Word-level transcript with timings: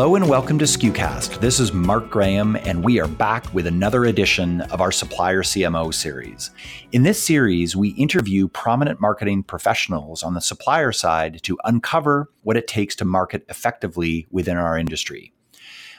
Hello 0.00 0.14
and 0.14 0.30
welcome 0.30 0.58
to 0.58 0.64
SKUcast. 0.64 1.40
This 1.40 1.60
is 1.60 1.74
Mark 1.74 2.08
Graham, 2.08 2.56
and 2.56 2.82
we 2.82 2.98
are 2.98 3.06
back 3.06 3.52
with 3.52 3.66
another 3.66 4.06
edition 4.06 4.62
of 4.62 4.80
our 4.80 4.90
Supplier 4.90 5.42
CMO 5.42 5.92
series. 5.92 6.52
In 6.90 7.02
this 7.02 7.22
series, 7.22 7.76
we 7.76 7.90
interview 7.90 8.48
prominent 8.48 8.98
marketing 8.98 9.42
professionals 9.42 10.22
on 10.22 10.32
the 10.32 10.40
supplier 10.40 10.90
side 10.90 11.42
to 11.42 11.58
uncover 11.64 12.30
what 12.44 12.56
it 12.56 12.66
takes 12.66 12.96
to 12.96 13.04
market 13.04 13.44
effectively 13.50 14.26
within 14.30 14.56
our 14.56 14.78
industry. 14.78 15.34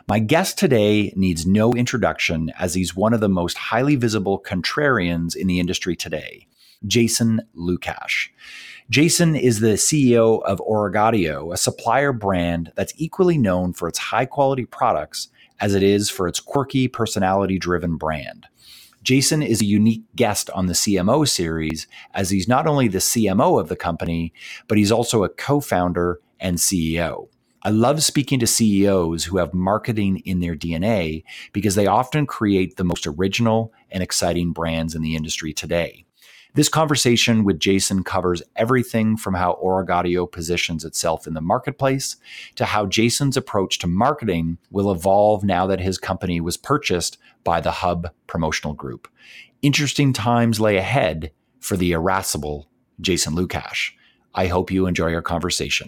My 0.07 0.17
guest 0.17 0.57
today 0.57 1.13
needs 1.15 1.45
no 1.45 1.71
introduction 1.73 2.51
as 2.57 2.73
he's 2.73 2.95
one 2.95 3.13
of 3.13 3.19
the 3.19 3.29
most 3.29 3.55
highly 3.55 3.97
visible 3.97 4.41
contrarians 4.41 5.35
in 5.35 5.45
the 5.45 5.59
industry 5.59 5.95
today, 5.95 6.47
Jason 6.87 7.41
Lucash. 7.55 8.29
Jason 8.91 9.37
is 9.37 9.61
the 9.61 9.75
CEO 9.75 10.43
of 10.43 10.59
Origaudio, 10.59 11.53
a 11.53 11.55
supplier 11.55 12.11
brand 12.11 12.73
that's 12.75 12.91
equally 12.97 13.37
known 13.37 13.71
for 13.71 13.87
its 13.87 13.97
high 13.97 14.25
quality 14.25 14.65
products 14.65 15.29
as 15.61 15.73
it 15.73 15.81
is 15.81 16.09
for 16.09 16.27
its 16.27 16.41
quirky, 16.41 16.89
personality 16.89 17.57
driven 17.57 17.95
brand. 17.95 18.47
Jason 19.01 19.41
is 19.41 19.61
a 19.61 19.65
unique 19.65 20.03
guest 20.17 20.49
on 20.49 20.65
the 20.65 20.73
CMO 20.73 21.25
series 21.25 21.87
as 22.13 22.31
he's 22.31 22.49
not 22.49 22.67
only 22.67 22.89
the 22.89 22.97
CMO 22.97 23.61
of 23.61 23.69
the 23.69 23.77
company, 23.77 24.33
but 24.67 24.77
he's 24.77 24.91
also 24.91 25.23
a 25.23 25.29
co 25.29 25.61
founder 25.61 26.19
and 26.41 26.57
CEO. 26.57 27.29
I 27.63 27.69
love 27.69 28.03
speaking 28.03 28.39
to 28.39 28.47
CEOs 28.47 29.23
who 29.23 29.37
have 29.37 29.53
marketing 29.53 30.17
in 30.25 30.41
their 30.41 30.57
DNA 30.57 31.23
because 31.53 31.75
they 31.75 31.87
often 31.87 32.25
create 32.25 32.75
the 32.75 32.83
most 32.83 33.07
original 33.07 33.71
and 33.89 34.03
exciting 34.03 34.51
brands 34.51 34.95
in 34.95 35.01
the 35.01 35.15
industry 35.15 35.53
today. 35.53 36.05
This 36.53 36.67
conversation 36.67 37.45
with 37.45 37.61
Jason 37.61 38.03
covers 38.03 38.43
everything 38.57 39.15
from 39.15 39.35
how 39.35 39.57
Origaudio 39.63 40.29
positions 40.29 40.83
itself 40.83 41.25
in 41.25 41.33
the 41.33 41.39
marketplace 41.39 42.17
to 42.55 42.65
how 42.65 42.87
Jason's 42.87 43.37
approach 43.37 43.79
to 43.79 43.87
marketing 43.87 44.57
will 44.69 44.91
evolve 44.91 45.45
now 45.45 45.65
that 45.67 45.79
his 45.79 45.97
company 45.97 46.41
was 46.41 46.57
purchased 46.57 47.17
by 47.45 47.61
the 47.61 47.71
Hub 47.71 48.09
Promotional 48.27 48.73
Group. 48.73 49.07
Interesting 49.61 50.11
times 50.11 50.59
lay 50.59 50.75
ahead 50.75 51.31
for 51.61 51.77
the 51.77 51.93
irascible 51.93 52.67
Jason 52.99 53.33
Lucash. 53.33 53.91
I 54.35 54.47
hope 54.47 54.71
you 54.71 54.87
enjoy 54.87 55.13
our 55.13 55.21
conversation. 55.21 55.87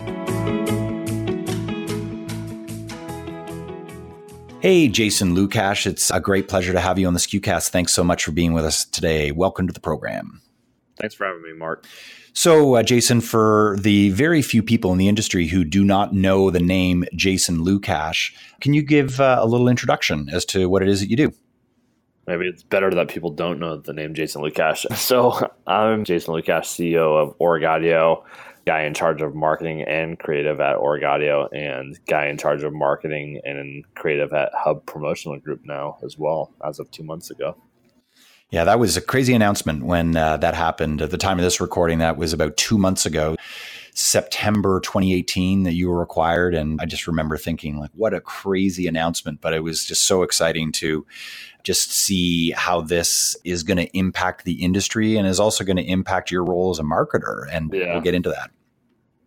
Hey, 4.62 4.88
Jason 4.88 5.36
Lucash. 5.36 5.86
It's 5.86 6.10
a 6.10 6.22
great 6.22 6.48
pleasure 6.48 6.72
to 6.72 6.80
have 6.80 6.98
you 6.98 7.06
on 7.08 7.14
the 7.14 7.20
SKUcast. 7.20 7.68
Thanks 7.68 7.92
so 7.92 8.02
much 8.02 8.24
for 8.24 8.32
being 8.32 8.54
with 8.54 8.64
us 8.64 8.86
today. 8.86 9.34
Welcome 9.34 9.68
to 9.68 9.74
the 9.74 9.82
program. 9.82 10.40
Thanks 11.00 11.16
for 11.16 11.26
having 11.26 11.42
me, 11.42 11.54
Mark. 11.54 11.86
So, 12.34 12.76
uh, 12.76 12.84
Jason, 12.84 13.22
for 13.22 13.78
the 13.80 14.10
very 14.12 14.42
few 14.42 14.64
people 14.64 14.92
in 14.92 14.98
the 14.98 15.08
industry 15.08 15.48
who 15.48 15.64
do 15.64 15.84
not 15.84 16.14
know 16.14 16.50
the 16.50 16.60
name 16.60 17.06
Jason 17.16 17.60
Lucash, 17.60 18.34
can 18.62 18.74
you 18.74 18.82
give 18.82 19.20
uh, 19.20 19.38
a 19.40 19.46
little 19.46 19.68
introduction 19.68 20.30
as 20.30 20.46
to 20.46 20.68
what 20.68 20.82
it 20.82 20.88
is 20.88 21.00
that 21.00 21.10
you 21.10 21.16
do? 21.16 21.34
Maybe 22.26 22.48
it's 22.48 22.64
better 22.64 22.90
that 22.92 23.10
people 23.10 23.32
don't 23.32 23.60
know 23.60 23.78
the 23.78 23.94
name 23.94 24.14
Jason 24.14 24.42
Lucash. 24.42 24.86
So, 24.98 25.52
I'm 25.68 26.06
Jason 26.06 26.34
Lucash, 26.34 26.66
CEO 26.66 27.22
of 27.22 27.38
Origaudio, 27.38 28.24
guy 28.66 28.84
in 28.84 28.94
charge 28.94 29.22
of 29.22 29.36
marketing 29.36 29.84
and 29.84 30.18
creative 30.18 30.60
at 30.60 30.78
Origaudio, 30.78 31.50
and 31.52 32.00
guy 32.08 32.28
in 32.28 32.38
charge 32.38 32.64
of 32.64 32.74
marketing 32.74 33.42
and 33.44 33.84
creative 33.96 34.32
at 34.34 34.52
Hub 34.54 34.86
Promotional 34.86 35.38
Group 35.40 35.62
now 35.66 35.98
as 36.04 36.18
well, 36.18 36.54
as 36.66 36.80
of 36.80 36.90
two 36.92 37.04
months 37.04 37.30
ago. 37.30 37.56
Yeah, 38.54 38.66
that 38.66 38.78
was 38.78 38.96
a 38.96 39.02
crazy 39.02 39.34
announcement 39.34 39.84
when 39.84 40.16
uh, 40.16 40.38
that 40.38 40.54
happened. 40.54 41.02
At 41.02 41.10
the 41.10 41.18
time 41.18 41.40
of 41.40 41.44
this 41.44 41.60
recording, 41.60 41.98
that 41.98 42.18
was 42.18 42.34
about 42.34 42.56
two 42.56 42.78
months 42.78 43.04
ago, 43.04 43.36
September 43.96 44.80
2018, 44.82 45.64
that 45.64 45.74
you 45.74 45.90
were 45.90 46.04
acquired. 46.04 46.54
And 46.54 46.80
I 46.80 46.86
just 46.86 47.08
remember 47.08 47.36
thinking, 47.36 47.80
like, 47.80 47.90
what 47.96 48.14
a 48.14 48.22
crazy 48.22 48.86
announcement. 48.86 49.42
But 49.42 49.56
it 49.56 49.62
was 49.62 49.84
just 49.84 50.04
so 50.04 50.22
exciting 50.22 50.72
to 50.74 51.04
just 51.64 51.94
see 51.94 52.52
how 52.52 52.82
this 52.82 53.36
is 53.44 53.64
going 53.64 53.78
to 53.78 53.98
impact 53.98 54.46
the 54.46 54.64
industry 54.64 55.18
and 55.18 55.28
is 55.28 55.40
also 55.40 55.64
going 55.64 55.78
to 55.78 55.84
impact 55.84 56.30
your 56.30 56.44
role 56.44 56.70
as 56.70 56.78
a 56.78 56.84
marketer. 56.84 57.48
And 57.52 57.74
yeah. 57.74 57.94
we'll 57.94 58.02
get 58.02 58.14
into 58.14 58.30
that. 58.30 58.52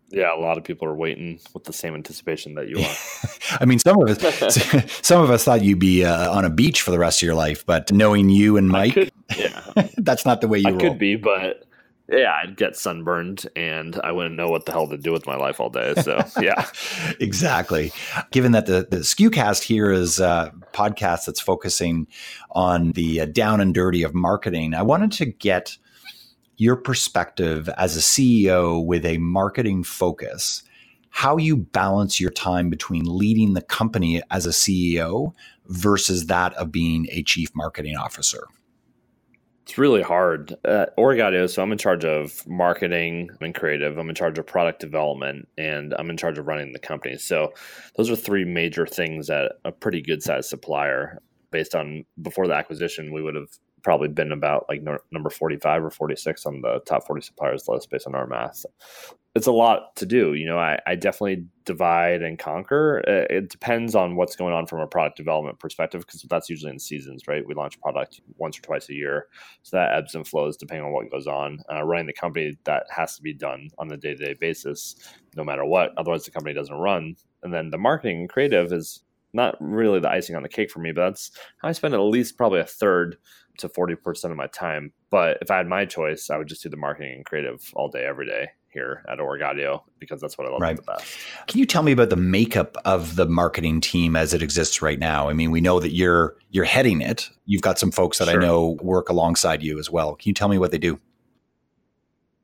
Yeah, 0.08 0.32
a 0.32 0.38
lot 0.38 0.56
of 0.56 0.62
people 0.62 0.86
are 0.86 0.94
waiting 0.94 1.40
with 1.52 1.64
the 1.64 1.72
same 1.72 1.94
anticipation 1.94 2.54
that 2.54 2.68
you 2.68 2.78
are. 2.80 3.58
I 3.60 3.64
mean, 3.64 3.80
some 3.80 4.00
of 4.00 4.08
us, 4.08 4.54
some 5.02 5.20
of 5.20 5.30
us 5.30 5.44
thought 5.44 5.62
you'd 5.62 5.78
be 5.78 6.04
uh, 6.04 6.30
on 6.30 6.44
a 6.44 6.50
beach 6.50 6.82
for 6.82 6.90
the 6.92 6.98
rest 6.98 7.22
of 7.22 7.26
your 7.26 7.34
life, 7.34 7.66
but 7.66 7.90
knowing 7.92 8.28
you 8.28 8.56
and 8.56 8.68
Mike, 8.68 8.94
could, 8.94 9.10
yeah, 9.36 9.62
that's 9.96 10.24
not 10.24 10.40
the 10.40 10.48
way 10.48 10.58
you. 10.58 10.68
I 10.68 10.70
roll. 10.70 10.80
could 10.80 10.98
be, 10.98 11.16
but 11.16 11.66
yeah, 12.08 12.38
I'd 12.42 12.56
get 12.56 12.76
sunburned 12.76 13.46
and 13.56 13.98
I 14.04 14.12
wouldn't 14.12 14.36
know 14.36 14.48
what 14.48 14.64
the 14.64 14.72
hell 14.72 14.86
to 14.88 14.96
do 14.96 15.12
with 15.12 15.26
my 15.26 15.36
life 15.36 15.58
all 15.58 15.70
day. 15.70 15.94
So 16.02 16.24
yeah, 16.40 16.68
exactly. 17.18 17.92
Given 18.30 18.52
that 18.52 18.66
the 18.66 18.86
the 18.88 18.98
SKUcast 18.98 19.64
here 19.64 19.90
is 19.90 20.20
a 20.20 20.52
podcast 20.72 21.26
that's 21.26 21.40
focusing 21.40 22.06
on 22.52 22.92
the 22.92 23.22
uh, 23.22 23.26
down 23.26 23.60
and 23.60 23.74
dirty 23.74 24.02
of 24.02 24.14
marketing, 24.14 24.74
I 24.74 24.82
wanted 24.82 25.12
to 25.12 25.26
get 25.26 25.76
your 26.58 26.76
perspective 26.76 27.68
as 27.76 27.96
a 27.96 28.00
CEO 28.00 28.84
with 28.84 29.04
a 29.04 29.18
marketing 29.18 29.82
focus, 29.82 30.62
how 31.10 31.36
you 31.36 31.56
balance 31.56 32.20
your 32.20 32.30
time 32.30 32.70
between 32.70 33.04
leading 33.04 33.54
the 33.54 33.62
company 33.62 34.22
as 34.30 34.46
a 34.46 34.50
CEO 34.50 35.34
versus 35.66 36.26
that 36.26 36.54
of 36.54 36.72
being 36.72 37.06
a 37.10 37.22
chief 37.22 37.50
marketing 37.54 37.96
officer. 37.96 38.46
It's 39.66 39.78
really 39.78 40.02
hard. 40.02 40.52
Uh, 40.64 40.82
at 40.82 40.96
Origaudio, 40.96 41.50
so 41.50 41.60
I'm 41.60 41.72
in 41.72 41.78
charge 41.78 42.04
of 42.04 42.46
marketing 42.46 43.30
and 43.40 43.52
creative. 43.52 43.98
I'm 43.98 44.08
in 44.08 44.14
charge 44.14 44.38
of 44.38 44.46
product 44.46 44.78
development, 44.78 45.48
and 45.58 45.92
I'm 45.98 46.08
in 46.08 46.16
charge 46.16 46.38
of 46.38 46.46
running 46.46 46.72
the 46.72 46.78
company. 46.78 47.18
So 47.18 47.52
those 47.96 48.08
are 48.08 48.14
three 48.14 48.44
major 48.44 48.86
things 48.86 49.28
at 49.28 49.54
a 49.64 49.72
pretty 49.72 50.02
good 50.02 50.22
sized 50.22 50.48
supplier. 50.48 51.20
Based 51.50 51.74
on 51.74 52.04
before 52.22 52.46
the 52.46 52.54
acquisition, 52.54 53.12
we 53.12 53.22
would 53.22 53.34
have 53.34 53.48
probably 53.86 54.08
been 54.08 54.32
about 54.32 54.66
like 54.68 54.82
no, 54.82 54.98
number 55.12 55.30
45 55.30 55.84
or 55.84 55.90
46 55.90 56.44
on 56.44 56.60
the 56.60 56.80
top 56.86 57.06
40 57.06 57.22
suppliers 57.22 57.68
list 57.68 57.88
based 57.88 58.08
on 58.08 58.16
our 58.16 58.26
math. 58.26 58.66
It's 59.36 59.46
a 59.46 59.52
lot 59.52 59.94
to 59.94 60.06
do. 60.06 60.34
You 60.34 60.44
know, 60.44 60.58
I, 60.58 60.80
I 60.88 60.96
definitely 60.96 61.46
divide 61.64 62.20
and 62.20 62.36
conquer. 62.36 62.98
It, 63.06 63.30
it 63.30 63.48
depends 63.48 63.94
on 63.94 64.16
what's 64.16 64.34
going 64.34 64.54
on 64.54 64.66
from 64.66 64.80
a 64.80 64.88
product 64.88 65.16
development 65.16 65.60
perspective 65.60 66.04
because 66.04 66.22
that's 66.22 66.50
usually 66.50 66.72
in 66.72 66.80
seasons, 66.80 67.28
right? 67.28 67.46
We 67.46 67.54
launch 67.54 67.80
product 67.80 68.22
once 68.38 68.58
or 68.58 68.62
twice 68.62 68.88
a 68.88 68.94
year. 68.94 69.28
So 69.62 69.76
that 69.76 69.92
ebbs 69.92 70.16
and 70.16 70.26
flows 70.26 70.56
depending 70.56 70.84
on 70.84 70.92
what 70.92 71.08
goes 71.08 71.28
on. 71.28 71.60
Uh, 71.72 71.84
running 71.84 72.06
the 72.06 72.12
company, 72.12 72.58
that 72.64 72.86
has 72.90 73.14
to 73.14 73.22
be 73.22 73.34
done 73.34 73.68
on 73.78 73.92
a 73.92 73.96
day 73.96 74.16
to 74.16 74.24
day 74.24 74.34
basis, 74.34 74.96
no 75.36 75.44
matter 75.44 75.64
what. 75.64 75.92
Otherwise, 75.96 76.24
the 76.24 76.32
company 76.32 76.54
doesn't 76.54 76.74
run. 76.74 77.14
And 77.44 77.54
then 77.54 77.70
the 77.70 77.78
marketing 77.78 78.22
and 78.22 78.28
creative 78.28 78.72
is 78.72 79.04
not 79.32 79.54
really 79.60 80.00
the 80.00 80.10
icing 80.10 80.34
on 80.34 80.42
the 80.42 80.48
cake 80.48 80.72
for 80.72 80.80
me, 80.80 80.90
but 80.90 81.06
that's 81.06 81.30
how 81.58 81.68
I 81.68 81.72
spend 81.72 81.94
at 81.94 81.98
least 81.98 82.36
probably 82.36 82.58
a 82.58 82.64
third 82.64 83.16
to 83.58 83.68
40% 83.68 84.30
of 84.30 84.36
my 84.36 84.46
time. 84.48 84.92
But 85.10 85.38
if 85.40 85.50
I 85.50 85.56
had 85.56 85.66
my 85.66 85.84
choice, 85.84 86.30
I 86.30 86.36
would 86.36 86.48
just 86.48 86.62
do 86.62 86.68
the 86.68 86.76
marketing 86.76 87.14
and 87.16 87.24
creative 87.24 87.70
all 87.74 87.88
day, 87.88 88.04
every 88.04 88.26
day 88.26 88.50
here 88.76 89.02
at 89.08 89.18
Origaudio 89.18 89.82
because 89.98 90.20
that's 90.20 90.36
what 90.36 90.46
I 90.46 90.50
love 90.50 90.60
right. 90.60 90.76
the 90.76 90.82
best. 90.82 91.16
Can 91.46 91.58
you 91.58 91.64
tell 91.64 91.82
me 91.82 91.92
about 91.92 92.10
the 92.10 92.16
makeup 92.16 92.76
of 92.84 93.16
the 93.16 93.26
marketing 93.26 93.80
team 93.80 94.14
as 94.14 94.34
it 94.34 94.42
exists 94.42 94.82
right 94.82 94.98
now? 94.98 95.30
I 95.30 95.32
mean, 95.32 95.50
we 95.50 95.62
know 95.62 95.80
that 95.80 95.92
you're 95.92 96.36
you're 96.50 96.64
heading 96.64 97.00
it. 97.00 97.30
You've 97.46 97.62
got 97.62 97.78
some 97.78 97.90
folks 97.90 98.18
that 98.18 98.28
sure. 98.28 98.40
I 98.40 98.44
know 98.44 98.76
work 98.82 99.08
alongside 99.08 99.62
you 99.62 99.78
as 99.78 99.90
well. 99.90 100.14
Can 100.14 100.28
you 100.28 100.34
tell 100.34 100.48
me 100.48 100.58
what 100.58 100.72
they 100.72 100.78
do? 100.78 101.00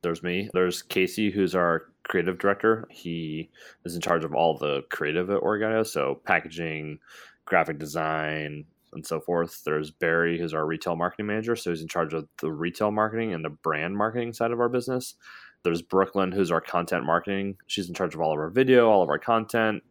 There's 0.01 0.23
me. 0.23 0.49
There's 0.53 0.81
Casey, 0.81 1.29
who's 1.29 1.55
our 1.55 1.83
creative 2.03 2.39
director. 2.39 2.87
He 2.89 3.49
is 3.85 3.95
in 3.95 4.01
charge 4.01 4.23
of 4.23 4.33
all 4.33 4.57
the 4.57 4.81
creative 4.89 5.29
at 5.29 5.41
Origaudio, 5.41 5.85
so 5.85 6.19
packaging, 6.25 6.99
graphic 7.45 7.79
design, 7.79 8.65
and 8.93 9.05
so 9.05 9.19
forth. 9.19 9.63
There's 9.65 9.91
Barry, 9.91 10.39
who's 10.39 10.53
our 10.53 10.65
retail 10.65 10.95
marketing 10.95 11.27
manager. 11.27 11.55
So 11.55 11.69
he's 11.69 11.81
in 11.81 11.87
charge 11.87 12.13
of 12.13 12.27
the 12.39 12.51
retail 12.51 12.91
marketing 12.91 13.33
and 13.33 13.43
the 13.43 13.49
brand 13.49 13.97
marketing 13.97 14.33
side 14.33 14.51
of 14.51 14.59
our 14.59 14.69
business. 14.69 15.15
There's 15.63 15.81
Brooklyn, 15.81 16.31
who's 16.31 16.51
our 16.51 16.61
content 16.61 17.05
marketing. 17.05 17.57
She's 17.67 17.87
in 17.87 17.95
charge 17.95 18.15
of 18.15 18.21
all 18.21 18.33
of 18.33 18.39
our 18.39 18.49
video, 18.49 18.89
all 18.89 19.01
of 19.01 19.09
our 19.09 19.19
content. 19.19 19.83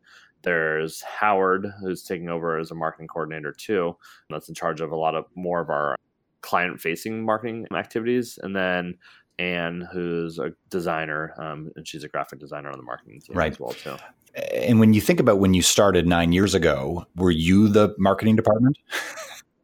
There's 0.43 1.03
Howard, 1.03 1.73
who's 1.81 2.03
taking 2.03 2.29
over 2.29 2.59
as 2.59 2.71
a 2.71 2.75
marketing 2.75 3.09
coordinator 3.09 3.53
too. 3.53 3.97
That's 4.29 4.49
in 4.49 4.55
charge 4.55 4.81
of 4.81 4.93
a 4.93 4.97
lot 4.97 5.15
of 5.15 5.27
more 5.35 5.61
of 5.61 5.71
our 5.71 5.97
client 6.43 6.81
facing 6.81 7.25
marketing 7.25 7.67
activities. 7.75 8.39
And 8.43 8.55
then 8.55 8.95
Anne, 9.39 9.89
who's 9.93 10.39
a 10.39 10.53
designer, 10.71 11.35
um, 11.39 11.71
and 11.77 11.87
she's 11.87 12.05
a 12.05 12.09
graphic 12.09 12.39
designer 12.39 12.71
on 12.71 12.79
the 12.79 12.85
marketing 12.85 13.21
team 13.21 13.37
right. 13.37 13.53
as 13.53 13.61
well 13.61 13.73
too. 13.73 13.97
And 14.55 14.81
when 14.81 14.95
you 14.95 15.01
think 15.01 15.21
about 15.21 15.39
when 15.39 15.55
you 15.55 15.63
started 15.63 16.07
nine 16.07 16.33
years 16.33 16.55
ago, 16.55 17.07
were 17.17 17.31
you 17.31 17.69
the 17.69 17.95
marketing 17.99 18.37
department? 18.37 18.79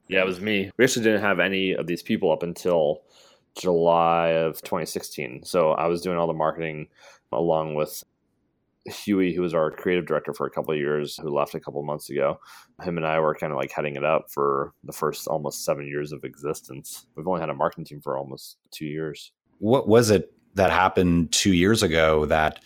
yeah, 0.09 0.21
it 0.21 0.27
was 0.27 0.41
me. 0.41 0.71
We 0.77 0.85
actually 0.85 1.05
didn't 1.05 1.23
have 1.23 1.41
any 1.41 1.73
of 1.73 1.87
these 1.87 2.03
people 2.03 2.33
up 2.33 2.43
until 2.43 3.03
July 3.57 4.29
of 4.29 4.61
2016. 4.63 5.45
So 5.45 5.73
I 5.73 5.87
was 5.87 6.03
doing 6.03 6.19
all 6.19 6.27
the 6.27 6.33
marketing 6.33 6.89
along 7.33 7.75
with 7.75 8.05
Huey, 8.87 9.35
who 9.35 9.43
was 9.43 9.55
our 9.55 9.71
creative 9.71 10.07
director 10.07 10.33
for 10.33 10.47
a 10.47 10.51
couple 10.51 10.73
of 10.73 10.81
years, 10.81 11.17
who 11.17 11.31
left 11.31 11.55
a 11.55 11.61
couple 11.61 11.81
of 11.81 11.87
months 11.87 12.11
ago. 12.11 12.41
Him 12.83 12.97
and 12.97 13.07
I 13.07 13.21
were 13.21 13.35
kind 13.35 13.53
of 13.53 13.59
like 13.59 13.71
heading 13.71 13.97
it 13.97 14.05
up 14.05 14.31
for 14.31 14.73
the 14.85 14.93
first 14.93 15.27
almost 15.29 15.65
seven 15.65 15.87
years 15.87 16.13
of 16.13 16.25
existence. 16.25 17.07
We've 17.15 17.27
only 17.27 17.41
had 17.41 17.51
a 17.51 17.55
marketing 17.55 17.85
team 17.85 18.01
for 18.01 18.17
almost 18.17 18.59
two 18.71 18.87
years. 18.87 19.33
What 19.59 19.89
was 19.89 20.11
it 20.11 20.33
that 20.55 20.71
happened 20.71 21.33
two 21.33 21.53
years 21.53 21.83
ago 21.83 22.27
that 22.27 22.61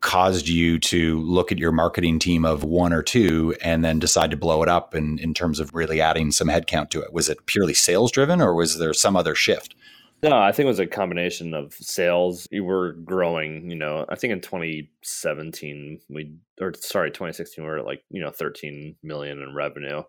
caused 0.00 0.48
you 0.48 0.78
to 0.78 1.18
look 1.22 1.50
at 1.50 1.58
your 1.58 1.72
marketing 1.72 2.18
team 2.18 2.44
of 2.44 2.62
one 2.62 2.92
or 2.92 3.02
two 3.02 3.56
and 3.62 3.82
then 3.82 3.98
decide 3.98 4.30
to 4.30 4.36
blow 4.36 4.62
it 4.62 4.68
up 4.68 4.94
in, 4.94 5.18
in 5.18 5.32
terms 5.32 5.58
of 5.58 5.74
really 5.74 5.98
adding 5.98 6.30
some 6.30 6.48
headcount 6.48 6.90
to 6.90 7.00
it? 7.00 7.12
Was 7.12 7.30
it 7.30 7.46
purely 7.46 7.72
sales 7.72 8.12
driven 8.12 8.42
or 8.42 8.54
was 8.54 8.78
there 8.78 8.92
some 8.92 9.16
other 9.16 9.34
shift? 9.34 9.74
No, 10.22 10.36
I 10.36 10.52
think 10.52 10.64
it 10.64 10.68
was 10.68 10.78
a 10.78 10.86
combination 10.86 11.54
of 11.54 11.72
sales. 11.74 12.46
We 12.50 12.60
were 12.60 12.92
growing, 12.92 13.70
you 13.70 13.76
know, 13.76 14.04
I 14.08 14.14
think 14.14 14.32
in 14.32 14.40
2017, 14.40 16.00
we, 16.10 16.32
or 16.60 16.72
sorry, 16.78 17.10
2016, 17.10 17.64
we 17.64 17.70
were 17.70 17.82
like, 17.82 18.04
you 18.10 18.22
know, 18.22 18.30
13 18.30 18.96
million 19.02 19.42
in 19.42 19.54
revenue. 19.54 20.02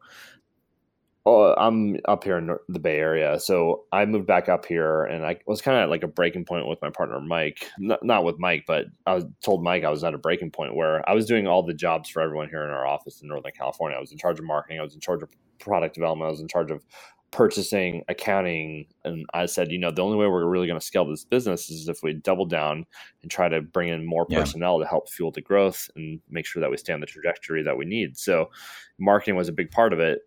Oh, 1.28 1.56
I'm 1.58 1.98
up 2.08 2.24
here 2.24 2.38
in 2.38 2.56
the 2.70 2.80
Bay 2.80 3.00
Area. 3.00 3.40
So 3.40 3.86
I 3.92 4.06
moved 4.06 4.28
back 4.28 4.48
up 4.48 4.64
here 4.64 5.06
and 5.06 5.26
I 5.26 5.40
was 5.48 5.60
kind 5.60 5.76
of 5.76 5.84
at 5.84 5.90
like 5.90 6.04
a 6.04 6.08
breaking 6.08 6.46
point 6.46 6.68
with 6.68 6.80
my 6.84 6.92
partner, 6.92 7.20
Mike. 7.20 7.68
Not, 7.80 8.04
not 8.06 8.24
with 8.24 8.38
Mike, 8.38 8.66
but 8.68 8.86
I 9.08 9.16
was 9.16 9.26
told 9.44 9.64
Mike 9.64 9.84
I 9.84 9.90
was 9.90 10.04
at 10.04 10.14
a 10.14 10.20
breaking 10.20 10.52
point 10.52 10.76
where 10.76 11.08
I 11.10 11.14
was 11.14 11.26
doing 11.26 11.48
all 11.48 11.64
the 11.64 11.74
jobs 11.74 12.10
for 12.10 12.22
everyone 12.22 12.50
here 12.50 12.64
in 12.64 12.70
our 12.70 12.86
office 12.86 13.22
in 13.22 13.28
Northern 13.28 13.52
California. 13.58 13.98
I 13.98 14.02
was 14.02 14.12
in 14.12 14.20
charge 14.20 14.38
of 14.38 14.46
marketing, 14.46 14.80
I 14.80 14.84
was 14.84 14.94
in 14.94 15.00
charge 15.00 15.24
of 15.24 15.30
product 15.58 15.96
development, 15.96 16.28
I 16.28 16.32
was 16.32 16.42
in 16.42 16.48
charge 16.48 16.70
of 16.70 16.86
purchasing, 17.32 18.04
accounting, 18.08 18.86
and 19.04 19.26
I 19.34 19.48
said, 19.48 19.72
you 19.72 19.80
know, 19.80 19.92
the 19.92 20.04
only 20.04 20.18
way 20.18 20.28
we're 20.28 20.48
really 20.48 20.68
going 20.68 20.80
to 20.80 20.86
scale 20.86 21.06
this 21.06 21.26
business 21.26 21.70
is 21.72 21.90
if 21.90 22.04
we 22.04 22.14
double 22.14 22.46
down 22.46 22.86
and 23.24 23.32
try 23.32 23.50
to 23.50 23.62
bring 23.62 23.90
in 23.90 24.06
more 24.06 24.26
personnel 24.26 24.78
yeah. 24.78 24.86
to 24.86 24.90
help 24.90 25.10
fuel 25.10 25.32
the 25.32 25.42
growth 25.42 25.90
and 25.96 26.22
make 26.30 26.46
sure 26.46 26.62
that 26.62 26.70
we 26.70 26.78
stay 26.78 26.94
on 26.94 27.02
the 27.02 27.06
trajectory 27.06 27.64
that 27.64 27.78
we 27.78 27.84
need. 27.84 28.16
So, 28.16 28.52
marketing 29.00 29.36
was 29.36 29.50
a 29.50 29.54
big 29.54 29.72
part 29.72 29.92
of 29.92 30.00
it 30.00 30.22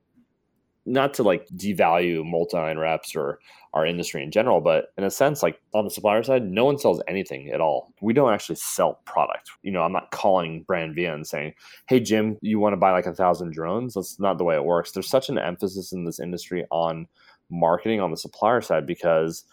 not 0.88 1.14
to 1.14 1.23
like 1.23 1.46
devalue 1.49 2.25
multi-line 2.25 2.79
reps 2.79 3.14
or 3.14 3.38
our 3.75 3.85
industry 3.85 4.23
in 4.23 4.31
general, 4.31 4.61
but 4.61 4.87
in 4.96 5.05
a 5.05 5.11
sense, 5.11 5.43
like 5.43 5.61
on 5.75 5.85
the 5.85 5.90
supplier 5.90 6.23
side, 6.23 6.50
no 6.50 6.64
one 6.64 6.79
sells 6.79 7.02
anything 7.06 7.50
at 7.50 7.61
all. 7.61 7.93
We 8.00 8.14
don't 8.14 8.32
actually 8.32 8.56
sell 8.56 9.00
product. 9.05 9.50
You 9.62 9.70
know, 9.70 9.82
I'm 9.82 9.93
not 9.93 10.11
calling 10.11 10.62
Brand 10.62 10.94
Via 10.94 11.14
and 11.14 11.26
saying, 11.26 11.55
"Hey 11.87 12.00
Jim, 12.00 12.38
you 12.40 12.58
want 12.58 12.73
to 12.73 12.79
buy 12.79 12.93
like 12.93 13.06
a 13.06 13.14
thousand 13.14 13.52
drones?" 13.52 13.94
That's 13.94 14.19
not 14.19 14.38
the 14.38 14.44
way 14.44 14.56
it 14.56 14.64
works. 14.64 14.93
There's 14.93 15.08
such 15.08 15.29
an 15.29 15.38
emphasis 15.38 15.93
in 15.93 16.05
this 16.05 16.19
industry 16.19 16.64
on 16.70 17.06
marketing 17.50 18.00
on 18.00 18.11
the 18.11 18.17
supplier 18.17 18.61
side 18.61 18.87
because 18.87 19.44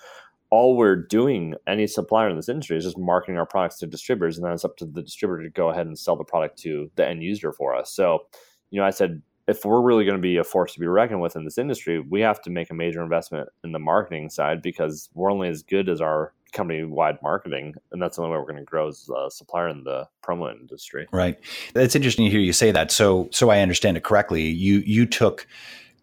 all 0.52 0.78
we're 0.78 0.96
doing, 0.96 1.56
any 1.68 1.88
supplier 1.88 2.30
in 2.30 2.36
this 2.36 2.50
industry, 2.50 2.78
is 2.78 2.86
just 2.86 2.98
marketing 2.98 3.38
our 3.38 3.46
products 3.46 3.80
to 3.80 3.88
distributors, 3.88 4.38
and 4.38 4.46
then 4.46 4.54
it's 4.54 4.64
up 4.64 4.78
to 4.78 4.86
the 4.86 5.02
distributor 5.02 5.44
to 5.44 5.50
go 5.50 5.70
ahead 5.70 5.88
and 5.88 5.98
sell 5.98 6.16
the 6.16 6.24
product 6.24 6.58
to 6.60 6.90
the 6.96 7.06
end 7.06 7.24
user 7.24 7.52
for 7.52 7.76
us. 7.76 7.92
So, 7.92 8.28
you 8.70 8.80
know, 8.80 8.86
I 8.86 8.92
said 8.92 9.22
if 9.48 9.64
we're 9.64 9.82
really 9.82 10.06
going 10.06 10.18
to 10.18 10.22
be 10.22 10.38
a 10.38 10.44
force 10.44 10.74
to 10.74 10.80
be 10.80 10.88
reckoned 10.88 11.22
with 11.22 11.36
in 11.36 11.46
this 11.46 11.58
industry, 11.58 12.00
we 12.00 12.22
have 12.22 12.42
to 12.44 12.50
make 12.50 12.72
a 12.72 12.74
major 12.74 13.02
investment 13.02 13.50
in 13.64 13.72
the 13.72 13.80
marketing 13.80 14.30
side 14.30 14.62
because 14.62 15.10
we're 15.14 15.32
only 15.32 15.50
as 15.50 15.62
good 15.62 15.88
as 15.88 16.02
our 16.02 16.34
company 16.52 16.84
wide 16.84 17.18
marketing. 17.22 17.76
And 17.92 18.02
that's 18.02 18.16
the 18.16 18.24
only 18.24 18.34
way 18.34 18.40
we're 18.40 18.52
going 18.52 18.58
to 18.58 18.64
grow 18.64 18.88
as 18.88 19.10
a 19.16 19.30
supplier 19.30 19.68
in 19.68 19.84
the 19.84 20.08
promo 20.24 20.52
industry. 20.52 21.08
Right. 21.12 21.38
That's 21.74 21.96
interesting 21.96 22.26
to 22.26 22.32
hear 22.32 22.40
you 22.40 22.54
say 22.54 22.72
that. 22.72 22.92
So, 22.92 23.30
so 23.32 23.50
I 23.50 23.60
understand 23.60 23.98
it 23.98 24.04
correctly. 24.04 24.44
You, 24.44 24.82
you 24.86 25.06
took 25.06 25.46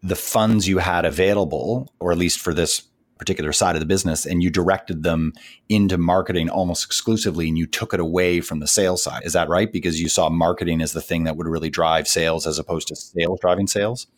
the 0.03 0.17
funds 0.17 0.69
you 0.69 0.79
had 0.79 1.05
available, 1.05 1.93
or 2.01 2.13
at 2.13 2.19
least 2.19 2.39
for 2.39 2.53
this 2.53 2.83
particular 3.23 3.53
side 3.53 3.77
of 3.77 3.81
the 3.81 3.87
business 3.87 4.27
and 4.27 4.43
you 4.43 4.51
directed 4.51 5.05
them 5.05 5.33
into 5.69 5.97
marketing 5.97 6.51
almost 6.51 6.85
exclusively 6.85 7.47
and 7.47 7.57
you 7.57 7.69
took 7.69 7.95
it 7.95 8.01
away 8.01 8.41
from 8.41 8.59
the 8.59 8.67
sales 8.67 9.01
side. 9.01 9.23
Is 9.25 9.33
that 9.35 9.49
right? 9.49 9.73
Because 9.73 10.01
you 10.01 10.09
saw 10.09 10.29
marketing 10.29 10.83
as 10.83 10.93
the 10.93 11.01
thing 11.01 11.23
that 11.23 11.37
would 11.37 11.47
really 11.47 11.71
drive 11.71 12.09
sales 12.09 12.49
as 12.49 12.59
opposed 12.59 12.89
to 12.89 12.97
sales 12.97 13.39
driving 13.41 13.69
sales? 13.69 14.09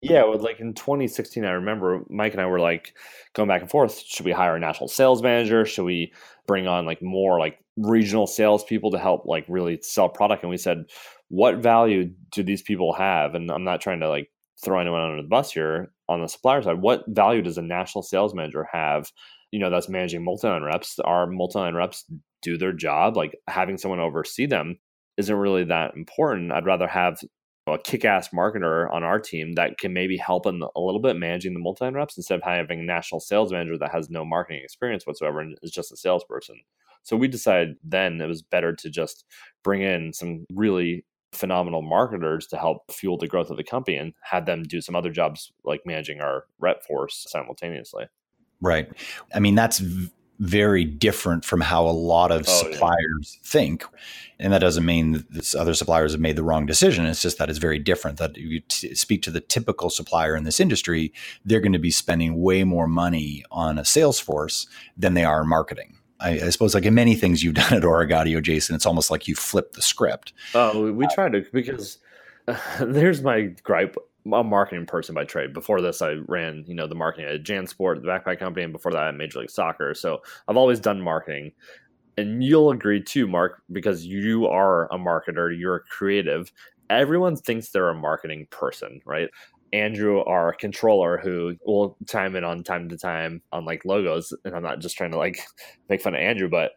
Yeah, 0.00 0.24
well, 0.24 0.38
like 0.38 0.58
in 0.58 0.72
2016, 0.72 1.44
I 1.44 1.50
remember 1.50 2.00
Mike 2.08 2.32
and 2.32 2.40
I 2.40 2.46
were 2.46 2.60
like 2.60 2.94
going 3.34 3.46
back 3.46 3.60
and 3.60 3.70
forth. 3.70 4.00
Should 4.00 4.24
we 4.24 4.32
hire 4.32 4.56
a 4.56 4.58
national 4.58 4.88
sales 4.88 5.22
manager? 5.22 5.66
Should 5.66 5.84
we 5.84 6.14
bring 6.46 6.66
on 6.66 6.86
like 6.86 7.02
more 7.02 7.38
like 7.38 7.58
regional 7.76 8.26
salespeople 8.26 8.92
to 8.92 8.98
help 8.98 9.26
like 9.26 9.44
really 9.48 9.80
sell 9.82 10.08
product? 10.08 10.44
And 10.44 10.48
we 10.48 10.56
said, 10.56 10.86
what 11.28 11.56
value 11.56 12.10
do 12.32 12.42
these 12.42 12.62
people 12.62 12.94
have? 12.94 13.34
And 13.34 13.50
I'm 13.50 13.64
not 13.64 13.82
trying 13.82 14.00
to 14.00 14.08
like 14.08 14.30
throw 14.64 14.80
anyone 14.80 15.02
under 15.02 15.20
the 15.20 15.28
bus 15.28 15.52
here 15.52 15.92
on 16.10 16.20
the 16.20 16.28
supplier 16.28 16.60
side. 16.60 16.82
What 16.82 17.04
value 17.08 17.40
does 17.40 17.56
a 17.56 17.62
national 17.62 18.02
sales 18.02 18.34
manager 18.34 18.66
have? 18.70 19.10
You 19.52 19.60
know, 19.60 19.70
that's 19.70 19.88
managing 19.88 20.24
multi-line 20.24 20.62
reps. 20.62 20.98
Our 20.98 21.26
multi-line 21.26 21.74
reps 21.74 22.04
do 22.42 22.58
their 22.58 22.72
job. 22.72 23.16
Like 23.16 23.36
having 23.48 23.78
someone 23.78 24.00
oversee 24.00 24.46
them 24.46 24.78
isn't 25.16 25.34
really 25.34 25.64
that 25.64 25.94
important. 25.94 26.52
I'd 26.52 26.66
rather 26.66 26.86
have 26.86 27.20
a 27.66 27.78
kick-ass 27.78 28.30
marketer 28.30 28.92
on 28.92 29.04
our 29.04 29.20
team 29.20 29.52
that 29.52 29.78
can 29.78 29.92
maybe 29.92 30.16
help 30.16 30.46
in 30.46 30.60
a 30.62 30.80
little 30.80 31.00
bit 31.00 31.16
managing 31.16 31.54
the 31.54 31.60
multi-line 31.60 31.94
reps 31.94 32.16
instead 32.16 32.36
of 32.36 32.42
having 32.42 32.80
a 32.80 32.82
national 32.82 33.20
sales 33.20 33.52
manager 33.52 33.78
that 33.78 33.92
has 33.92 34.10
no 34.10 34.24
marketing 34.24 34.62
experience 34.64 35.06
whatsoever 35.06 35.40
and 35.40 35.56
is 35.62 35.70
just 35.70 35.92
a 35.92 35.96
salesperson. 35.96 36.56
So 37.02 37.16
we 37.16 37.28
decided 37.28 37.76
then 37.84 38.20
it 38.20 38.26
was 38.26 38.42
better 38.42 38.74
to 38.74 38.90
just 38.90 39.24
bring 39.62 39.82
in 39.82 40.12
some 40.12 40.44
really 40.52 41.04
phenomenal 41.32 41.82
marketers 41.82 42.46
to 42.48 42.56
help 42.56 42.90
fuel 42.90 43.16
the 43.16 43.28
growth 43.28 43.50
of 43.50 43.56
the 43.56 43.64
company 43.64 43.96
and 43.96 44.14
had 44.22 44.46
them 44.46 44.62
do 44.62 44.80
some 44.80 44.96
other 44.96 45.10
jobs 45.10 45.52
like 45.64 45.82
managing 45.86 46.20
our 46.20 46.46
rep 46.58 46.84
force 46.84 47.26
simultaneously. 47.28 48.06
Right. 48.60 48.88
I 49.34 49.40
mean, 49.40 49.54
that's 49.54 49.78
v- 49.78 50.10
very 50.40 50.84
different 50.84 51.44
from 51.44 51.60
how 51.60 51.86
a 51.86 51.92
lot 51.92 52.32
of 52.32 52.46
oh, 52.48 52.50
suppliers 52.50 53.38
yeah. 53.38 53.40
think. 53.44 53.84
And 54.38 54.52
that 54.52 54.60
doesn't 54.60 54.86
mean 54.86 55.24
that 55.30 55.54
other 55.54 55.74
suppliers 55.74 56.12
have 56.12 56.20
made 56.20 56.36
the 56.36 56.42
wrong 56.42 56.64
decision. 56.66 57.04
It's 57.04 57.22
just 57.22 57.38
that 57.38 57.50
it's 57.50 57.58
very 57.58 57.78
different. 57.78 58.16
That 58.18 58.36
if 58.36 58.44
you 58.44 58.60
t- 58.60 58.94
speak 58.94 59.22
to 59.22 59.30
the 59.30 59.40
typical 59.40 59.90
supplier 59.90 60.34
in 60.34 60.44
this 60.44 60.58
industry, 60.58 61.12
they're 61.44 61.60
going 61.60 61.74
to 61.74 61.78
be 61.78 61.90
spending 61.90 62.40
way 62.40 62.64
more 62.64 62.88
money 62.88 63.44
on 63.50 63.78
a 63.78 63.84
sales 63.84 64.18
force 64.18 64.66
than 64.96 65.14
they 65.14 65.24
are 65.24 65.42
in 65.42 65.48
marketing. 65.48 65.98
I, 66.20 66.30
I, 66.30 66.50
suppose 66.50 66.74
like 66.74 66.84
in 66.84 66.94
many 66.94 67.14
things 67.14 67.42
you've 67.42 67.54
done 67.62 67.74
at 67.74 67.82
Origaudio, 67.82 68.42
Jason, 68.42 68.74
it's 68.74 68.86
almost 68.86 69.10
like 69.10 69.28
you 69.28 69.34
flipped 69.34 69.74
the 69.74 69.82
script. 69.82 70.32
Oh, 70.54 70.92
we 70.92 71.06
tried 71.08 71.32
to 71.32 71.44
because 71.52 71.98
uh, 72.48 72.56
there's 72.80 73.22
my 73.22 73.42
gripe. 73.62 73.96
I'm 74.26 74.32
a 74.34 74.44
marketing 74.44 74.86
person 74.86 75.14
by 75.14 75.24
trade. 75.24 75.54
Before 75.54 75.80
this, 75.80 76.02
I 76.02 76.16
ran, 76.28 76.64
you 76.66 76.74
know, 76.74 76.86
the 76.86 76.94
marketing 76.94 77.26
at 77.26 77.42
JanSport, 77.42 78.02
the 78.02 78.08
backpack 78.08 78.38
company, 78.38 78.64
and 78.64 78.72
before 78.72 78.92
that, 78.92 79.08
at 79.08 79.14
Major 79.14 79.40
League 79.40 79.50
Soccer. 79.50 79.94
So 79.94 80.20
I've 80.46 80.58
always 80.58 80.78
done 80.78 81.00
marketing. 81.00 81.52
And 82.18 82.44
you'll 82.44 82.70
agree 82.70 83.02
too, 83.02 83.26
Mark, 83.26 83.62
because 83.72 84.04
you 84.04 84.46
are 84.46 84.92
a 84.92 84.98
marketer, 84.98 85.58
you're 85.58 85.76
a 85.76 85.84
creative. 85.84 86.52
Everyone 86.90 87.34
thinks 87.34 87.70
they're 87.70 87.88
a 87.88 87.94
marketing 87.94 88.46
person, 88.50 89.00
right? 89.06 89.30
Andrew, 89.72 90.20
our 90.24 90.54
controller, 90.54 91.18
who 91.18 91.56
will 91.64 91.96
time 92.06 92.36
in 92.36 92.44
on 92.44 92.64
time 92.64 92.88
to 92.88 92.96
time 92.96 93.42
on 93.52 93.64
like 93.64 93.84
logos, 93.84 94.32
and 94.44 94.54
I'm 94.54 94.62
not 94.62 94.80
just 94.80 94.96
trying 94.96 95.12
to 95.12 95.18
like 95.18 95.40
make 95.88 96.02
fun 96.02 96.14
of 96.14 96.20
Andrew, 96.20 96.48
but 96.48 96.72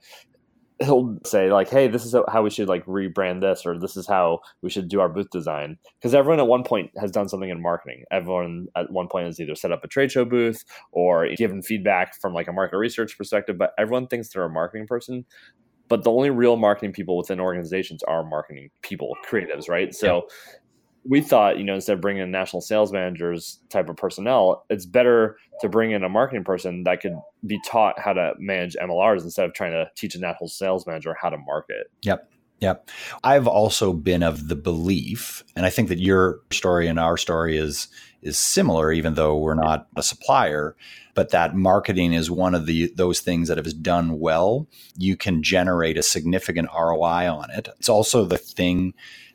he'll 0.79 1.17
say 1.25 1.51
like, 1.51 1.69
"Hey, 1.69 1.87
this 1.87 2.05
is 2.05 2.15
how 2.29 2.43
we 2.43 2.49
should 2.49 2.67
like 2.67 2.85
rebrand 2.85 3.41
this, 3.41 3.65
or 3.65 3.77
this 3.79 3.97
is 3.97 4.07
how 4.07 4.39
we 4.61 4.69
should 4.69 4.89
do 4.89 4.99
our 4.99 5.09
booth 5.09 5.29
design." 5.31 5.77
Because 5.99 6.13
everyone 6.13 6.39
at 6.39 6.47
one 6.47 6.63
point 6.63 6.91
has 6.97 7.11
done 7.11 7.27
something 7.27 7.49
in 7.49 7.61
marketing. 7.61 8.03
Everyone 8.11 8.67
at 8.75 8.91
one 8.91 9.07
point 9.07 9.25
has 9.25 9.39
either 9.39 9.55
set 9.55 9.71
up 9.71 9.83
a 9.83 9.87
trade 9.87 10.11
show 10.11 10.25
booth 10.25 10.63
or 10.91 11.27
given 11.35 11.61
feedback 11.61 12.19
from 12.21 12.33
like 12.33 12.47
a 12.47 12.53
market 12.53 12.77
research 12.77 13.17
perspective. 13.17 13.57
But 13.57 13.71
everyone 13.77 14.07
thinks 14.07 14.29
they're 14.29 14.43
a 14.43 14.49
marketing 14.49 14.87
person. 14.87 15.25
But 15.89 16.03
the 16.03 16.11
only 16.11 16.29
real 16.29 16.55
marketing 16.55 16.93
people 16.93 17.17
within 17.17 17.39
organizations 17.39 18.01
are 18.03 18.23
marketing 18.23 18.69
people, 18.81 19.15
creatives, 19.27 19.69
right? 19.69 19.93
So 19.93 20.27
we 21.05 21.21
thought, 21.21 21.57
you 21.57 21.63
know, 21.63 21.75
instead 21.75 21.93
of 21.93 22.01
bringing 22.01 22.23
in 22.23 22.31
national 22.31 22.61
sales 22.61 22.91
managers 22.91 23.59
type 23.69 23.89
of 23.89 23.97
personnel, 23.97 24.65
it's 24.69 24.85
better 24.85 25.37
to 25.61 25.69
bring 25.69 25.91
in 25.91 26.03
a 26.03 26.09
marketing 26.09 26.43
person 26.43 26.83
that 26.83 27.01
could 27.01 27.15
be 27.45 27.59
taught 27.65 27.99
how 27.99 28.13
to 28.13 28.33
manage 28.39 28.75
MLRs 28.75 29.23
instead 29.23 29.45
of 29.45 29.53
trying 29.53 29.71
to 29.71 29.89
teach 29.95 30.15
a 30.15 30.19
national 30.19 30.47
sales 30.47 30.87
manager 30.87 31.15
how 31.19 31.29
to 31.29 31.37
market. 31.37 31.91
Yep. 32.03 32.29
Yep. 32.59 32.89
I've 33.25 33.47
also 33.47 33.91
been 33.91 34.23
of 34.23 34.47
the 34.47 34.55
belief, 34.55 35.43
and 35.53 35.65
I 35.65 35.69
think 35.69 35.89
that 35.89 35.99
your 35.99 36.39
story 36.49 36.87
and 36.87 36.97
our 36.97 37.17
story 37.17 37.57
is 37.57 37.89
is 38.21 38.39
similar, 38.39 38.93
even 38.93 39.15
though 39.15 39.37
we're 39.37 39.53
not 39.53 39.87
a 39.97 40.03
supplier, 40.03 40.77
but 41.13 41.31
that 41.31 41.55
marketing 41.55 42.13
is 42.13 42.31
one 42.31 42.55
of 42.55 42.65
the 42.65 42.93
those 42.95 43.19
things 43.19 43.49
that 43.49 43.57
if 43.57 43.81
done 43.81 44.17
well, 44.17 44.67
you 44.97 45.17
can 45.17 45.43
generate 45.43 45.97
a 45.97 46.03
significant 46.03 46.69
ROI 46.73 47.29
on 47.29 47.51
it. 47.51 47.67
It's 47.79 47.89
also 47.89 48.23
the 48.23 48.37
thing 48.37 48.93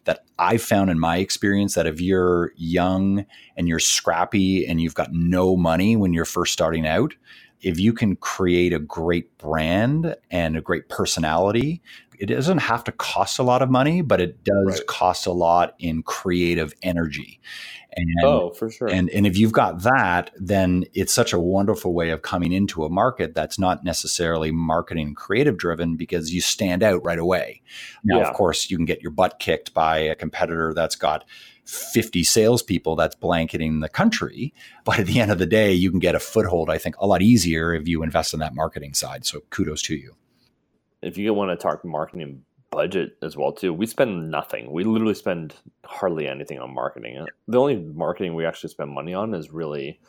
that 0.08 0.24
I've 0.38 0.62
found 0.62 0.88
in 0.88 0.98
my 0.98 1.18
experience 1.18 1.74
that 1.74 1.86
if 1.86 2.00
you're 2.00 2.54
young 2.56 3.26
and 3.58 3.68
you're 3.68 3.78
scrappy 3.78 4.66
and 4.66 4.80
you've 4.80 4.94
got 4.94 5.12
no 5.12 5.54
money 5.54 5.96
when 5.96 6.14
you're 6.14 6.24
first 6.24 6.54
starting 6.54 6.86
out, 6.86 7.14
if 7.60 7.78
you 7.78 7.92
can 7.92 8.16
create 8.16 8.72
a 8.72 8.78
great 8.78 9.36
brand 9.36 10.16
and 10.30 10.56
a 10.56 10.62
great 10.62 10.88
personality, 10.88 11.82
it 12.18 12.26
doesn't 12.26 12.58
have 12.58 12.84
to 12.84 12.92
cost 12.92 13.38
a 13.38 13.42
lot 13.42 13.62
of 13.62 13.70
money, 13.70 14.02
but 14.02 14.20
it 14.20 14.42
does 14.44 14.78
right. 14.78 14.86
cost 14.86 15.26
a 15.26 15.32
lot 15.32 15.74
in 15.78 16.02
creative 16.02 16.74
energy. 16.82 17.40
And, 17.96 18.06
oh, 18.22 18.50
for 18.50 18.70
sure. 18.70 18.88
And 18.88 19.08
and 19.10 19.26
if 19.26 19.36
you've 19.36 19.52
got 19.52 19.82
that, 19.82 20.30
then 20.38 20.84
it's 20.94 21.12
such 21.12 21.32
a 21.32 21.38
wonderful 21.38 21.94
way 21.94 22.10
of 22.10 22.22
coming 22.22 22.52
into 22.52 22.84
a 22.84 22.90
market 22.90 23.34
that's 23.34 23.58
not 23.58 23.82
necessarily 23.82 24.52
marketing 24.52 25.14
creative 25.14 25.56
driven 25.56 25.96
because 25.96 26.32
you 26.32 26.40
stand 26.40 26.82
out 26.82 27.04
right 27.04 27.18
away. 27.18 27.62
Now, 28.04 28.20
yeah. 28.20 28.28
of 28.28 28.34
course, 28.34 28.70
you 28.70 28.76
can 28.76 28.86
get 28.86 29.02
your 29.02 29.10
butt 29.10 29.38
kicked 29.38 29.74
by 29.74 29.98
a 29.98 30.14
competitor 30.14 30.74
that's 30.74 30.96
got 30.96 31.24
50 31.64 32.24
salespeople 32.24 32.96
that's 32.96 33.14
blanketing 33.16 33.80
the 33.80 33.88
country. 33.88 34.54
But 34.84 35.00
at 35.00 35.06
the 35.06 35.20
end 35.20 35.30
of 35.30 35.38
the 35.38 35.46
day, 35.46 35.72
you 35.72 35.90
can 35.90 35.98
get 35.98 36.14
a 36.14 36.20
foothold, 36.20 36.70
I 36.70 36.78
think, 36.78 36.96
a 36.98 37.06
lot 37.06 37.20
easier 37.20 37.74
if 37.74 37.88
you 37.88 38.02
invest 38.02 38.32
in 38.32 38.40
that 38.40 38.54
marketing 38.54 38.94
side. 38.94 39.26
So 39.26 39.40
kudos 39.50 39.82
to 39.82 39.94
you. 39.94 40.14
If 41.02 41.16
you 41.16 41.32
want 41.34 41.50
to 41.50 41.56
talk 41.56 41.84
marketing 41.84 42.42
budget 42.70 43.16
as 43.22 43.36
well 43.36 43.52
too. 43.52 43.72
We 43.72 43.86
spend 43.86 44.30
nothing. 44.30 44.70
We 44.72 44.84
literally 44.84 45.14
spend 45.14 45.54
hardly 45.84 46.28
anything 46.28 46.58
on 46.58 46.74
marketing. 46.74 47.26
The 47.46 47.58
only 47.58 47.76
marketing 47.76 48.34
we 48.34 48.44
actually 48.44 48.70
spend 48.70 48.90
money 48.90 49.14
on 49.14 49.34
is 49.34 49.50
really 49.50 50.00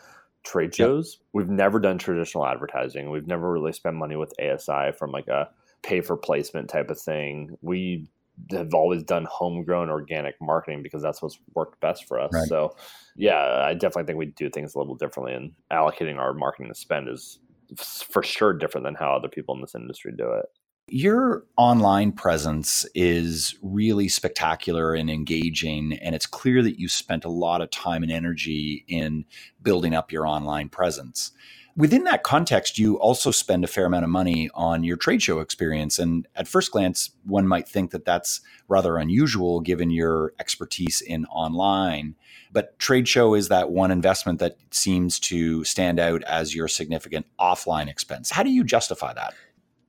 trade 0.43 0.75
shows. 0.75 1.17
Yep. 1.19 1.27
We've 1.34 1.50
never 1.50 1.79
done 1.79 1.98
traditional 1.98 2.46
advertising. 2.46 3.10
We've 3.12 3.27
never 3.27 3.51
really 3.51 3.74
spent 3.74 3.96
money 3.96 4.15
with 4.15 4.34
ASI 4.39 4.91
from 4.98 5.12
like 5.12 5.27
a 5.27 5.50
pay 5.81 6.01
for 6.01 6.17
placement 6.17 6.69
type 6.69 6.89
of 6.89 7.00
thing. 7.00 7.58
We 7.62 8.10
have 8.51 8.74
always 8.74 9.03
done 9.03 9.25
homegrown 9.29 9.89
organic 9.89 10.36
marketing 10.41 10.81
because 10.81 11.01
that's 11.01 11.22
what's 11.22 11.39
worked 11.55 11.79
best 11.81 12.05
for 12.05 12.19
us. 12.19 12.31
Right. 12.34 12.48
So, 12.48 12.75
yeah, 13.15 13.63
I 13.65 13.74
definitely 13.74 14.05
think 14.05 14.17
we 14.17 14.27
do 14.27 14.50
things 14.50 14.75
a 14.75 14.77
little 14.77 14.96
differently, 14.96 15.34
and 15.34 15.51
allocating 15.72 16.17
our 16.17 16.34
marketing 16.34 16.69
to 16.69 16.75
spend 16.75 17.10
is 17.10 17.39
for 17.77 18.24
sure 18.24 18.53
different 18.53 18.86
than 18.86 18.96
how 18.96 19.13
other 19.13 19.27
people 19.27 19.55
in 19.55 19.62
this 19.62 19.75
industry 19.75 20.13
do 20.17 20.31
it. 20.31 20.46
Your 20.91 21.46
online 21.55 22.12
presence 22.12 22.84
is 22.96 23.55
really 23.62 24.08
spectacular 24.08 24.96
and 24.96 25.10
engaging, 25.10 25.93
and 25.93 26.15
it's 26.15 26.25
clear 26.25 26.63
that 26.63 26.79
you 26.79 26.88
spent 26.88 27.25
a 27.25 27.29
lot 27.29 27.62
of 27.62 27.69
time 27.69 28.01
and 28.01 28.12
energy 28.12 28.86
in 28.88 29.25
building 29.62 29.93
up 29.93 30.12
your 30.12 30.25
online 30.25 30.67
presence. 30.67 31.31
Within 31.77 32.05
that 32.05 32.24
context, 32.24 32.79
you 32.79 33.00
also 33.00 33.29
spend 33.29 33.63
a 33.63 33.67
fair 33.67 33.86
amount 33.86 34.03
of 34.03 34.10
money 34.10 34.50
on 34.55 34.84
your 34.84 34.98
trade 34.98 35.22
show 35.22 35.39
experience. 35.39 36.00
And 36.00 36.27
at 36.36 36.48
first 36.48 36.72
glance, 36.72 37.12
one 37.24 37.48
might 37.48 37.69
think 37.69 37.91
that 37.91 38.03
that's 38.03 38.41
rather 38.67 38.98
unusual 38.98 39.62
given 39.62 39.91
your 39.91 40.34
expertise 40.39 41.01
in 41.01 41.25
online. 41.27 42.15
But 42.51 42.79
trade 42.79 43.08
show 43.08 43.36
is 43.36 43.48
that 43.50 43.69
one 43.69 43.91
investment 43.91 44.39
that 44.39 44.58
seems 44.72 45.19
to 45.22 45.63
stand 45.63 46.00
out 46.00 46.24
as 46.24 46.55
your 46.55 46.67
significant 46.67 47.27
offline 47.39 47.88
expense. 47.88 48.31
How 48.31 48.43
do 48.43 48.50
you 48.50 48.63
justify 48.63 49.13
that? 49.13 49.36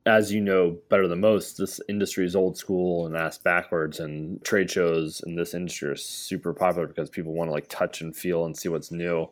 As 0.05 0.31
you 0.31 0.41
know 0.41 0.77
better 0.89 1.07
than 1.07 1.21
most, 1.21 1.57
this 1.57 1.79
industry 1.87 2.25
is 2.25 2.35
old 2.35 2.57
school 2.57 3.05
and 3.05 3.15
ass 3.15 3.37
backwards, 3.37 3.99
and 3.99 4.43
trade 4.43 4.69
shows 4.71 5.21
in 5.25 5.35
this 5.35 5.53
industry 5.53 5.89
are 5.89 5.95
super 5.95 6.53
popular 6.53 6.87
because 6.87 7.09
people 7.09 7.33
want 7.33 7.49
to 7.49 7.53
like 7.53 7.67
touch 7.69 8.01
and 8.01 8.15
feel 8.15 8.45
and 8.45 8.57
see 8.57 8.69
what's 8.69 8.91
new. 8.91 9.27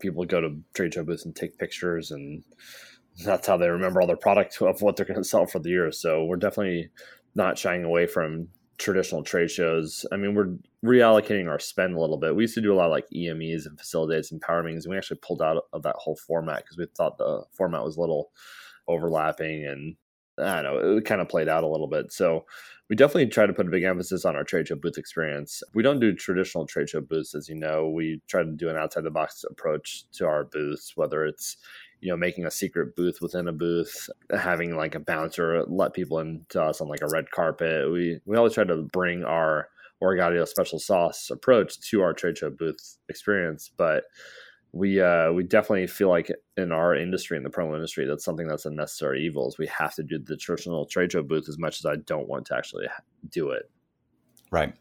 People 0.00 0.24
go 0.24 0.40
to 0.40 0.56
trade 0.74 0.94
show 0.94 1.04
booths 1.04 1.24
and 1.24 1.36
take 1.36 1.58
pictures, 1.58 2.10
and 2.10 2.42
that's 3.24 3.46
how 3.46 3.56
they 3.56 3.68
remember 3.68 4.00
all 4.00 4.06
their 4.06 4.16
products 4.16 4.60
of 4.60 4.82
what 4.82 4.96
they're 4.96 5.06
going 5.06 5.22
to 5.22 5.28
sell 5.28 5.46
for 5.46 5.60
the 5.60 5.70
year. 5.70 5.92
So 5.92 6.24
we're 6.24 6.36
definitely 6.36 6.90
not 7.36 7.58
shying 7.58 7.84
away 7.84 8.06
from 8.06 8.48
traditional 8.78 9.22
trade 9.22 9.50
shows. 9.50 10.04
I 10.12 10.16
mean, 10.16 10.34
we're 10.34 10.56
reallocating 10.84 11.48
our 11.48 11.58
spend 11.60 11.94
a 11.94 12.00
little 12.00 12.18
bit. 12.18 12.34
We 12.34 12.44
used 12.44 12.54
to 12.54 12.60
do 12.60 12.72
a 12.72 12.76
lot 12.76 12.86
of 12.86 12.92
like 12.92 13.06
EMEs 13.14 13.66
and 13.66 13.78
facilities 13.78 14.32
and 14.32 14.40
power 14.40 14.64
meetings, 14.64 14.84
and 14.84 14.90
we 14.90 14.98
actually 14.98 15.20
pulled 15.22 15.42
out 15.42 15.62
of 15.72 15.82
that 15.84 15.96
whole 15.96 16.16
format 16.16 16.64
because 16.64 16.76
we 16.76 16.86
thought 16.96 17.18
the 17.18 17.44
format 17.52 17.84
was 17.84 17.96
a 17.96 18.00
little 18.00 18.30
overlapping 18.88 19.64
and 19.64 19.96
I 20.40 20.62
don't 20.62 20.64
know, 20.64 20.96
it 20.96 21.04
kind 21.04 21.20
of 21.20 21.28
played 21.28 21.48
out 21.48 21.64
a 21.64 21.68
little 21.68 21.88
bit. 21.88 22.12
So 22.12 22.44
we 22.88 22.96
definitely 22.96 23.26
try 23.26 23.46
to 23.46 23.52
put 23.52 23.66
a 23.66 23.70
big 23.70 23.82
emphasis 23.82 24.24
on 24.24 24.34
our 24.34 24.44
trade 24.44 24.68
show 24.68 24.76
booth 24.76 24.96
experience. 24.96 25.62
We 25.74 25.82
don't 25.82 26.00
do 26.00 26.14
traditional 26.14 26.66
trade 26.66 26.88
show 26.88 27.00
booths, 27.00 27.34
as 27.34 27.48
you 27.48 27.54
know. 27.54 27.88
We 27.88 28.22
try 28.28 28.42
to 28.42 28.50
do 28.50 28.68
an 28.68 28.76
outside 28.76 29.04
the 29.04 29.10
box 29.10 29.44
approach 29.48 30.04
to 30.12 30.26
our 30.26 30.44
booths, 30.44 30.92
whether 30.96 31.26
it's 31.26 31.58
you 32.00 32.10
know 32.10 32.16
making 32.16 32.46
a 32.46 32.50
secret 32.50 32.96
booth 32.96 33.20
within 33.20 33.48
a 33.48 33.52
booth, 33.52 34.08
having 34.34 34.76
like 34.76 34.94
a 34.94 35.00
bouncer 35.00 35.64
let 35.66 35.92
people 35.92 36.18
into 36.18 36.62
us 36.62 36.80
on 36.80 36.88
like 36.88 37.02
a 37.02 37.08
red 37.08 37.30
carpet. 37.30 37.90
We 37.90 38.20
we 38.24 38.36
always 38.36 38.54
try 38.54 38.64
to 38.64 38.88
bring 38.92 39.24
our 39.24 39.68
Origaudio 40.02 40.46
special 40.46 40.78
sauce 40.78 41.28
approach 41.30 41.80
to 41.90 42.02
our 42.02 42.14
trade 42.14 42.38
show 42.38 42.50
booth 42.50 42.98
experience, 43.08 43.70
but 43.76 44.04
we 44.78 45.00
uh, 45.00 45.32
we 45.32 45.42
definitely 45.42 45.86
feel 45.86 46.08
like 46.08 46.30
in 46.56 46.72
our 46.72 46.94
industry, 46.94 47.36
in 47.36 47.42
the 47.42 47.50
promo 47.50 47.74
industry, 47.74 48.06
that's 48.06 48.24
something 48.24 48.46
that's 48.46 48.64
a 48.64 48.70
necessary 48.70 49.24
evil. 49.24 49.48
Is 49.48 49.58
we 49.58 49.66
have 49.66 49.94
to 49.96 50.02
do 50.02 50.18
the 50.18 50.36
traditional 50.36 50.86
trade 50.86 51.12
show 51.12 51.22
booth 51.22 51.48
as 51.48 51.58
much 51.58 51.80
as 51.80 51.86
I 51.86 51.96
don't 51.96 52.28
want 52.28 52.46
to 52.46 52.56
actually 52.56 52.86
do 53.28 53.50
it. 53.50 53.70
Right. 54.50 54.74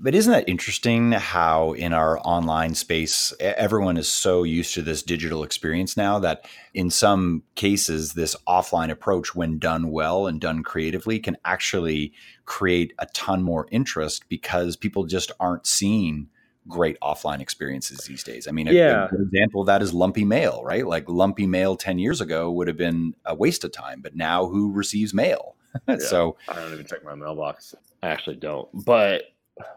But 0.00 0.14
isn't 0.14 0.32
that 0.32 0.48
interesting 0.48 1.12
how 1.12 1.72
in 1.72 1.92
our 1.92 2.18
online 2.20 2.74
space, 2.74 3.32
everyone 3.38 3.96
is 3.96 4.08
so 4.08 4.42
used 4.42 4.74
to 4.74 4.82
this 4.82 5.02
digital 5.02 5.44
experience 5.44 5.96
now 5.96 6.18
that 6.18 6.48
in 6.74 6.90
some 6.90 7.44
cases, 7.54 8.14
this 8.14 8.34
offline 8.48 8.90
approach, 8.90 9.34
when 9.34 9.58
done 9.58 9.90
well 9.90 10.26
and 10.26 10.40
done 10.40 10.62
creatively, 10.64 11.20
can 11.20 11.36
actually 11.44 12.12
create 12.46 12.92
a 12.98 13.06
ton 13.14 13.42
more 13.42 13.68
interest 13.70 14.24
because 14.28 14.76
people 14.76 15.04
just 15.04 15.30
aren't 15.38 15.66
seeing 15.66 16.28
great 16.68 16.98
offline 17.00 17.40
experiences 17.40 18.06
these 18.06 18.22
days. 18.22 18.46
I 18.46 18.52
mean, 18.52 18.68
a, 18.68 18.72
yeah. 18.72 19.06
a 19.06 19.08
good 19.08 19.20
example 19.22 19.62
of 19.62 19.66
that 19.66 19.82
is 19.82 19.92
lumpy 19.92 20.24
mail, 20.24 20.62
right? 20.64 20.86
Like 20.86 21.08
lumpy 21.08 21.46
mail 21.46 21.76
10 21.76 21.98
years 21.98 22.20
ago 22.20 22.50
would 22.50 22.68
have 22.68 22.76
been 22.76 23.14
a 23.24 23.34
waste 23.34 23.64
of 23.64 23.72
time, 23.72 24.00
but 24.00 24.14
now 24.14 24.46
who 24.46 24.72
receives 24.72 25.12
mail? 25.12 25.56
yeah, 25.88 25.96
so 25.98 26.36
I 26.48 26.54
don't 26.54 26.72
even 26.72 26.86
check 26.86 27.04
my 27.04 27.14
mailbox. 27.14 27.74
I 28.02 28.08
actually 28.08 28.36
don't. 28.36 28.68
But 28.84 29.22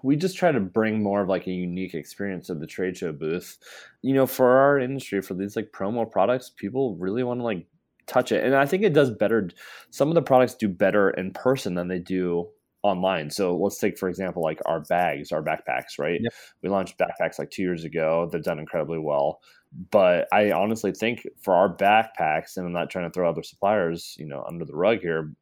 we 0.03 0.15
just 0.15 0.37
try 0.37 0.51
to 0.51 0.59
bring 0.59 1.01
more 1.01 1.21
of 1.21 1.29
like 1.29 1.47
a 1.47 1.51
unique 1.51 1.93
experience 1.93 2.49
of 2.49 2.59
the 2.59 2.67
trade 2.67 2.97
show 2.97 3.11
booth. 3.11 3.57
You 4.01 4.13
know, 4.13 4.25
for 4.25 4.57
our 4.57 4.79
industry, 4.79 5.21
for 5.21 5.33
these 5.33 5.55
like 5.55 5.71
promo 5.71 6.09
products, 6.09 6.51
people 6.55 6.95
really 6.95 7.23
want 7.23 7.39
to 7.39 7.43
like 7.43 7.65
touch 8.07 8.31
it. 8.31 8.43
And 8.43 8.55
I 8.55 8.65
think 8.65 8.83
it 8.83 8.93
does 8.93 9.11
better. 9.11 9.49
Some 9.89 10.09
of 10.09 10.15
the 10.15 10.21
products 10.21 10.55
do 10.55 10.67
better 10.67 11.09
in 11.11 11.31
person 11.31 11.75
than 11.75 11.87
they 11.87 11.99
do 11.99 12.49
online. 12.85 13.29
So 13.29 13.57
let's 13.57 13.79
take, 13.79 13.97
for 13.97 14.07
example, 14.07 14.43
like 14.43 14.61
our 14.65 14.81
bags, 14.81 15.31
our 15.31 15.41
backpacks, 15.41 15.97
right? 15.97 16.19
Yep. 16.21 16.33
We 16.61 16.69
launched 16.69 16.97
backpacks 16.97 17.39
like 17.39 17.49
two 17.49 17.63
years 17.63 17.83
ago. 17.83 18.29
They've 18.31 18.43
done 18.43 18.59
incredibly 18.59 18.99
well. 18.99 19.41
But 19.91 20.27
I 20.31 20.51
honestly 20.51 20.91
think 20.91 21.27
for 21.41 21.53
our 21.55 21.75
backpacks, 21.75 22.55
and 22.55 22.65
I'm 22.65 22.73
not 22.73 22.89
trying 22.89 23.09
to 23.09 23.11
throw 23.11 23.27
other 23.27 23.43
suppliers, 23.43 24.15
you 24.17 24.25
know, 24.25 24.45
under 24.47 24.63
the 24.63 24.75
rug 24.75 24.99
here, 25.01 25.33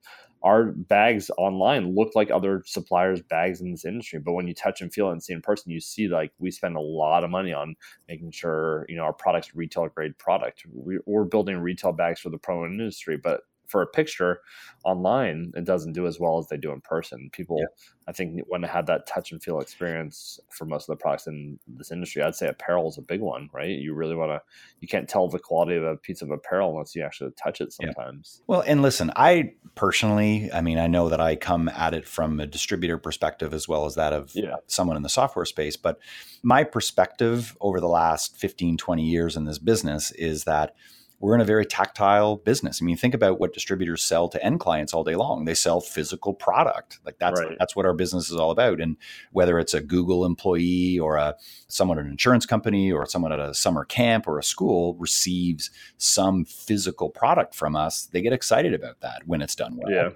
our 0.41 0.65
bags 0.65 1.29
online 1.37 1.95
look 1.95 2.11
like 2.15 2.29
other 2.29 2.63
suppliers' 2.65 3.21
bags 3.21 3.61
in 3.61 3.71
this 3.71 3.85
industry. 3.85 4.19
But 4.19 4.33
when 4.33 4.47
you 4.47 4.53
touch 4.53 4.81
and 4.81 4.93
feel 4.93 5.09
it 5.09 5.13
and 5.13 5.23
see 5.23 5.33
in 5.33 5.41
person, 5.41 5.71
you 5.71 5.79
see 5.79 6.07
like 6.07 6.31
we 6.39 6.51
spend 6.51 6.75
a 6.75 6.81
lot 6.81 7.23
of 7.23 7.29
money 7.29 7.53
on 7.53 7.75
making 8.09 8.31
sure 8.31 8.85
you 8.89 8.97
know 8.97 9.03
our 9.03 9.13
products 9.13 9.55
retail 9.55 9.87
grade 9.87 10.17
product. 10.17 10.65
We, 10.73 10.99
are 11.07 11.25
building 11.25 11.57
retail 11.59 11.93
bags 11.93 12.19
for 12.19 12.29
the 12.29 12.37
pro 12.37 12.65
industry, 12.65 13.17
but 13.17 13.41
for 13.73 13.81
a 13.81 13.87
picture 13.87 14.41
online, 14.85 15.51
it 15.55 15.65
doesn't 15.65 15.93
do 15.93 16.05
as 16.05 16.19
well 16.19 16.37
as 16.37 16.47
they 16.47 16.57
do 16.57 16.71
in 16.71 16.79
person. 16.79 17.31
People, 17.33 17.57
yeah. 17.59 17.65
I 18.07 18.11
think, 18.11 18.39
want 18.47 18.61
to 18.63 18.69
have 18.69 18.85
that 18.85 19.07
touch 19.07 19.31
and 19.31 19.41
feel 19.41 19.59
experience 19.59 20.39
for 20.51 20.65
most 20.65 20.87
of 20.87 20.95
the 20.95 21.01
products 21.01 21.25
in 21.25 21.57
this 21.65 21.91
industry. 21.91 22.21
I'd 22.21 22.35
say 22.35 22.47
apparel 22.47 22.87
is 22.87 22.99
a 22.99 23.01
big 23.01 23.19
one, 23.19 23.49
right? 23.51 23.71
You 23.71 23.95
really 23.95 24.15
want 24.15 24.29
to, 24.29 24.41
you 24.79 24.87
can't 24.87 25.09
tell 25.09 25.27
the 25.27 25.39
quality 25.39 25.75
of 25.75 25.83
a 25.83 25.97
piece 25.97 26.21
of 26.21 26.29
apparel 26.29 26.69
unless 26.69 26.95
you 26.95 27.01
actually 27.01 27.31
touch 27.31 27.61
it 27.61 27.73
sometimes. 27.73 28.41
Yeah. 28.41 28.43
Well, 28.45 28.63
and 28.67 28.83
listen, 28.83 29.11
I 29.15 29.53
personally, 29.73 30.51
I 30.53 30.61
mean, 30.61 30.77
I 30.77 30.85
know 30.85 31.09
that 31.09 31.19
I 31.19 31.35
come 31.35 31.67
at 31.69 31.95
it 31.95 32.07
from 32.07 32.39
a 32.39 32.45
distributor 32.45 32.99
perspective 32.99 33.55
as 33.55 33.67
well 33.67 33.87
as 33.87 33.95
that 33.95 34.13
of 34.13 34.35
yeah. 34.35 34.57
someone 34.67 34.97
in 34.97 35.03
the 35.03 35.09
software 35.09 35.45
space, 35.45 35.77
but 35.77 35.97
my 36.43 36.63
perspective 36.63 37.57
over 37.59 37.79
the 37.79 37.89
last 37.89 38.37
15, 38.37 38.77
20 38.77 39.03
years 39.03 39.35
in 39.35 39.45
this 39.45 39.57
business 39.57 40.11
is 40.11 40.43
that 40.43 40.75
we're 41.23 41.35
in 41.35 41.39
a 41.39 41.45
very 41.45 41.65
tactile 41.65 42.35
business. 42.35 42.81
I 42.81 42.85
mean, 42.85 42.97
think 42.97 43.13
about 43.13 43.39
what 43.39 43.53
distributors 43.53 44.03
sell 44.03 44.27
to 44.27 44.43
end 44.43 44.59
clients 44.59 44.93
all 44.93 45.05
day 45.05 45.15
long. 45.15 45.45
They 45.45 45.53
sell 45.53 45.79
physical 45.79 46.33
product. 46.33 46.99
Like 47.05 47.17
that's 47.17 47.39
right. 47.39 47.55
that's 47.57 47.77
what 47.77 47.85
our 47.85 47.93
business 47.93 48.29
is 48.29 48.35
all 48.35 48.51
about. 48.51 48.81
And 48.81 48.97
whether 49.31 49.57
it's 49.57 49.73
a 49.73 49.79
Google 49.79 50.25
employee 50.25 50.99
or 50.99 51.15
a 51.15 51.35
someone 51.69 51.97
at 51.97 52.03
an 52.03 52.11
insurance 52.11 52.45
company 52.45 52.91
or 52.91 53.05
someone 53.05 53.31
at 53.31 53.39
a 53.39 53.53
summer 53.53 53.85
camp 53.85 54.27
or 54.27 54.37
a 54.37 54.43
school 54.43 54.95
receives 54.95 55.71
some 55.97 56.43
physical 56.43 57.09
product 57.09 57.55
from 57.55 57.73
us, 57.73 58.09
they 58.11 58.21
get 58.21 58.33
excited 58.33 58.73
about 58.73 58.99
that 58.99 59.21
when 59.25 59.41
it's 59.41 59.55
done 59.55 59.77
well. 59.77 59.89
Yeah 59.89 60.09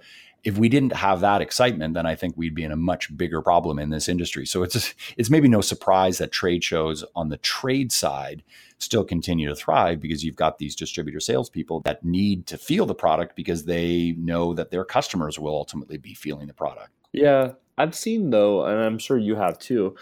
if 0.44 0.58
we 0.58 0.70
didn't 0.70 0.94
have 0.94 1.22
that 1.22 1.42
excitement, 1.42 1.94
then 1.94 2.06
I 2.06 2.16
think 2.16 2.36
we'd 2.38 2.56
be 2.56 2.64
in 2.64 2.72
a 2.72 2.78
much 2.78 3.16
bigger 3.16 3.42
problem 3.42 3.80
in 3.80 3.90
this 3.90 4.08
industry. 4.08 4.46
So 4.46 4.64
it's 4.64 4.94
it's 5.18 5.30
maybe 5.30 5.48
no 5.48 5.62
surprise 5.62 6.18
that 6.20 6.32
trade 6.32 6.64
shows 6.64 7.04
on 7.16 7.30
the 7.30 7.38
trade 7.38 7.92
side 7.92 8.44
still 8.78 9.04
continue 9.04 9.50
to 9.50 9.56
thrive 9.56 10.00
because 10.00 10.24
you've 10.24 10.36
got 10.36 10.60
these 10.60 10.76
distributor 10.76 11.20
salespeople 11.20 11.82
that 11.82 12.06
need 12.06 12.46
to 12.48 12.58
feel 12.58 12.86
the 12.86 12.96
product 12.96 13.36
because 13.36 13.66
they 13.66 14.14
know 14.18 14.54
that 14.54 14.72
their 14.72 14.86
customers 14.86 15.40
will 15.40 15.56
ultimately 15.56 15.98
be 15.98 16.14
feeling 16.14 16.48
the 16.48 16.54
product. 16.54 16.92
Yeah, 17.12 17.54
I've 17.78 17.96
seen 17.96 18.30
though, 18.30 18.66
and 18.66 18.80
I'm 18.80 19.00
sure 19.00 19.18
you 19.18 19.36
have 19.36 19.58
too, 19.58 19.96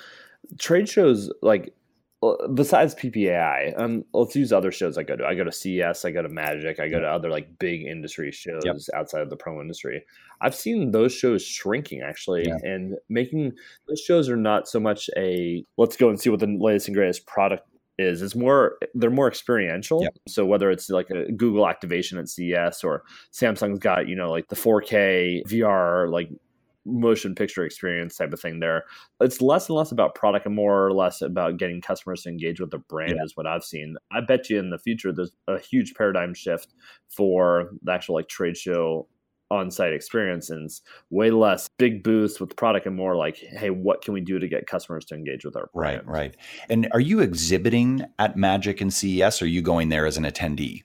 trade 0.59 0.89
shows 0.89 1.31
like 1.41 1.73
besides 2.53 2.95
PPAI, 2.95 3.79
um, 3.79 4.05
let's 4.13 4.35
use 4.35 4.51
other 4.51 4.71
shows 4.71 4.97
I 4.97 5.03
go 5.03 5.15
to. 5.15 5.25
I 5.25 5.35
go 5.35 5.43
to 5.43 5.51
CES, 5.51 6.05
I 6.05 6.11
go 6.11 6.21
to 6.21 6.29
Magic, 6.29 6.79
I 6.79 6.87
go 6.87 6.99
to 6.99 7.07
other 7.07 7.29
like 7.29 7.59
big 7.59 7.83
industry 7.83 8.31
shows 8.31 8.63
yep. 8.65 8.77
outside 8.93 9.21
of 9.21 9.29
the 9.29 9.35
pro 9.35 9.59
industry. 9.61 10.05
I've 10.41 10.55
seen 10.55 10.91
those 10.91 11.13
shows 11.13 11.43
shrinking 11.43 12.01
actually, 12.01 12.45
yeah. 12.47 12.57
and 12.63 12.95
making 13.09 13.53
those 13.87 13.99
shows 13.99 14.29
are 14.29 14.37
not 14.37 14.67
so 14.67 14.79
much 14.79 15.09
a 15.17 15.65
let's 15.77 15.97
go 15.97 16.09
and 16.09 16.19
see 16.19 16.29
what 16.29 16.39
the 16.39 16.57
latest 16.59 16.87
and 16.87 16.95
greatest 16.95 17.25
product 17.25 17.67
is. 17.97 18.21
It's 18.21 18.35
more 18.35 18.77
they're 18.93 19.09
more 19.09 19.27
experiential. 19.27 20.01
Yep. 20.03 20.17
So 20.27 20.45
whether 20.45 20.69
it's 20.71 20.89
like 20.89 21.09
a 21.09 21.31
Google 21.31 21.67
activation 21.67 22.17
at 22.17 22.29
CES 22.29 22.83
or 22.83 23.03
Samsung's 23.33 23.79
got 23.79 24.07
you 24.07 24.15
know 24.15 24.31
like 24.31 24.47
the 24.47 24.55
4K 24.55 25.43
VR 25.47 26.09
like 26.11 26.29
motion 26.85 27.35
picture 27.35 27.65
experience 27.65 28.15
type 28.15 28.33
of 28.33 28.39
thing 28.39 28.59
there. 28.59 28.83
It's 29.19 29.41
less 29.41 29.69
and 29.69 29.77
less 29.77 29.91
about 29.91 30.15
product 30.15 30.45
and 30.45 30.55
more 30.55 30.85
or 30.85 30.93
less 30.93 31.21
about 31.21 31.57
getting 31.57 31.81
customers 31.81 32.23
to 32.23 32.29
engage 32.29 32.59
with 32.59 32.71
the 32.71 32.77
brand, 32.77 33.15
yeah. 33.17 33.23
is 33.23 33.35
what 33.35 33.47
I've 33.47 33.63
seen. 33.63 33.95
I 34.11 34.21
bet 34.21 34.49
you 34.49 34.59
in 34.59 34.69
the 34.69 34.77
future 34.77 35.11
there's 35.11 35.31
a 35.47 35.59
huge 35.59 35.93
paradigm 35.95 36.33
shift 36.33 36.73
for 37.09 37.71
the 37.81 37.91
actual 37.91 38.15
like 38.15 38.29
trade 38.29 38.57
show 38.57 39.07
on-site 39.51 39.93
experience 39.93 40.49
and 40.49 40.69
way 41.11 41.29
less 41.29 41.69
big 41.77 42.03
booths 42.03 42.39
with 42.39 42.55
product 42.55 42.87
and 42.87 42.95
more 42.95 43.15
like 43.15 43.37
hey 43.37 43.69
what 43.69 44.01
can 44.01 44.13
we 44.13 44.19
do 44.19 44.39
to 44.39 44.47
get 44.47 44.65
customers 44.65 45.05
to 45.05 45.13
engage 45.13 45.45
with 45.45 45.55
our 45.55 45.69
brand 45.71 46.01
right 46.05 46.07
right 46.07 46.37
and 46.67 46.87
are 46.93 46.99
you 46.99 47.19
exhibiting 47.19 48.03
at 48.17 48.35
magic 48.35 48.81
and 48.81 48.91
ces 48.91 49.41
or 49.41 49.45
are 49.45 49.47
you 49.47 49.61
going 49.61 49.89
there 49.89 50.07
as 50.07 50.17
an 50.17 50.23
attendee 50.23 50.81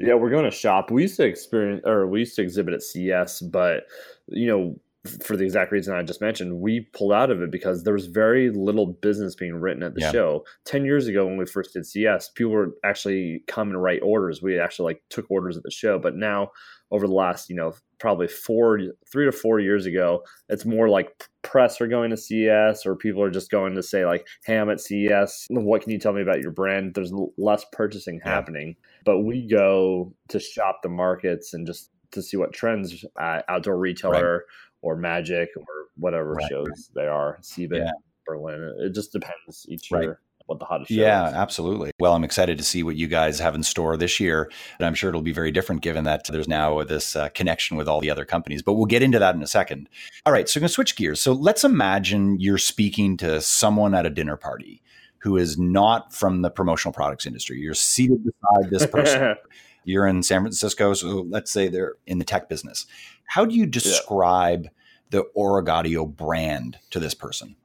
yeah 0.00 0.14
we're 0.14 0.30
going 0.30 0.44
to 0.44 0.50
shop 0.50 0.90
we 0.90 1.02
used 1.02 1.16
to 1.16 1.24
experience 1.24 1.82
or 1.84 2.06
we 2.06 2.20
used 2.20 2.36
to 2.36 2.42
exhibit 2.42 2.74
at 2.74 2.82
ces 2.82 3.40
but 3.40 3.84
you 4.28 4.46
know 4.46 4.76
for 5.22 5.36
the 5.36 5.44
exact 5.44 5.70
reason 5.70 5.94
I 5.94 6.02
just 6.02 6.20
mentioned, 6.20 6.60
we 6.60 6.88
pulled 6.94 7.12
out 7.12 7.30
of 7.30 7.42
it 7.42 7.50
because 7.50 7.84
there 7.84 7.92
was 7.92 8.06
very 8.06 8.50
little 8.50 8.86
business 8.86 9.34
being 9.34 9.54
written 9.54 9.82
at 9.82 9.94
the 9.94 10.00
yeah. 10.00 10.12
show. 10.12 10.44
Ten 10.64 10.84
years 10.84 11.06
ago, 11.06 11.26
when 11.26 11.36
we 11.36 11.44
first 11.44 11.74
did 11.74 11.84
CES, 11.84 12.30
people 12.34 12.52
were 12.52 12.70
actually 12.84 13.42
come 13.46 13.68
and 13.68 13.82
write 13.82 14.00
orders. 14.02 14.40
We 14.40 14.58
actually 14.58 14.94
like 14.94 15.02
took 15.10 15.30
orders 15.30 15.56
at 15.56 15.62
the 15.62 15.70
show, 15.70 15.98
but 15.98 16.16
now 16.16 16.50
over 16.94 17.06
the 17.06 17.12
last, 17.14 17.50
you 17.50 17.56
know, 17.56 17.74
probably 17.98 18.28
four, 18.28 18.78
three 19.10 19.24
to 19.24 19.32
four 19.32 19.60
years 19.60 19.86
ago, 19.86 20.22
it's 20.48 20.64
more 20.64 20.88
like 20.88 21.28
press 21.42 21.80
are 21.80 21.88
going 21.88 22.10
to 22.10 22.16
CES 22.16 22.86
or 22.86 22.96
people 22.96 23.22
are 23.22 23.30
just 23.30 23.50
going 23.50 23.74
to 23.74 23.82
say 23.82 24.06
like, 24.06 24.26
"Hey, 24.44 24.56
I'm 24.56 24.70
at 24.70 24.80
CES. 24.80 25.46
What 25.50 25.82
can 25.82 25.92
you 25.92 25.98
tell 25.98 26.12
me 26.12 26.22
about 26.22 26.40
your 26.40 26.52
brand?" 26.52 26.94
There's 26.94 27.12
less 27.36 27.64
purchasing 27.72 28.20
yeah. 28.24 28.30
happening, 28.30 28.76
but 29.04 29.20
we 29.20 29.46
go 29.46 30.14
to 30.28 30.38
shop 30.38 30.80
the 30.82 30.88
markets 30.88 31.52
and 31.52 31.66
just 31.66 31.90
to 32.12 32.22
see 32.22 32.36
what 32.36 32.52
trends 32.52 33.04
uh, 33.20 33.42
outdoor 33.48 33.78
retailer. 33.78 34.32
Right 34.32 34.42
or 34.84 34.96
Magic 34.96 35.48
or 35.56 35.64
whatever 35.96 36.34
right, 36.34 36.46
shows 36.50 36.90
they 36.94 37.06
are, 37.06 37.38
CeBIT, 37.40 37.78
yeah. 37.78 37.90
Berlin. 38.26 38.70
It 38.80 38.94
just 38.94 39.12
depends 39.12 39.64
each 39.66 39.90
right. 39.90 40.02
year 40.02 40.20
what 40.46 40.58
the 40.58 40.64
hottest 40.64 40.90
yeah, 40.90 41.28
is. 41.28 41.34
absolutely. 41.34 41.90
Well, 41.98 42.12
I'm 42.12 42.24
excited 42.24 42.58
to 42.58 42.64
see 42.64 42.82
what 42.82 42.96
you 42.96 43.08
guys 43.08 43.38
have 43.38 43.54
in 43.54 43.62
store 43.62 43.96
this 43.96 44.20
year. 44.20 44.50
And 44.78 44.86
I'm 44.86 44.94
sure 44.94 45.08
it'll 45.08 45.22
be 45.22 45.32
very 45.32 45.50
different 45.50 45.82
given 45.82 46.04
that 46.04 46.26
there's 46.26 46.48
now 46.48 46.82
this 46.84 47.16
uh, 47.16 47.30
connection 47.30 47.76
with 47.76 47.88
all 47.88 48.00
the 48.00 48.10
other 48.10 48.24
companies. 48.24 48.62
But 48.62 48.74
we'll 48.74 48.86
get 48.86 49.02
into 49.02 49.18
that 49.18 49.34
in 49.34 49.42
a 49.42 49.46
second. 49.46 49.88
All 50.26 50.32
right, 50.32 50.48
so 50.48 50.58
I'm 50.58 50.62
going 50.62 50.68
to 50.68 50.74
switch 50.74 50.96
gears. 50.96 51.20
So 51.20 51.32
let's 51.32 51.64
imagine 51.64 52.38
you're 52.40 52.58
speaking 52.58 53.16
to 53.18 53.40
someone 53.40 53.94
at 53.94 54.06
a 54.06 54.10
dinner 54.10 54.36
party 54.36 54.82
who 55.18 55.38
is 55.38 55.58
not 55.58 56.12
from 56.12 56.42
the 56.42 56.50
promotional 56.50 56.92
products 56.92 57.24
industry. 57.24 57.58
You're 57.58 57.72
seated 57.72 58.22
beside 58.22 58.70
this 58.70 58.86
person. 58.86 59.36
you're 59.84 60.06
in 60.06 60.22
San 60.22 60.42
Francisco, 60.42 60.92
so 60.92 61.26
let's 61.28 61.50
say 61.50 61.68
they're 61.68 61.94
in 62.06 62.18
the 62.18 62.24
tech 62.24 62.48
business. 62.48 62.86
How 63.26 63.46
do 63.46 63.54
you 63.54 63.64
describe 63.64 64.64
yeah. 64.64 64.70
the 65.10 65.24
Origaudio 65.34 66.06
brand 66.06 66.78
to 66.90 67.00
this 67.00 67.14
person? 67.14 67.56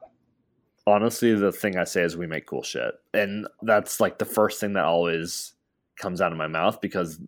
Honestly, 0.88 1.34
the 1.36 1.52
thing 1.52 1.78
I 1.78 1.84
say 1.84 2.02
is 2.02 2.18
we 2.18 2.28
make 2.28 2.48
cool 2.48 2.64
shit. 2.64 2.94
And 3.14 3.48
that's 3.62 4.00
like 4.00 4.18
the 4.18 4.26
first 4.26 4.60
thing 4.60 4.74
that 4.74 4.86
always 4.86 5.54
comes 6.00 6.22
out 6.22 6.32
of 6.32 6.38
my 6.38 6.48
mouth 6.48 6.82
because 6.82 7.20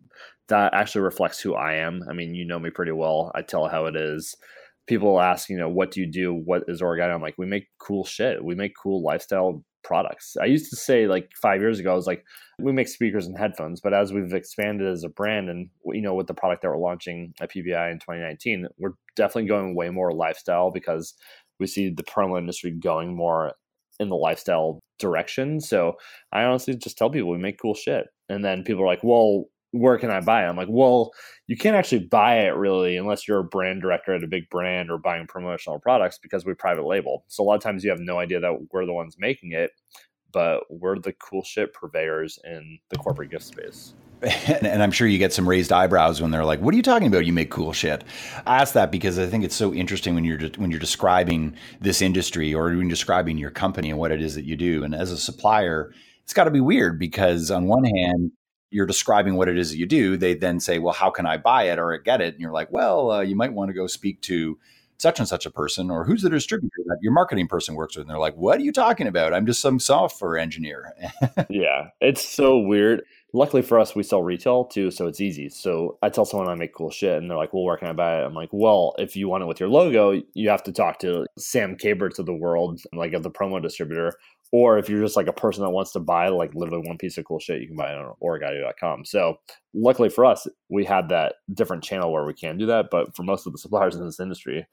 that 0.47 0.73
actually 0.73 1.01
reflects 1.01 1.39
who 1.39 1.53
I 1.53 1.75
am. 1.75 2.03
I 2.09 2.13
mean, 2.13 2.33
you 2.33 2.45
know 2.45 2.59
me 2.59 2.69
pretty 2.69 2.91
well. 2.91 3.31
I 3.35 3.41
tell 3.41 3.67
how 3.67 3.85
it 3.85 3.95
is. 3.95 4.35
People 4.87 5.21
ask, 5.21 5.49
you 5.49 5.57
know, 5.57 5.69
what 5.69 5.91
do 5.91 6.01
you 6.01 6.07
do? 6.07 6.33
What 6.33 6.63
is 6.67 6.81
Origaudio? 6.81 7.13
I'm 7.13 7.21
like, 7.21 7.37
we 7.37 7.45
make 7.45 7.67
cool 7.77 8.03
shit. 8.03 8.43
We 8.43 8.55
make 8.55 8.73
cool 8.81 9.03
lifestyle 9.03 9.63
products. 9.83 10.35
I 10.41 10.45
used 10.45 10.69
to 10.69 10.75
say 10.75 11.07
like 11.07 11.29
five 11.41 11.61
years 11.61 11.79
ago, 11.79 11.91
I 11.91 11.95
was 11.95 12.07
like, 12.07 12.23
we 12.59 12.71
make 12.71 12.87
speakers 12.87 13.27
and 13.27 13.37
headphones, 13.37 13.81
but 13.81 13.93
as 13.93 14.13
we've 14.13 14.33
expanded 14.33 14.87
as 14.87 15.03
a 15.03 15.09
brand 15.09 15.49
and 15.49 15.69
you 15.85 16.01
know 16.01 16.13
with 16.13 16.27
the 16.27 16.33
product 16.33 16.61
that 16.61 16.69
we're 16.69 16.77
launching 16.77 17.33
at 17.41 17.51
PBI 17.51 17.91
in 17.91 17.99
2019, 17.99 18.67
we're 18.77 18.93
definitely 19.15 19.47
going 19.47 19.75
way 19.75 19.89
more 19.89 20.13
lifestyle 20.13 20.71
because 20.71 21.13
we 21.61 21.67
see 21.67 21.89
the 21.89 22.03
promo 22.03 22.37
industry 22.37 22.71
going 22.71 23.15
more 23.15 23.53
in 23.99 24.09
the 24.09 24.15
lifestyle 24.15 24.81
direction. 24.99 25.61
So 25.61 25.93
I 26.33 26.43
honestly 26.43 26.75
just 26.75 26.97
tell 26.97 27.09
people 27.09 27.29
we 27.29 27.37
make 27.37 27.61
cool 27.61 27.75
shit, 27.75 28.07
and 28.27 28.43
then 28.43 28.63
people 28.63 28.83
are 28.83 28.87
like, 28.87 29.03
well. 29.03 29.45
Where 29.73 29.97
can 29.97 30.11
I 30.11 30.19
buy 30.19 30.43
it? 30.43 30.49
I'm 30.49 30.57
like, 30.57 30.67
well, 30.69 31.11
you 31.47 31.55
can't 31.55 31.77
actually 31.77 32.05
buy 32.05 32.39
it 32.39 32.57
really 32.57 32.97
unless 32.97 33.25
you're 33.25 33.39
a 33.39 33.43
brand 33.45 33.81
director 33.81 34.13
at 34.13 34.21
a 34.21 34.27
big 34.27 34.49
brand 34.49 34.91
or 34.91 34.97
buying 34.97 35.27
promotional 35.27 35.79
products 35.79 36.19
because 36.21 36.43
we 36.43 36.53
private 36.53 36.85
label. 36.85 37.23
So 37.29 37.41
a 37.41 37.45
lot 37.45 37.55
of 37.55 37.61
times 37.61 37.81
you 37.81 37.89
have 37.89 38.01
no 38.01 38.19
idea 38.19 38.41
that 38.41 38.67
we're 38.73 38.85
the 38.85 38.91
ones 38.91 39.15
making 39.17 39.53
it 39.53 39.71
but 40.31 40.63
we're 40.69 40.99
the 40.99 41.13
cool 41.13 41.43
shit 41.43 41.73
purveyors 41.73 42.39
in 42.43 42.79
the 42.89 42.97
corporate 42.97 43.31
gift 43.31 43.45
space. 43.45 43.93
and 44.61 44.83
I'm 44.83 44.91
sure 44.91 45.07
you 45.07 45.17
get 45.17 45.33
some 45.33 45.49
raised 45.49 45.71
eyebrows 45.71 46.21
when 46.21 46.29
they're 46.29 46.45
like, 46.45 46.61
"What 46.61 46.73
are 46.75 46.77
you 46.77 46.83
talking 46.83 47.07
about? 47.07 47.25
You 47.25 47.33
make 47.33 47.49
cool 47.49 47.73
shit." 47.73 48.03
I 48.45 48.61
ask 48.61 48.73
that 48.75 48.91
because 48.91 49.17
I 49.17 49.25
think 49.25 49.43
it's 49.43 49.55
so 49.55 49.73
interesting 49.73 50.13
when 50.13 50.23
you're 50.23 50.39
when 50.57 50.69
you're 50.69 50.79
describing 50.79 51.55
this 51.79 52.03
industry 52.03 52.53
or 52.53 52.65
when 52.65 52.87
describing 52.87 53.39
your 53.39 53.49
company 53.49 53.89
and 53.89 53.97
what 53.97 54.11
it 54.11 54.21
is 54.21 54.35
that 54.35 54.45
you 54.45 54.55
do. 54.55 54.83
And 54.83 54.93
as 54.93 55.11
a 55.11 55.17
supplier, 55.17 55.91
it's 56.23 56.33
got 56.33 56.43
to 56.43 56.51
be 56.51 56.61
weird 56.61 56.99
because 56.99 57.49
on 57.49 57.67
one 57.67 57.83
hand, 57.83 58.31
you're 58.69 58.85
describing 58.85 59.37
what 59.37 59.49
it 59.49 59.57
is 59.57 59.71
that 59.71 59.77
you 59.77 59.87
do. 59.87 60.17
They 60.17 60.35
then 60.35 60.59
say, 60.59 60.77
"Well, 60.77 60.93
how 60.93 61.09
can 61.09 61.25
I 61.25 61.37
buy 61.37 61.63
it 61.63 61.79
or 61.79 61.97
get 61.97 62.21
it?" 62.21 62.35
And 62.35 62.41
you're 62.41 62.51
like, 62.51 62.71
"Well, 62.71 63.09
uh, 63.09 63.21
you 63.21 63.35
might 63.35 63.53
want 63.53 63.69
to 63.69 63.73
go 63.73 63.87
speak 63.87 64.21
to." 64.23 64.59
such 65.01 65.17
and 65.17 65.27
such 65.27 65.47
a 65.47 65.51
person 65.51 65.89
or 65.89 66.05
who's 66.05 66.21
the 66.21 66.29
distributor 66.29 66.83
that 66.85 66.99
your 67.01 67.11
marketing 67.11 67.47
person 67.47 67.73
works 67.73 67.97
with 67.97 68.03
and 68.03 68.09
they're 68.11 68.19
like 68.19 68.35
what 68.35 68.59
are 68.59 68.63
you 68.63 68.71
talking 68.71 69.07
about 69.07 69.33
i'm 69.33 69.47
just 69.47 69.59
some 69.59 69.79
software 69.79 70.37
engineer 70.37 70.93
yeah 71.49 71.87
it's 71.99 72.23
so 72.23 72.59
weird 72.59 73.01
luckily 73.33 73.61
for 73.61 73.79
us 73.79 73.95
we 73.95 74.03
sell 74.03 74.21
retail 74.21 74.65
too 74.65 74.91
so 74.91 75.07
it's 75.07 75.21
easy 75.21 75.49
so 75.49 75.97
i 76.01 76.09
tell 76.09 76.25
someone 76.25 76.49
i 76.49 76.55
make 76.55 76.73
cool 76.73 76.91
shit 76.91 77.17
and 77.17 77.29
they're 77.29 77.37
like 77.37 77.53
well 77.53 77.63
where 77.63 77.77
can 77.77 77.87
i 77.87 77.93
buy 77.93 78.19
it 78.19 78.25
i'm 78.25 78.33
like 78.33 78.49
well 78.51 78.93
if 78.97 79.15
you 79.15 79.29
want 79.29 79.43
it 79.43 79.47
with 79.47 79.59
your 79.59 79.69
logo 79.69 80.21
you 80.33 80.49
have 80.49 80.63
to 80.63 80.71
talk 80.71 80.99
to 80.99 81.25
sam 81.37 81.75
caberts 81.75 82.19
of 82.19 82.25
the 82.25 82.33
world 82.33 82.81
like 82.93 83.13
of 83.13 83.23
the 83.23 83.31
promo 83.31 83.61
distributor 83.61 84.13
or 84.51 84.77
if 84.77 84.89
you're 84.89 85.01
just 85.01 85.15
like 85.15 85.27
a 85.27 85.33
person 85.33 85.63
that 85.63 85.69
wants 85.69 85.91
to 85.93 85.99
buy 85.99 86.27
like 86.27 86.53
literally 86.53 86.85
one 86.85 86.97
piece 86.97 87.17
of 87.17 87.25
cool 87.25 87.39
shit, 87.39 87.61
you 87.61 87.67
can 87.67 87.77
buy 87.77 87.91
it 87.91 87.97
on 87.97 88.13
origaudio.com. 88.21 89.05
So 89.05 89.39
luckily 89.73 90.09
for 90.09 90.25
us, 90.25 90.45
we 90.69 90.83
had 90.83 91.07
that 91.09 91.35
different 91.53 91.83
channel 91.83 92.11
where 92.11 92.25
we 92.25 92.33
can 92.33 92.57
do 92.57 92.65
that. 92.65 92.87
But 92.91 93.15
for 93.15 93.23
most 93.23 93.47
of 93.47 93.53
the 93.53 93.59
suppliers 93.59 93.95
in 93.95 94.05
this 94.05 94.19
industry, 94.19 94.67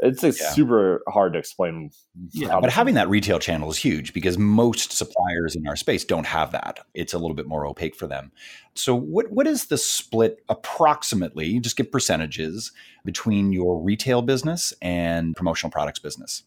it's, 0.00 0.24
it's 0.24 0.40
yeah. 0.40 0.50
super 0.50 1.02
hard 1.08 1.34
to 1.34 1.38
explain. 1.38 1.90
Yeah, 2.32 2.58
but 2.60 2.70
having 2.70 2.94
that 2.94 3.08
retail 3.08 3.38
channel 3.38 3.70
is 3.70 3.76
huge 3.76 4.12
because 4.12 4.38
most 4.38 4.92
suppliers 4.92 5.54
in 5.54 5.66
our 5.66 5.76
space 5.76 6.04
don't 6.04 6.26
have 6.26 6.52
that. 6.52 6.80
It's 6.94 7.14
a 7.14 7.18
little 7.18 7.34
bit 7.34 7.46
more 7.46 7.66
opaque 7.66 7.94
for 7.94 8.06
them. 8.06 8.32
So, 8.74 8.94
what 8.94 9.30
what 9.30 9.46
is 9.46 9.66
the 9.66 9.78
split 9.78 10.44
approximately? 10.48 11.60
Just 11.60 11.76
give 11.76 11.90
percentages 11.92 12.72
between 13.04 13.52
your 13.52 13.80
retail 13.80 14.22
business 14.22 14.72
and 14.82 15.36
promotional 15.36 15.70
products 15.70 15.98
business 15.98 16.42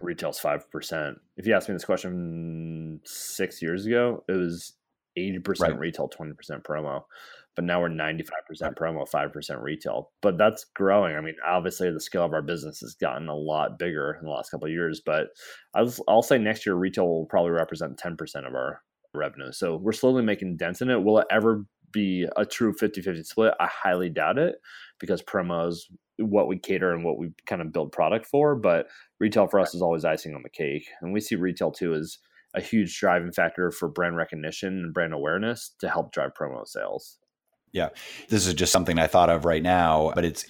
retail's 0.00 0.38
five 0.38 0.70
percent. 0.70 1.18
If 1.36 1.46
you 1.46 1.54
asked 1.54 1.68
me 1.68 1.74
this 1.74 1.84
question 1.84 3.00
six 3.04 3.60
years 3.62 3.86
ago, 3.86 4.24
it 4.28 4.32
was 4.32 4.74
eighty 5.16 5.38
percent 5.38 5.72
right. 5.72 5.80
retail, 5.80 6.08
twenty 6.08 6.32
percent 6.32 6.64
promo. 6.64 7.04
But 7.56 7.64
now 7.64 7.80
we're 7.80 7.88
ninety 7.88 8.22
five 8.22 8.46
percent 8.46 8.76
promo, 8.76 9.08
five 9.08 9.32
percent 9.32 9.60
retail. 9.60 10.12
But 10.22 10.38
that's 10.38 10.64
growing. 10.74 11.16
I 11.16 11.20
mean, 11.20 11.34
obviously 11.44 11.90
the 11.90 12.00
scale 12.00 12.24
of 12.24 12.32
our 12.32 12.42
business 12.42 12.80
has 12.80 12.94
gotten 12.94 13.28
a 13.28 13.34
lot 13.34 13.78
bigger 13.78 14.16
in 14.20 14.26
the 14.26 14.32
last 14.32 14.50
couple 14.50 14.66
of 14.66 14.72
years. 14.72 15.00
But 15.04 15.28
I'll, 15.74 15.92
I'll 16.06 16.22
say 16.22 16.38
next 16.38 16.66
year 16.66 16.74
retail 16.74 17.08
will 17.08 17.26
probably 17.26 17.52
represent 17.52 17.98
ten 17.98 18.16
percent 18.16 18.46
of 18.46 18.54
our 18.54 18.82
revenue. 19.14 19.52
So 19.52 19.76
we're 19.76 19.92
slowly 19.92 20.22
making 20.22 20.58
dents 20.58 20.82
in 20.82 20.90
it. 20.90 21.02
Will 21.02 21.18
it 21.18 21.26
ever 21.30 21.64
be 21.92 22.26
a 22.36 22.44
true 22.44 22.74
50-50 22.74 23.24
split? 23.24 23.54
I 23.58 23.66
highly 23.66 24.10
doubt 24.10 24.38
it 24.38 24.56
because 25.00 25.22
promos 25.22 25.78
what 26.18 26.48
we 26.48 26.58
cater 26.58 26.92
and 26.92 27.04
what 27.04 27.18
we 27.18 27.30
kind 27.46 27.62
of 27.62 27.72
build 27.72 27.92
product 27.92 28.26
for. 28.26 28.54
But 28.54 28.86
retail 29.20 29.46
for 29.46 29.60
us 29.60 29.74
is 29.74 29.82
always 29.82 30.04
icing 30.04 30.34
on 30.34 30.42
the 30.42 30.50
cake. 30.50 30.86
And 31.00 31.12
we 31.12 31.20
see 31.20 31.36
retail 31.36 31.70
too 31.70 31.94
as 31.94 32.18
a 32.54 32.60
huge 32.60 32.98
driving 32.98 33.32
factor 33.32 33.70
for 33.70 33.88
brand 33.88 34.16
recognition 34.16 34.68
and 34.68 34.94
brand 34.94 35.12
awareness 35.12 35.74
to 35.80 35.88
help 35.88 36.12
drive 36.12 36.30
promo 36.38 36.66
sales. 36.66 37.18
Yeah. 37.72 37.90
This 38.28 38.46
is 38.46 38.54
just 38.54 38.72
something 38.72 38.98
I 38.98 39.06
thought 39.06 39.30
of 39.30 39.44
right 39.44 39.62
now, 39.62 40.12
but 40.14 40.24
it's 40.24 40.46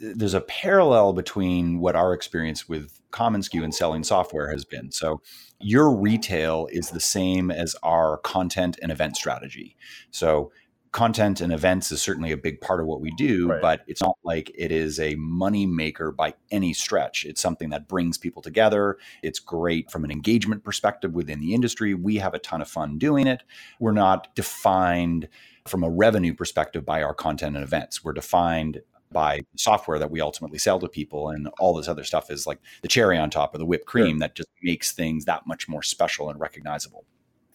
there's 0.00 0.34
a 0.34 0.40
parallel 0.40 1.12
between 1.12 1.78
what 1.78 1.96
our 1.96 2.12
experience 2.12 2.68
with 2.68 3.00
commonsku 3.12 3.62
and 3.62 3.74
selling 3.74 4.02
software 4.02 4.50
has 4.50 4.64
been. 4.64 4.90
So 4.90 5.22
your 5.60 5.94
retail 5.94 6.68
is 6.72 6.90
the 6.90 7.00
same 7.00 7.50
as 7.50 7.76
our 7.82 8.18
content 8.18 8.76
and 8.82 8.90
event 8.90 9.16
strategy. 9.16 9.76
So 10.10 10.50
content 10.90 11.40
and 11.40 11.52
events 11.52 11.90
is 11.90 12.00
certainly 12.00 12.30
a 12.30 12.36
big 12.36 12.60
part 12.60 12.80
of 12.80 12.86
what 12.86 13.00
we 13.00 13.10
do, 13.12 13.48
right. 13.50 13.60
but 13.60 13.80
it's 13.88 14.00
not 14.00 14.16
like 14.22 14.50
it 14.56 14.70
is 14.70 15.00
a 15.00 15.16
money 15.16 15.66
maker 15.66 16.12
by 16.12 16.34
any 16.52 16.72
stretch. 16.72 17.24
It's 17.24 17.40
something 17.40 17.70
that 17.70 17.88
brings 17.88 18.16
people 18.16 18.42
together. 18.42 18.98
It's 19.22 19.40
great 19.40 19.90
from 19.90 20.04
an 20.04 20.12
engagement 20.12 20.62
perspective 20.62 21.12
within 21.12 21.40
the 21.40 21.52
industry. 21.52 21.94
We 21.94 22.16
have 22.16 22.32
a 22.32 22.38
ton 22.38 22.62
of 22.62 22.68
fun 22.68 22.98
doing 22.98 23.26
it. 23.26 23.42
We're 23.80 23.92
not 23.92 24.34
defined 24.36 25.28
from 25.66 25.82
a 25.82 25.90
revenue 25.90 26.34
perspective 26.34 26.84
by 26.84 27.02
our 27.02 27.14
content 27.14 27.56
and 27.56 27.64
events. 27.64 28.04
We're 28.04 28.12
defined 28.12 28.82
by 29.12 29.40
software 29.56 29.98
that 29.98 30.10
we 30.10 30.20
ultimately 30.20 30.58
sell 30.58 30.78
to 30.80 30.88
people 30.88 31.30
and 31.30 31.48
all 31.58 31.74
this 31.74 31.88
other 31.88 32.04
stuff 32.04 32.30
is 32.30 32.46
like 32.46 32.58
the 32.82 32.88
cherry 32.88 33.16
on 33.16 33.30
top 33.30 33.54
of 33.54 33.60
the 33.60 33.66
whipped 33.66 33.86
cream 33.86 34.16
sure. 34.16 34.18
that 34.18 34.34
just 34.34 34.48
makes 34.62 34.92
things 34.92 35.24
that 35.24 35.46
much 35.46 35.68
more 35.68 35.82
special 35.82 36.28
and 36.28 36.40
recognizable. 36.40 37.04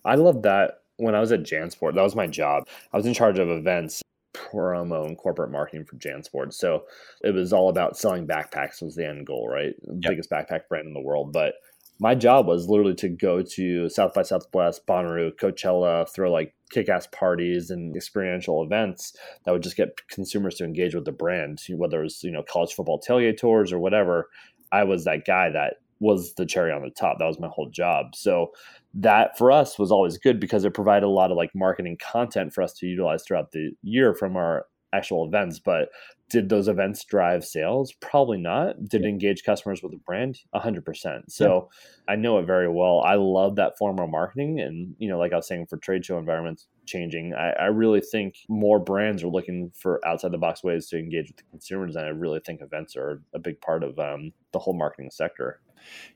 I 0.05 0.15
love 0.15 0.41
that 0.43 0.79
when 0.97 1.15
I 1.15 1.19
was 1.19 1.31
at 1.31 1.43
Jansport, 1.43 1.95
that 1.95 2.01
was 2.01 2.15
my 2.15 2.27
job. 2.27 2.67
I 2.93 2.97
was 2.97 3.05
in 3.05 3.13
charge 3.13 3.39
of 3.39 3.49
events, 3.49 4.01
promo, 4.33 5.05
and 5.05 5.17
corporate 5.17 5.51
marketing 5.51 5.85
for 5.85 5.97
Jansport. 5.97 6.53
So 6.53 6.85
it 7.23 7.33
was 7.33 7.53
all 7.53 7.69
about 7.69 7.97
selling 7.97 8.27
backpacks 8.27 8.81
was 8.81 8.95
the 8.95 9.07
end 9.07 9.27
goal, 9.27 9.47
right? 9.47 9.75
Yep. 9.83 10.01
Biggest 10.01 10.29
backpack 10.29 10.67
brand 10.67 10.87
in 10.87 10.93
the 10.93 11.01
world. 11.01 11.31
But 11.31 11.55
my 11.99 12.15
job 12.15 12.47
was 12.47 12.67
literally 12.69 12.95
to 12.95 13.09
go 13.09 13.41
to 13.41 13.89
South 13.89 14.13
by 14.13 14.21
Southwest, 14.21 14.87
Bonnaroo, 14.87 15.31
Coachella, 15.35 16.07
throw 16.09 16.31
like 16.31 16.55
kick-ass 16.71 17.07
parties 17.11 17.69
and 17.69 17.95
experiential 17.95 18.63
events 18.63 19.13
that 19.43 19.51
would 19.51 19.63
just 19.63 19.75
get 19.75 20.07
consumers 20.07 20.55
to 20.55 20.63
engage 20.63 20.95
with 20.95 21.05
the 21.05 21.11
brand, 21.11 21.59
whether 21.75 21.99
it 21.99 22.03
was 22.03 22.23
you 22.23 22.31
know 22.31 22.43
college 22.49 22.73
football 22.73 23.01
tailgate 23.05 23.37
tours 23.37 23.73
or 23.73 23.79
whatever. 23.79 24.29
I 24.71 24.83
was 24.83 25.03
that 25.05 25.25
guy 25.25 25.49
that 25.49 25.75
was 25.99 26.33
the 26.35 26.45
cherry 26.45 26.71
on 26.71 26.81
the 26.81 26.89
top. 26.89 27.17
That 27.19 27.25
was 27.25 27.39
my 27.39 27.49
whole 27.49 27.69
job. 27.69 28.15
So 28.15 28.51
that 28.93 29.37
for 29.37 29.51
us 29.51 29.77
was 29.77 29.91
always 29.91 30.17
good 30.17 30.39
because 30.39 30.63
it 30.63 30.73
provided 30.73 31.05
a 31.05 31.09
lot 31.09 31.31
of 31.31 31.37
like 31.37 31.51
marketing 31.53 31.97
content 32.01 32.53
for 32.53 32.61
us 32.61 32.73
to 32.75 32.87
utilize 32.87 33.23
throughout 33.23 33.51
the 33.51 33.71
year 33.81 34.13
from 34.13 34.37
our 34.37 34.65
actual 34.93 35.27
events. 35.27 35.59
But 35.59 35.89
did 36.29 36.49
those 36.49 36.67
events 36.67 37.03
drive 37.03 37.43
sales? 37.43 37.91
Probably 37.93 38.37
not. 38.37 38.83
Did 38.85 39.01
yeah. 39.01 39.09
engage 39.09 39.43
customers 39.43 39.81
with 39.81 39.91
the 39.91 39.97
brand? 39.97 40.39
100%. 40.55 41.23
So 41.27 41.69
yeah. 41.71 42.13
I 42.13 42.15
know 42.15 42.37
it 42.37 42.45
very 42.45 42.69
well. 42.69 43.01
I 43.01 43.15
love 43.15 43.55
that 43.55 43.77
form 43.77 43.99
of 43.99 44.09
marketing. 44.09 44.59
And, 44.59 44.95
you 44.99 45.09
know, 45.09 45.17
like 45.17 45.33
I 45.33 45.37
was 45.37 45.47
saying, 45.47 45.65
for 45.67 45.77
trade 45.77 46.05
show 46.05 46.17
environments 46.17 46.67
changing, 46.85 47.33
I, 47.33 47.51
I 47.51 47.65
really 47.65 48.01
think 48.01 48.35
more 48.47 48.79
brands 48.79 49.23
are 49.23 49.27
looking 49.27 49.71
for 49.75 50.05
outside 50.05 50.31
the 50.31 50.37
box 50.37 50.63
ways 50.63 50.87
to 50.89 50.99
engage 50.99 51.27
with 51.27 51.37
the 51.37 51.43
consumers. 51.49 51.95
And 51.95 52.05
I 52.05 52.09
really 52.09 52.39
think 52.39 52.61
events 52.61 52.95
are 52.95 53.21
a 53.33 53.39
big 53.39 53.59
part 53.61 53.83
of 53.83 53.97
um, 53.99 54.31
the 54.53 54.59
whole 54.59 54.77
marketing 54.77 55.09
sector. 55.11 55.59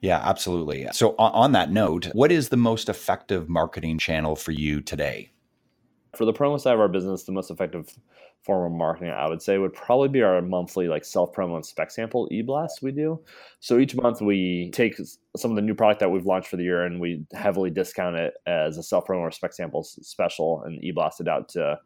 Yeah, 0.01 0.19
absolutely. 0.21 0.87
So, 0.91 1.15
on 1.17 1.53
that 1.53 1.71
note, 1.71 2.09
what 2.13 2.33
is 2.33 2.49
the 2.49 2.57
most 2.57 2.89
effective 2.89 3.47
marketing 3.47 3.97
channel 3.97 4.35
for 4.35 4.51
you 4.51 4.81
today? 4.81 5.32
For 6.15 6.25
the 6.25 6.33
promo 6.33 6.59
side 6.59 6.75
of 6.75 6.79
our 6.79 6.87
business, 6.87 7.23
the 7.23 7.31
most 7.31 7.49
effective 7.49 7.89
form 8.43 8.71
of 8.71 8.77
marketing, 8.77 9.09
I 9.09 9.27
would 9.27 9.41
say, 9.41 9.57
would 9.57 9.73
probably 9.73 10.09
be 10.09 10.21
our 10.21 10.41
monthly 10.41 10.87
like 10.87 11.05
self 11.05 11.33
promo 11.33 11.55
and 11.55 11.65
spec 11.65 11.91
sample 11.91 12.27
e 12.31 12.41
blast 12.41 12.81
we 12.81 12.91
do. 12.91 13.19
So 13.59 13.79
each 13.79 13.95
month 13.95 14.21
we 14.21 14.69
take 14.73 14.95
some 15.35 15.51
of 15.51 15.55
the 15.55 15.61
new 15.61 15.73
product 15.73 16.01
that 16.01 16.11
we've 16.11 16.25
launched 16.25 16.49
for 16.49 16.57
the 16.57 16.63
year 16.63 16.85
and 16.85 16.99
we 16.99 17.25
heavily 17.33 17.69
discount 17.69 18.15
it 18.15 18.33
as 18.45 18.77
a 18.77 18.83
self 18.83 19.07
promo 19.07 19.19
or 19.19 19.31
spec 19.31 19.53
samples 19.53 19.97
special 20.01 20.61
and 20.63 20.83
e 20.83 20.91
blast 20.91 21.21
it 21.21 21.27
out 21.27 21.49
to 21.49 21.79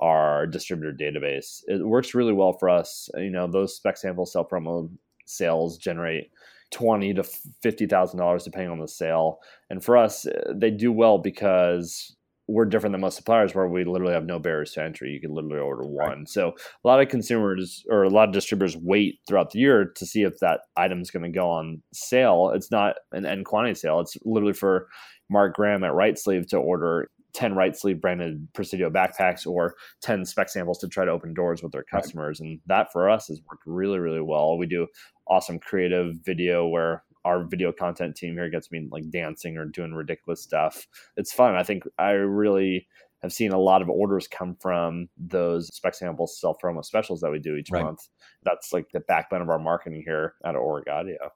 our 0.00 0.46
distributor 0.46 0.92
database. 0.92 1.62
It 1.66 1.86
works 1.86 2.14
really 2.14 2.32
well 2.32 2.54
for 2.54 2.68
us. 2.68 3.08
You 3.16 3.30
know, 3.30 3.46
those 3.46 3.76
spec 3.76 3.96
sample 3.96 4.26
self 4.26 4.50
promo 4.50 4.90
sales 5.26 5.78
generate 5.78 6.30
twenty 6.70 7.14
to 7.14 7.22
fifty 7.22 7.86
thousand 7.86 8.18
dollars 8.18 8.44
depending 8.44 8.70
on 8.70 8.80
the 8.80 8.88
sale. 8.88 9.38
And 9.70 9.84
for 9.84 9.96
us, 9.96 10.26
eh, 10.26 10.32
they 10.54 10.70
do 10.70 10.90
well 10.92 11.18
because 11.18 12.16
we're 12.50 12.64
different 12.64 12.92
than 12.92 13.00
most 13.00 13.16
suppliers 13.16 13.54
where 13.54 13.68
we 13.68 13.84
literally 13.84 14.12
have 14.12 14.26
no 14.26 14.38
barriers 14.38 14.72
to 14.72 14.82
entry. 14.82 15.10
You 15.10 15.20
can 15.20 15.32
literally 15.32 15.60
order 15.60 15.84
one. 15.84 16.08
Right. 16.08 16.28
So 16.28 16.54
a 16.84 16.88
lot 16.88 17.00
of 17.00 17.08
consumers 17.08 17.84
or 17.88 18.02
a 18.02 18.10
lot 18.10 18.28
of 18.28 18.34
distributors 18.34 18.76
wait 18.76 19.20
throughout 19.26 19.50
the 19.50 19.60
year 19.60 19.92
to 19.96 20.06
see 20.06 20.22
if 20.22 20.38
that 20.40 20.62
item 20.76 21.00
is 21.00 21.10
going 21.10 21.22
to 21.22 21.38
go 21.38 21.48
on 21.48 21.82
sale. 21.92 22.50
It's 22.54 22.70
not 22.70 22.96
an 23.12 23.24
end 23.24 23.44
quantity 23.44 23.74
sale. 23.74 24.00
It's 24.00 24.16
literally 24.24 24.52
for 24.52 24.88
Mark 25.30 25.54
Graham 25.54 25.84
at 25.84 25.94
Right 25.94 26.18
Sleeve 26.18 26.48
to 26.48 26.58
order 26.58 27.08
10 27.32 27.54
right 27.54 27.76
sleeve 27.76 28.00
branded 28.00 28.48
Presidio 28.54 28.90
backpacks 28.90 29.46
or 29.46 29.74
10 30.02 30.24
spec 30.24 30.48
samples 30.48 30.78
to 30.78 30.88
try 30.88 31.04
to 31.04 31.12
open 31.12 31.32
doors 31.32 31.62
with 31.62 31.70
their 31.70 31.84
customers. 31.84 32.40
Right. 32.40 32.48
And 32.48 32.60
that 32.66 32.90
for 32.92 33.08
us 33.08 33.28
has 33.28 33.40
worked 33.48 33.62
really, 33.66 34.00
really 34.00 34.20
well. 34.20 34.58
We 34.58 34.66
do 34.66 34.88
awesome 35.28 35.60
creative 35.60 36.16
video 36.24 36.66
where 36.66 37.04
our 37.24 37.44
video 37.44 37.72
content 37.72 38.16
team 38.16 38.34
here 38.34 38.50
gets 38.50 38.70
me 38.70 38.88
like 38.90 39.10
dancing 39.10 39.56
or 39.56 39.66
doing 39.66 39.92
ridiculous 39.92 40.42
stuff. 40.42 40.86
It's 41.16 41.32
fun. 41.32 41.54
I 41.54 41.62
think 41.62 41.84
I 41.98 42.10
really 42.10 42.86
have 43.22 43.32
seen 43.32 43.52
a 43.52 43.58
lot 43.58 43.82
of 43.82 43.90
orders 43.90 44.26
come 44.26 44.56
from 44.60 45.08
those 45.16 45.68
spec 45.74 45.94
samples 45.94 46.40
self 46.40 46.56
promo 46.62 46.84
specials 46.84 47.20
that 47.20 47.30
we 47.30 47.38
do 47.38 47.56
each 47.56 47.70
right. 47.70 47.84
month. 47.84 48.08
That's 48.42 48.72
like 48.72 48.86
the 48.92 49.00
backbone 49.00 49.42
of 49.42 49.50
our 49.50 49.58
marketing 49.58 50.02
here 50.06 50.34
at 50.44 50.54
Origaudio. 50.54 51.30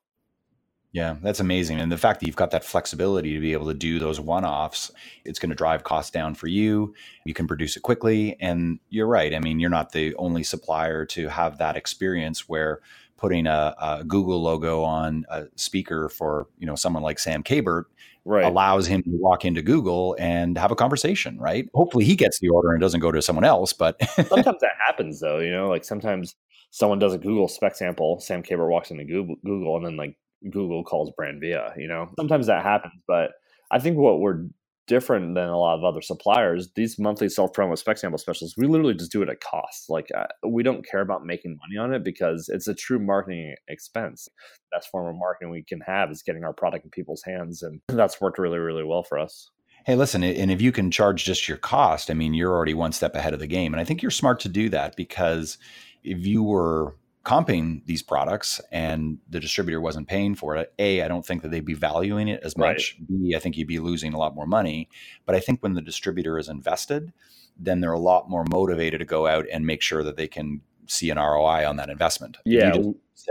Yeah, 0.94 1.16
that's 1.22 1.40
amazing. 1.40 1.80
And 1.80 1.90
the 1.90 1.98
fact 1.98 2.20
that 2.20 2.26
you've 2.28 2.36
got 2.36 2.52
that 2.52 2.64
flexibility 2.64 3.34
to 3.34 3.40
be 3.40 3.52
able 3.52 3.66
to 3.66 3.74
do 3.74 3.98
those 3.98 4.20
one 4.20 4.44
offs, 4.44 4.92
it's 5.24 5.40
going 5.40 5.50
to 5.50 5.56
drive 5.56 5.82
costs 5.82 6.12
down 6.12 6.36
for 6.36 6.46
you. 6.46 6.94
You 7.26 7.34
can 7.34 7.48
produce 7.48 7.76
it 7.76 7.82
quickly. 7.82 8.36
And 8.40 8.78
you're 8.90 9.08
right. 9.08 9.34
I 9.34 9.40
mean, 9.40 9.58
you're 9.58 9.70
not 9.70 9.90
the 9.90 10.14
only 10.14 10.44
supplier 10.44 11.04
to 11.06 11.28
have 11.28 11.58
that 11.58 11.76
experience 11.76 12.48
where 12.48 12.80
putting 13.24 13.46
a, 13.46 13.74
a, 13.80 14.04
Google 14.04 14.42
logo 14.42 14.82
on 14.82 15.24
a 15.30 15.44
speaker 15.56 16.10
for 16.10 16.46
you 16.58 16.66
know 16.66 16.74
someone 16.74 17.02
like 17.02 17.18
Sam 17.18 17.42
Cabert 17.42 17.86
right. 18.26 18.44
allows 18.44 18.86
him 18.86 19.02
to 19.02 19.10
walk 19.12 19.46
into 19.46 19.62
Google 19.62 20.14
and 20.18 20.58
have 20.58 20.70
a 20.70 20.76
conversation, 20.76 21.38
right? 21.38 21.66
Hopefully 21.74 22.04
he 22.04 22.16
gets 22.16 22.38
the 22.40 22.50
order 22.50 22.72
and 22.72 22.82
doesn't 22.82 23.00
go 23.00 23.10
to 23.10 23.22
someone 23.22 23.44
else. 23.44 23.72
But 23.72 23.96
sometimes 24.14 24.60
that 24.60 24.74
happens 24.86 25.20
though, 25.20 25.38
you 25.38 25.50
know, 25.50 25.70
like 25.70 25.86
sometimes 25.86 26.34
someone 26.70 26.98
does 26.98 27.14
a 27.14 27.18
Google 27.18 27.48
spec 27.48 27.76
sample, 27.76 28.20
Sam 28.20 28.42
Cabert 28.42 28.68
walks 28.68 28.90
into 28.90 29.04
Google, 29.04 29.36
Google 29.42 29.76
and 29.78 29.86
then 29.86 29.96
like 29.96 30.16
Google 30.50 30.84
calls 30.84 31.10
brand 31.16 31.40
via, 31.40 31.72
you 31.78 31.88
know. 31.88 32.10
Sometimes 32.18 32.46
that 32.48 32.62
happens, 32.62 33.00
but 33.08 33.30
I 33.70 33.78
think 33.78 33.96
what 33.96 34.20
we're 34.20 34.44
different 34.86 35.34
than 35.34 35.48
a 35.48 35.58
lot 35.58 35.78
of 35.78 35.84
other 35.84 36.02
suppliers. 36.02 36.70
These 36.74 36.98
monthly 36.98 37.28
self 37.28 37.52
promo 37.52 37.76
spec 37.76 37.98
sample 37.98 38.18
specials, 38.18 38.54
we 38.56 38.66
literally 38.66 38.94
just 38.94 39.12
do 39.12 39.22
it 39.22 39.28
at 39.28 39.40
cost. 39.40 39.88
Like 39.88 40.08
uh, 40.16 40.26
we 40.46 40.62
don't 40.62 40.86
care 40.86 41.00
about 41.00 41.24
making 41.24 41.58
money 41.60 41.78
on 41.78 41.94
it 41.94 42.04
because 42.04 42.48
it's 42.48 42.68
a 42.68 42.74
true 42.74 42.98
marketing 42.98 43.54
expense. 43.68 44.28
Best 44.72 44.90
form 44.90 45.08
of 45.08 45.18
marketing 45.18 45.50
we 45.50 45.64
can 45.64 45.80
have 45.80 46.10
is 46.10 46.22
getting 46.22 46.44
our 46.44 46.52
product 46.52 46.84
in 46.84 46.90
people's 46.90 47.22
hands, 47.24 47.62
and 47.62 47.80
that's 47.88 48.20
worked 48.20 48.38
really, 48.38 48.58
really 48.58 48.84
well 48.84 49.02
for 49.02 49.18
us. 49.18 49.50
Hey, 49.86 49.96
listen, 49.96 50.22
and 50.24 50.50
if 50.50 50.62
you 50.62 50.72
can 50.72 50.90
charge 50.90 51.24
just 51.24 51.46
your 51.46 51.58
cost, 51.58 52.10
I 52.10 52.14
mean, 52.14 52.32
you're 52.32 52.52
already 52.52 52.72
one 52.72 52.92
step 52.92 53.14
ahead 53.14 53.34
of 53.34 53.40
the 53.40 53.46
game. 53.46 53.74
And 53.74 53.80
I 53.80 53.84
think 53.84 54.00
you're 54.00 54.10
smart 54.10 54.40
to 54.40 54.48
do 54.48 54.70
that 54.70 54.96
because 54.96 55.58
if 56.02 56.24
you 56.24 56.42
were 56.42 56.96
comping 57.24 57.84
these 57.86 58.02
products 58.02 58.60
and 58.70 59.18
the 59.28 59.40
distributor 59.40 59.80
wasn't 59.80 60.06
paying 60.06 60.34
for 60.34 60.56
it, 60.56 60.72
A, 60.78 61.02
I 61.02 61.08
don't 61.08 61.24
think 61.24 61.42
that 61.42 61.50
they'd 61.50 61.64
be 61.64 61.74
valuing 61.74 62.28
it 62.28 62.40
as 62.44 62.56
much. 62.56 62.96
Right. 62.98 63.08
B, 63.08 63.34
I 63.34 63.38
think 63.38 63.56
you'd 63.56 63.68
be 63.68 63.78
losing 63.78 64.14
a 64.14 64.18
lot 64.18 64.34
more 64.34 64.46
money. 64.46 64.88
But 65.24 65.34
I 65.34 65.40
think 65.40 65.62
when 65.62 65.74
the 65.74 65.80
distributor 65.80 66.38
is 66.38 66.48
invested, 66.48 67.12
then 67.58 67.80
they're 67.80 67.92
a 67.92 67.98
lot 67.98 68.28
more 68.28 68.44
motivated 68.50 69.00
to 69.00 69.06
go 69.06 69.26
out 69.26 69.46
and 69.50 69.66
make 69.66 69.80
sure 69.80 70.02
that 70.04 70.16
they 70.16 70.28
can 70.28 70.60
see 70.86 71.10
an 71.10 71.18
ROI 71.18 71.66
on 71.66 71.76
that 71.76 71.88
investment. 71.88 72.36
Yeah. 72.44 72.74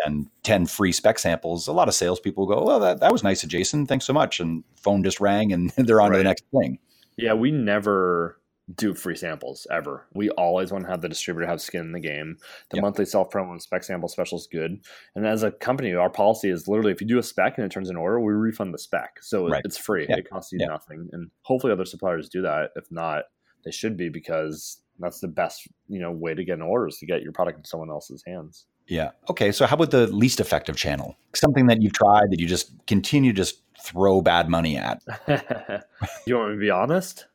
And 0.06 0.28
10 0.42 0.66
free 0.66 0.92
spec 0.92 1.20
samples, 1.20 1.68
a 1.68 1.74
lot 1.74 1.88
of 1.88 1.94
salespeople 1.94 2.48
go, 2.48 2.64
well, 2.64 2.80
that, 2.80 3.00
that 3.00 3.12
was 3.12 3.24
nice 3.24 3.44
of 3.44 3.50
Jason. 3.50 3.86
Thanks 3.86 4.06
so 4.06 4.14
much. 4.14 4.40
And 4.40 4.64
phone 4.76 5.04
just 5.04 5.20
rang 5.20 5.54
and 5.54 5.70
they're 5.78 6.02
on 6.02 6.10
right. 6.10 6.18
to 6.18 6.24
the 6.24 6.24
next 6.24 6.46
thing. 6.52 6.80
Yeah, 7.16 7.34
we 7.34 7.52
never 7.52 8.40
do 8.76 8.94
free 8.94 9.16
samples 9.16 9.68
ever. 9.72 10.08
We 10.14 10.30
always 10.32 10.72
want 10.72 10.86
to 10.86 10.90
have 10.92 11.02
the 11.02 11.10
distributor 11.10 11.48
have 11.48 11.62
skin 11.62 11.82
in 11.82 11.92
the 11.92 12.00
game. 12.00 12.38
The 12.70 12.78
yep. 12.78 12.84
monthly 12.84 13.06
self 13.06 13.30
promo 13.30 13.52
and 13.52 13.62
spec 13.62 13.84
sample 13.84 14.08
special 14.08 14.38
is 14.38 14.48
good. 14.52 14.80
And 15.16 15.28
as 15.28 15.44
a 15.44 15.52
company, 15.52 15.94
our 15.94 16.10
policy 16.10 16.50
is 16.50 16.68
literally 16.68 16.92
if 16.92 17.02
you 17.02 17.08
do 17.08 17.20
a 17.20 17.24
spec 17.24 17.58
and 17.58 17.66
it 17.66 17.72
turns 17.72 17.90
an 17.90 17.98
order, 17.98 18.20
we 18.20 18.34
refund 18.34 18.74
the 18.74 18.80
spec. 18.80 19.18
So 19.22 19.50
right. 19.50 19.62
it's 19.66 19.78
free. 19.78 20.06
Yep. 20.08 20.18
It 20.20 20.30
costs 20.30 20.52
you 20.52 20.60
yep. 20.62 20.70
nothing. 20.70 21.10
And 21.12 21.30
hopefully 21.42 21.74
other 21.74 21.86
suppliers 21.86 22.30
do 22.30 22.42
that. 22.44 22.72
If 22.76 22.86
not, 22.90 23.26
they 23.66 23.72
should 23.72 23.98
be 23.98 24.10
because 24.10 24.82
that's 25.00 25.20
the 25.20 25.28
best, 25.28 25.68
you 25.88 26.00
know, 26.00 26.12
way 26.12 26.34
to 26.34 26.44
get 26.44 26.54
an 26.54 26.62
order 26.62 26.88
is 26.88 26.98
to 26.98 27.06
get 27.06 27.22
your 27.22 27.32
product 27.34 27.58
in 27.58 27.66
someone 27.66 27.90
else's 27.90 28.24
hands. 28.26 28.66
Yeah. 28.88 29.12
Okay. 29.30 29.52
So 29.52 29.66
how 29.66 29.76
about 29.76 29.92
the 29.92 30.08
least 30.08 30.40
effective 30.40 30.76
channel? 30.76 31.18
Something 31.34 31.68
that 31.68 31.82
you've 31.82 31.94
tried 31.94 32.32
that 32.32 32.40
you 32.40 32.48
just 32.48 32.74
continue 32.86 33.32
to 33.32 33.38
just 33.38 33.62
throw 33.82 34.22
bad 34.22 34.50
money 34.50 34.78
at. 34.78 35.02
you 36.26 36.36
want 36.36 36.52
me 36.52 36.56
to 36.56 36.60
be 36.60 36.70
honest? 36.70 37.26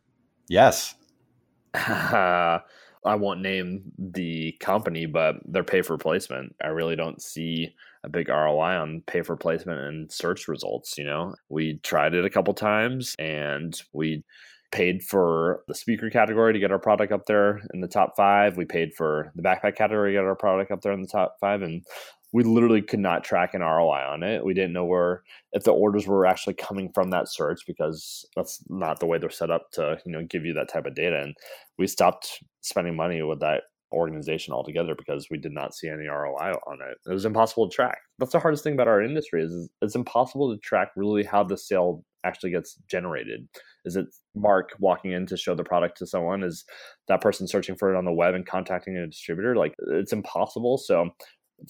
Yes. 0.49 0.95
I 3.05 3.15
won't 3.15 3.41
name 3.41 3.93
the 3.99 4.57
company, 4.61 5.07
but 5.07 5.37
they're 5.45 5.65
pay 5.65 5.83
for 5.83 5.97
placement. 5.97 6.55
I 6.63 6.69
really 6.69 6.97
don't 6.97 7.23
see 7.23 7.75
a 8.05 8.09
big 8.09 8.29
ROI 8.29 8.77
on 8.77 9.03
pay 9.07 9.23
for 9.23 9.37
placement 9.37 9.81
and 9.81 10.13
search 10.13 10.49
results. 10.49 10.99
You 10.99 11.05
know, 11.05 11.35
we 11.49 11.79
tried 11.83 12.15
it 12.15 12.25
a 12.25 12.31
couple 12.31 12.55
times 12.55 13.15
and 13.19 13.81
we 13.93 14.25
paid 14.71 15.03
for 15.03 15.63
the 15.67 15.75
speaker 15.75 16.11
category 16.11 16.53
to 16.53 16.59
get 16.59 16.71
our 16.71 16.79
product 16.79 17.13
up 17.13 17.27
there 17.27 17.63
in 17.73 17.81
the 17.81 17.89
top 17.89 18.15
five. 18.17 18.57
We 18.57 18.65
paid 18.65 18.95
for 18.95 19.33
the 19.35 19.43
backpack 19.43 19.77
category 19.77 20.13
to 20.13 20.19
get 20.19 20.25
our 20.25 20.37
product 20.37 20.71
up 20.71 20.83
there 20.83 20.93
in 20.93 21.01
the 21.01 21.09
top 21.09 21.37
five. 21.41 21.63
And 21.63 21.85
we 22.33 22.43
literally 22.43 22.83
could 22.83 23.01
not 23.01 23.25
track 23.25 23.55
an 23.55 23.63
ROI 23.63 24.05
on 24.07 24.23
it. 24.23 24.45
We 24.45 24.55
didn't 24.55 24.73
know 24.75 24.85
where 24.85 25.23
if 25.53 25.65
the 25.65 25.73
orders 25.73 26.07
were 26.07 26.27
actually 26.27 26.55
coming 26.55 26.91
from 26.93 27.11
that 27.11 27.29
search 27.29 27.61
because 27.67 28.27
that's 28.37 28.63
not 28.69 29.01
the 29.01 29.07
way 29.07 29.19
they're 29.19 29.31
set 29.31 29.51
up 29.51 29.71
to 29.73 29.99
you 30.05 30.13
know 30.13 30.23
give 30.25 30.45
you 30.45 30.53
that 30.55 30.69
type 30.69 30.87
of 30.87 30.95
data. 30.95 31.21
And 31.21 31.35
we 31.79 31.87
stopped 31.87 32.43
spending 32.61 32.97
money 32.97 33.23
with 33.23 33.41
that 33.41 33.63
organization 33.93 34.53
altogether 34.53 34.95
because 34.95 35.29
we 35.31 35.39
did 35.39 35.53
not 35.53 35.75
see 35.75 35.89
any 35.89 36.07
ROI 36.07 36.53
on 36.67 36.79
it. 36.83 36.99
It 37.11 37.15
was 37.15 37.25
impossible 37.25 37.69
to 37.69 37.75
track. 37.75 37.99
That's 38.19 38.33
the 38.33 38.39
hardest 38.39 38.63
thing 38.63 38.75
about 38.75 38.89
our 38.89 39.03
industry 39.03 39.43
is 39.43 39.71
it's 39.81 39.95
impossible 39.95 40.53
to 40.53 40.61
track 40.61 40.91
really 40.97 41.25
how 41.25 41.45
the 41.45 41.57
sale 41.57 42.05
actually 42.25 42.51
gets 42.51 42.77
generated. 42.91 43.49
Is 43.85 43.97
it 43.97 44.07
Mark 44.35 44.71
walking 44.81 45.13
in 45.13 45.27
to 45.27 45.37
show 45.37 45.55
the 45.55 45.65
product 45.65 45.97
to 45.99 46.07
someone? 46.07 46.43
Is 46.43 46.65
that 47.07 47.21
person 47.21 47.47
searching 47.49 47.77
for 47.77 47.95
it 47.95 47.97
on 47.97 48.05
the 48.05 48.13
web 48.13 48.35
and 48.35 48.47
contacting 48.47 48.97
a 48.97 49.07
distributor? 49.07 49.57
Like 49.57 49.75
it's 49.89 50.13
impossible. 50.13 50.79
So 50.79 51.11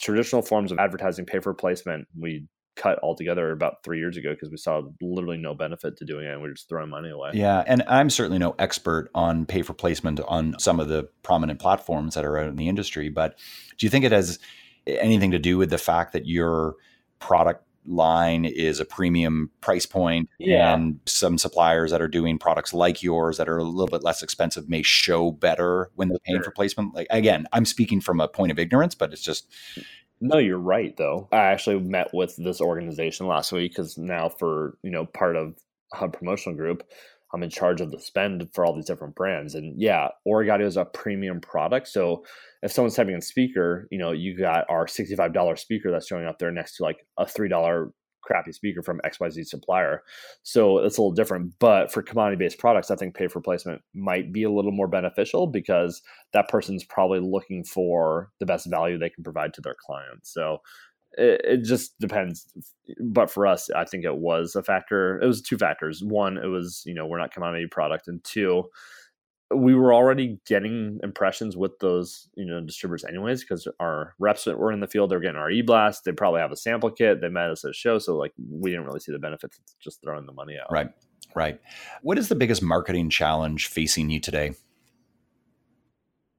traditional 0.00 0.42
forms 0.42 0.72
of 0.72 0.78
advertising, 0.78 1.24
pay 1.24 1.40
for 1.40 1.54
placement, 1.54 2.08
we 2.18 2.46
cut 2.78 2.98
altogether 3.02 3.50
about 3.50 3.82
three 3.82 3.98
years 3.98 4.16
ago 4.16 4.32
because 4.32 4.50
we 4.50 4.56
saw 4.56 4.82
literally 5.02 5.36
no 5.36 5.54
benefit 5.54 5.96
to 5.96 6.04
doing 6.04 6.24
it 6.24 6.32
and 6.32 6.40
we 6.40 6.48
are 6.48 6.52
just 6.52 6.68
throwing 6.68 6.88
money 6.88 7.10
away. 7.10 7.30
Yeah. 7.34 7.62
And 7.66 7.82
I'm 7.88 8.08
certainly 8.08 8.38
no 8.38 8.54
expert 8.58 9.10
on 9.14 9.46
pay 9.46 9.62
for 9.62 9.74
placement 9.74 10.20
on 10.28 10.54
some 10.58 10.78
of 10.78 10.88
the 10.88 11.08
prominent 11.22 11.58
platforms 11.58 12.14
that 12.14 12.24
are 12.24 12.38
out 12.38 12.48
in 12.48 12.56
the 12.56 12.68
industry. 12.68 13.08
But 13.08 13.36
do 13.76 13.86
you 13.86 13.90
think 13.90 14.04
it 14.04 14.12
has 14.12 14.38
anything 14.86 15.32
to 15.32 15.38
do 15.38 15.58
with 15.58 15.70
the 15.70 15.78
fact 15.78 16.12
that 16.12 16.26
your 16.26 16.76
product 17.18 17.64
line 17.88 18.44
is 18.44 18.80
a 18.80 18.84
premium 18.84 19.50
price 19.60 19.86
point 19.86 20.28
yeah. 20.38 20.74
and 20.74 21.00
some 21.06 21.38
suppliers 21.38 21.90
that 21.90 22.02
are 22.02 22.08
doing 22.08 22.38
products 22.38 22.74
like 22.74 23.02
yours 23.02 23.36
that 23.38 23.48
are 23.48 23.58
a 23.58 23.64
little 23.64 23.86
bit 23.86 24.04
less 24.04 24.22
expensive 24.22 24.68
may 24.68 24.82
show 24.82 25.32
better 25.32 25.90
when 25.94 26.08
they're 26.08 26.18
paying 26.24 26.38
sure. 26.38 26.44
for 26.44 26.50
placement 26.50 26.94
like 26.94 27.06
again 27.10 27.46
i'm 27.52 27.64
speaking 27.64 28.00
from 28.00 28.20
a 28.20 28.28
point 28.28 28.52
of 28.52 28.58
ignorance 28.58 28.94
but 28.94 29.12
it's 29.12 29.22
just 29.22 29.46
no, 30.20 30.38
you're 30.38 30.58
right 30.58 30.96
though. 30.96 31.28
I 31.30 31.36
actually 31.36 31.80
met 31.80 32.12
with 32.12 32.34
this 32.36 32.60
organization 32.60 33.26
last 33.26 33.52
week 33.52 33.72
because 33.72 33.96
now 33.96 34.28
for 34.28 34.76
you 34.82 34.90
know 34.90 35.06
part 35.06 35.36
of 35.36 35.54
Hub 35.92 36.12
Promotional 36.12 36.56
Group, 36.56 36.82
I'm 37.32 37.42
in 37.42 37.50
charge 37.50 37.80
of 37.80 37.90
the 37.90 38.00
spend 38.00 38.48
for 38.52 38.64
all 38.64 38.74
these 38.74 38.86
different 38.86 39.14
brands. 39.14 39.54
And 39.54 39.80
yeah, 39.80 40.08
Origaudio 40.26 40.66
is 40.66 40.76
a 40.76 40.84
premium 40.84 41.40
product. 41.40 41.88
So 41.88 42.24
if 42.62 42.72
someone's 42.72 42.94
typing 42.94 43.14
in 43.14 43.20
speaker, 43.20 43.86
you 43.90 43.98
know, 43.98 44.12
you 44.12 44.36
got 44.36 44.64
our 44.68 44.86
$65 44.86 45.58
speaker 45.58 45.90
that's 45.90 46.06
showing 46.06 46.26
up 46.26 46.38
there 46.38 46.50
next 46.50 46.76
to 46.76 46.82
like 46.82 47.06
a 47.16 47.24
$3 47.24 47.90
crappy 48.22 48.52
speaker 48.52 48.82
from 48.82 49.00
XYZ 49.06 49.46
supplier. 49.46 50.02
So 50.42 50.78
it's 50.78 50.98
a 50.98 51.00
little 51.00 51.14
different. 51.14 51.54
But 51.58 51.90
for 51.90 52.02
commodity 52.02 52.36
based 52.36 52.58
products, 52.58 52.90
I 52.90 52.96
think 52.96 53.14
pay 53.14 53.28
for 53.28 53.40
placement 53.40 53.80
might 53.94 54.32
be 54.32 54.42
a 54.42 54.50
little 54.50 54.72
more 54.72 54.88
beneficial 54.88 55.46
because 55.46 56.02
that 56.32 56.48
person's 56.48 56.84
probably 56.84 57.20
looking 57.20 57.64
for 57.64 58.30
the 58.38 58.46
best 58.46 58.68
value 58.68 58.98
they 58.98 59.10
can 59.10 59.24
provide 59.24 59.54
to 59.54 59.60
their 59.60 59.76
clients. 59.86 60.32
So 60.32 60.58
it 61.12 61.64
just 61.64 61.98
depends. 61.98 62.46
But 63.02 63.30
for 63.30 63.46
us, 63.46 63.70
I 63.70 63.84
think 63.84 64.04
it 64.04 64.18
was 64.18 64.54
a 64.54 64.62
factor. 64.62 65.18
It 65.20 65.26
was 65.26 65.40
two 65.40 65.56
factors. 65.56 66.02
One, 66.04 66.36
it 66.36 66.48
was, 66.48 66.82
you 66.84 66.94
know, 66.94 67.06
we're 67.06 67.18
not 67.18 67.32
commodity 67.32 67.66
product. 67.70 68.08
And 68.08 68.22
two, 68.24 68.64
we 69.54 69.74
were 69.74 69.94
already 69.94 70.38
getting 70.46 71.00
impressions 71.02 71.56
with 71.56 71.78
those 71.78 72.28
you 72.34 72.44
know 72.44 72.60
distributors 72.60 73.04
anyways 73.04 73.42
because 73.42 73.66
our 73.80 74.14
reps 74.18 74.44
that 74.44 74.58
were 74.58 74.72
in 74.72 74.80
the 74.80 74.86
field 74.86 75.10
they're 75.10 75.20
getting 75.20 75.36
our 75.36 75.50
e-blast 75.50 76.04
they 76.04 76.12
probably 76.12 76.40
have 76.40 76.52
a 76.52 76.56
sample 76.56 76.90
kit 76.90 77.20
they 77.20 77.28
met 77.28 77.50
us 77.50 77.64
at 77.64 77.70
a 77.70 77.74
show 77.74 77.98
so 77.98 78.16
like 78.16 78.32
we 78.50 78.70
didn't 78.70 78.84
really 78.84 79.00
see 79.00 79.12
the 79.12 79.18
benefits 79.18 79.58
of 79.58 79.64
just 79.80 80.02
throwing 80.02 80.26
the 80.26 80.32
money 80.32 80.56
out. 80.60 80.70
Right 80.70 80.90
right. 81.34 81.60
What 82.02 82.18
is 82.18 82.28
the 82.28 82.34
biggest 82.34 82.62
marketing 82.62 83.10
challenge 83.10 83.68
facing 83.68 84.10
you 84.10 84.20
today? 84.20 84.54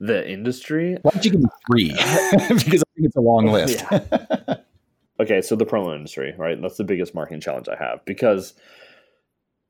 The 0.00 0.28
industry? 0.28 0.96
Why 1.02 1.12
don't 1.12 1.24
you 1.24 1.30
give 1.30 1.40
me 1.40 1.48
three? 1.68 1.90
Because 2.48 2.82
i 2.82 2.90
think 2.94 3.06
it's 3.06 3.16
a 3.16 3.20
long 3.20 3.46
list. 3.46 3.84
Okay 5.20 5.42
so 5.42 5.56
the 5.56 5.66
promo 5.66 5.96
industry 5.96 6.32
right? 6.38 6.60
That's 6.62 6.76
the 6.76 6.84
biggest 6.84 7.12
marketing 7.12 7.40
challenge 7.40 7.68
i 7.68 7.76
have 7.76 8.04
because 8.04 8.54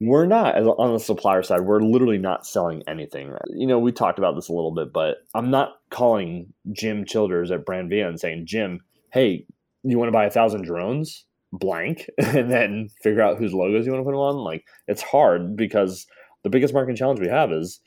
we're 0.00 0.26
not 0.26 0.56
on 0.56 0.92
the 0.92 1.00
supplier 1.00 1.42
side 1.42 1.62
we're 1.62 1.80
literally 1.80 2.18
not 2.18 2.46
selling 2.46 2.82
anything 2.86 3.32
you 3.50 3.66
know 3.66 3.78
we 3.78 3.90
talked 3.90 4.18
about 4.18 4.34
this 4.34 4.48
a 4.48 4.52
little 4.52 4.72
bit 4.72 4.92
but 4.92 5.18
i'm 5.34 5.50
not 5.50 5.76
calling 5.90 6.52
jim 6.72 7.04
childers 7.04 7.50
at 7.50 7.64
brand 7.64 7.90
via 7.90 8.08
and 8.08 8.20
saying 8.20 8.46
jim 8.46 8.80
hey 9.12 9.44
you 9.82 9.98
want 9.98 10.08
to 10.08 10.12
buy 10.12 10.24
a 10.24 10.30
thousand 10.30 10.62
drones 10.62 11.24
blank 11.52 12.08
and 12.18 12.50
then 12.50 12.88
figure 13.02 13.22
out 13.22 13.38
whose 13.38 13.52
logos 13.52 13.86
you 13.86 13.92
want 13.92 14.00
to 14.00 14.04
put 14.04 14.12
them 14.12 14.20
on 14.20 14.36
like 14.36 14.64
it's 14.86 15.02
hard 15.02 15.56
because 15.56 16.06
the 16.44 16.50
biggest 16.50 16.74
marketing 16.74 16.96
challenge 16.96 17.20
we 17.20 17.28
have 17.28 17.52
is 17.52 17.80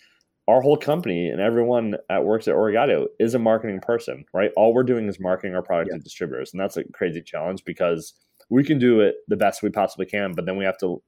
our 0.48 0.62
whole 0.62 0.78
company 0.78 1.30
and 1.30 1.40
everyone 1.40 1.96
that 2.10 2.26
works 2.26 2.48
at 2.48 2.56
Origaudio 2.56 3.06
is 3.20 3.34
a 3.34 3.40
marketing 3.40 3.80
person, 3.80 4.26
right? 4.34 4.52
All 4.58 4.74
we're 4.74 4.84
doing 4.84 5.08
is 5.08 5.20
marketing 5.20 5.56
our 5.56 5.62
product 5.62 5.92
yeah. 5.92 5.98
to 5.98 6.04
distributors. 6.04 6.52
And 6.52 6.60
that's 6.60 6.78
a 6.78 6.84
crazy 6.92 7.22
challenge 7.22 7.64
because 7.64 8.14
we 8.50 8.64
can 8.64 8.80
do 8.80 9.00
it 9.00 9.16
the 9.28 9.38
best 9.38 9.64
we 9.64 9.70
possibly 9.70 10.06
can, 10.06 10.34
but 10.34 10.46
then 10.46 10.58
we 10.58 10.66
have 10.66 10.78
to 10.80 11.02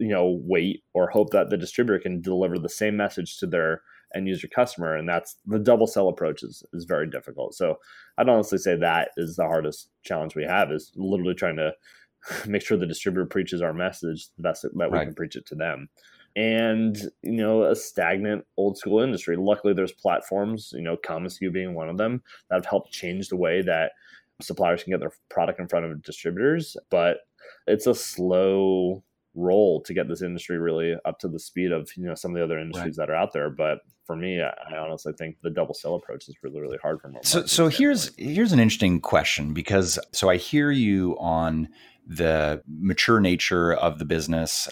you 0.00 0.08
know 0.08 0.40
wait 0.42 0.82
or 0.94 1.08
hope 1.08 1.30
that 1.30 1.50
the 1.50 1.56
distributor 1.56 2.00
can 2.00 2.20
deliver 2.20 2.58
the 2.58 2.68
same 2.68 2.96
message 2.96 3.38
to 3.38 3.46
their 3.46 3.82
end 4.14 4.26
user 4.26 4.48
customer 4.48 4.96
and 4.96 5.08
that's 5.08 5.36
the 5.46 5.58
double 5.58 5.86
sell 5.86 6.08
approach 6.08 6.42
is, 6.42 6.64
is 6.72 6.84
very 6.84 7.08
difficult. 7.08 7.54
So 7.54 7.76
i'd 8.18 8.28
honestly 8.28 8.58
say 8.58 8.76
that 8.76 9.10
is 9.16 9.36
the 9.36 9.44
hardest 9.44 9.90
challenge 10.02 10.34
we 10.34 10.44
have 10.44 10.72
is 10.72 10.90
literally 10.96 11.34
trying 11.34 11.56
to 11.56 11.72
make 12.46 12.62
sure 12.62 12.76
the 12.76 12.86
distributor 12.86 13.26
preaches 13.26 13.62
our 13.62 13.72
message 13.72 14.28
the 14.36 14.42
best 14.42 14.62
that 14.62 14.72
right. 14.74 14.90
we 14.90 14.98
can 14.98 15.14
preach 15.14 15.36
it 15.36 15.46
to 15.46 15.54
them. 15.54 15.88
And 16.36 16.96
you 17.22 17.32
know 17.32 17.64
a 17.64 17.76
stagnant 17.76 18.44
old 18.56 18.78
school 18.78 19.00
industry. 19.00 19.36
Luckily 19.36 19.74
there's 19.74 19.92
platforms 19.92 20.72
you 20.74 20.82
know 20.82 20.96
commonsku 20.96 21.52
being 21.52 21.74
one 21.74 21.88
of 21.88 21.98
them 21.98 22.22
that 22.48 22.56
have 22.56 22.66
helped 22.66 22.92
change 22.92 23.28
the 23.28 23.36
way 23.36 23.62
that 23.62 23.92
suppliers 24.40 24.82
can 24.82 24.92
get 24.92 25.00
their 25.00 25.12
product 25.28 25.60
in 25.60 25.68
front 25.68 25.84
of 25.84 26.02
distributors 26.02 26.76
but 26.90 27.18
it's 27.66 27.86
a 27.86 27.94
slow 27.94 29.02
role 29.34 29.80
to 29.82 29.94
get 29.94 30.08
this 30.08 30.22
industry 30.22 30.58
really 30.58 30.94
up 31.04 31.18
to 31.20 31.28
the 31.28 31.38
speed 31.38 31.72
of 31.72 31.90
you 31.96 32.04
know 32.04 32.14
some 32.14 32.32
of 32.32 32.36
the 32.36 32.44
other 32.44 32.58
industries 32.58 32.98
right. 32.98 33.06
that 33.06 33.12
are 33.12 33.16
out 33.16 33.32
there. 33.32 33.50
But 33.50 33.80
for 34.10 34.16
me 34.16 34.40
I, 34.42 34.52
I, 34.74 34.78
honestly 34.78 35.12
think 35.12 35.36
the 35.42 35.50
double 35.50 35.72
sell 35.72 35.94
approach 35.94 36.28
is 36.28 36.34
really 36.42 36.60
really 36.60 36.78
hard 36.82 37.00
for 37.00 37.08
me 37.08 37.20
so 37.22 37.46
so 37.46 37.68
here's 37.68 38.10
here's 38.16 38.50
an 38.50 38.58
interesting 38.58 39.00
question 39.00 39.54
because 39.54 40.00
so 40.10 40.28
i 40.28 40.36
hear 40.36 40.72
you 40.72 41.16
on 41.20 41.68
the 42.08 42.60
mature 42.66 43.20
nature 43.20 43.72
of 43.72 44.00
the 44.00 44.04
business 44.04 44.68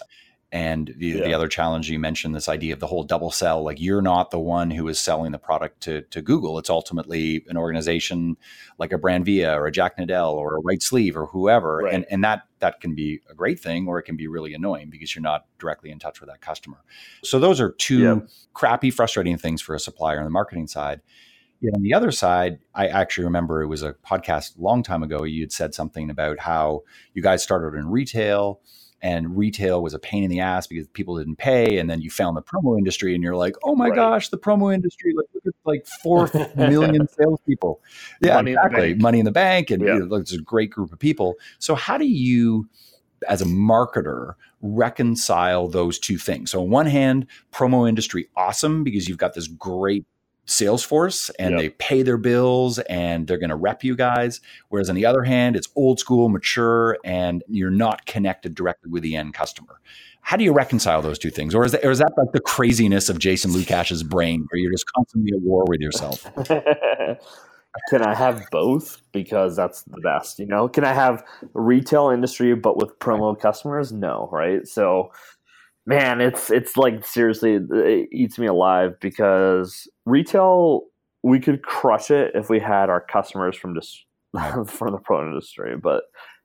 and 0.51 0.93
the, 0.97 1.07
yeah. 1.07 1.23
the 1.25 1.33
other 1.33 1.47
challenge 1.47 1.89
you 1.91 1.99
mentioned, 1.99 2.33
this 2.33 2.49
idea 2.49 2.73
of 2.73 2.79
the 2.79 2.87
whole 2.87 3.03
double 3.03 3.29
sell, 3.29 3.63
like 3.63 3.79
you're 3.79 4.01
not 4.01 4.31
the 4.31 4.39
one 4.39 4.71
who 4.71 4.87
is 4.87 4.99
selling 4.99 5.31
the 5.31 5.37
product 5.37 5.81
to, 5.81 6.01
to 6.03 6.23
Google. 6.23 6.57
It's 6.57 6.71
ultimately 6.71 7.45
an 7.49 7.57
organization 7.57 8.35
like 8.79 8.91
a 8.91 8.97
Brand 8.97 9.25
Via 9.25 9.53
or 9.53 9.67
a 9.67 9.71
Jack 9.71 9.97
Nadel 9.97 10.33
or 10.33 10.55
a 10.55 10.61
Right 10.61 10.81
Sleeve 10.81 11.15
or 11.15 11.27
whoever. 11.27 11.77
Right. 11.77 11.93
And, 11.93 12.05
and 12.09 12.23
that, 12.23 12.47
that 12.59 12.81
can 12.81 12.95
be 12.95 13.21
a 13.29 13.35
great 13.35 13.59
thing 13.59 13.87
or 13.87 13.99
it 13.99 14.03
can 14.03 14.17
be 14.17 14.27
really 14.27 14.55
annoying 14.55 14.89
because 14.89 15.13
you're 15.13 15.21
not 15.21 15.45
directly 15.59 15.91
in 15.91 15.99
touch 15.99 16.19
with 16.19 16.29
that 16.29 16.41
customer. 16.41 16.77
So 17.23 17.37
those 17.37 17.61
are 17.61 17.71
two 17.73 17.99
yeah. 17.99 18.19
crappy, 18.53 18.89
frustrating 18.89 19.37
things 19.37 19.61
for 19.61 19.75
a 19.75 19.79
supplier 19.79 20.17
on 20.17 20.25
the 20.25 20.31
marketing 20.31 20.65
side. 20.65 21.01
Yet 21.61 21.75
on 21.75 21.83
the 21.83 21.93
other 21.93 22.11
side, 22.11 22.59
I 22.73 22.87
actually 22.87 23.25
remember 23.25 23.61
it 23.61 23.67
was 23.67 23.83
a 23.83 23.93
podcast 23.93 24.57
a 24.57 24.61
long 24.61 24.81
time 24.81 25.03
ago. 25.03 25.25
You 25.25 25.41
had 25.41 25.51
said 25.51 25.75
something 25.75 26.09
about 26.09 26.39
how 26.39 26.83
you 27.13 27.21
guys 27.21 27.43
started 27.43 27.77
in 27.77 27.89
retail 27.89 28.61
and 29.01 29.37
retail 29.37 29.81
was 29.81 29.93
a 29.93 29.99
pain 29.99 30.23
in 30.23 30.29
the 30.29 30.39
ass 30.39 30.67
because 30.67 30.87
people 30.89 31.17
didn't 31.17 31.37
pay 31.37 31.77
and 31.77 31.89
then 31.89 32.01
you 32.01 32.09
found 32.09 32.35
the 32.35 32.41
promo 32.41 32.77
industry 32.77 33.15
and 33.15 33.23
you're 33.23 33.35
like 33.35 33.55
oh 33.63 33.75
my 33.75 33.87
right. 33.87 33.95
gosh 33.95 34.29
the 34.29 34.37
promo 34.37 34.73
industry 34.73 35.13
like 35.15 35.25
look 35.33 35.45
at 35.45 35.53
like 35.65 35.85
four 36.01 36.29
million 36.55 37.07
salespeople. 37.07 37.81
Yeah 38.21 38.35
money 38.35 38.51
exactly. 38.51 38.91
in 38.91 38.97
money 39.01 39.19
in 39.19 39.25
the 39.25 39.31
bank 39.31 39.69
and 39.69 39.83
yeah. 39.83 39.95
you 39.95 40.05
know, 40.05 40.15
it's 40.15 40.33
a 40.33 40.41
great 40.41 40.71
group 40.71 40.91
of 40.91 40.99
people. 40.99 41.35
So 41.59 41.75
how 41.75 41.97
do 41.97 42.07
you 42.07 42.67
as 43.27 43.41
a 43.41 43.45
marketer 43.45 44.35
reconcile 44.61 45.67
those 45.67 45.99
two 45.99 46.17
things? 46.17 46.51
So 46.51 46.61
on 46.61 46.69
one 46.69 46.85
hand 46.85 47.27
promo 47.51 47.87
industry 47.87 48.29
awesome 48.35 48.83
because 48.83 49.07
you've 49.07 49.17
got 49.17 49.33
this 49.33 49.47
great 49.47 50.05
Salesforce 50.49 51.29
and 51.39 51.51
yep. 51.51 51.59
they 51.59 51.69
pay 51.69 52.01
their 52.01 52.17
bills 52.17 52.79
and 52.79 53.27
they're 53.27 53.37
going 53.37 53.49
to 53.49 53.55
rep 53.55 53.83
you 53.83 53.95
guys. 53.95 54.41
Whereas 54.69 54.89
on 54.89 54.95
the 54.95 55.05
other 55.05 55.23
hand, 55.23 55.55
it's 55.55 55.69
old 55.75 55.99
school, 55.99 56.27
mature, 56.29 56.97
and 57.03 57.43
you're 57.47 57.69
not 57.69 58.05
connected 58.05 58.55
directly 58.55 58.89
with 58.89 59.03
the 59.03 59.15
end 59.15 59.33
customer. 59.33 59.79
How 60.21 60.37
do 60.37 60.43
you 60.43 60.51
reconcile 60.51 61.01
those 61.01 61.17
two 61.17 61.29
things? 61.29 61.55
Or 61.55 61.63
is 61.63 61.71
that, 61.71 61.85
or 61.85 61.91
is 61.91 61.99
that 61.99 62.11
like 62.17 62.31
the 62.33 62.41
craziness 62.41 63.09
of 63.09 63.19
Jason 63.19 63.51
Lucash's 63.51 64.03
brain 64.03 64.45
where 64.49 64.59
you're 64.59 64.71
just 64.71 64.91
constantly 64.93 65.31
at 65.33 65.41
war 65.41 65.63
with 65.67 65.79
yourself? 65.79 66.25
Can 67.89 68.01
I 68.01 68.15
have 68.15 68.43
both? 68.51 69.01
Because 69.11 69.55
that's 69.55 69.83
the 69.83 70.01
best, 70.01 70.39
you 70.39 70.45
know? 70.45 70.67
Can 70.67 70.83
I 70.83 70.93
have 70.93 71.23
retail 71.53 72.09
industry 72.09 72.53
but 72.55 72.77
with 72.77 72.97
promo 72.99 73.39
customers? 73.39 73.91
No, 73.91 74.27
right? 74.31 74.67
So 74.67 75.11
man, 75.89 76.21
it's 76.21 76.51
it's 76.51 76.77
like 76.77 77.03
seriously, 77.05 77.55
uh, 77.55 77.75
it 77.75 78.09
eats 78.11 78.37
me 78.37 78.45
alive 78.45 78.93
because 79.01 79.89
retail 80.05 80.83
we 81.23 81.39
could 81.39 81.63
crush 81.63 82.11
it 82.11 82.31
if 82.35 82.47
we 82.49 82.59
had 82.59 82.89
our 82.89 83.01
customers 83.01 83.57
from 83.57 83.73
just 83.73 84.05
from 84.67 84.91
the 84.91 84.99
pro 85.03 85.27
industry, 85.27 85.75
but 85.75 86.03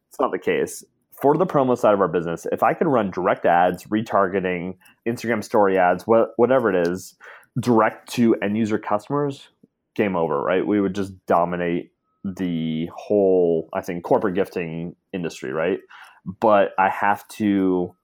it's 0.08 0.18
not 0.18 0.32
the 0.32 0.38
case. 0.38 0.82
For 1.20 1.36
the 1.36 1.46
promo 1.46 1.78
side 1.78 1.94
of 1.94 2.00
our 2.00 2.08
business, 2.08 2.46
if 2.50 2.62
I 2.62 2.74
could 2.74 2.88
run 2.88 3.10
direct 3.10 3.44
ads, 3.44 3.84
retargeting, 3.84 4.76
Instagram 5.06 5.44
story 5.44 5.78
ads, 5.78 6.04
whatever 6.06 6.74
it 6.74 6.88
is, 6.88 7.14
direct 7.60 8.12
to 8.14 8.34
end 8.42 8.56
user 8.56 8.78
customers, 8.78 9.48
game 9.94 10.16
over, 10.16 10.40
right? 10.42 10.66
We 10.66 10.80
would 10.80 10.94
just 10.94 11.12
dominate 11.26 11.92
the 12.24 12.88
whole, 12.96 13.68
I 13.72 13.82
think, 13.82 14.02
corporate 14.02 14.34
gifting 14.34 14.96
industry, 15.12 15.52
right? 15.52 15.78
But 16.40 16.70
I 16.78 16.88
have 16.88 17.28
to 17.28 17.94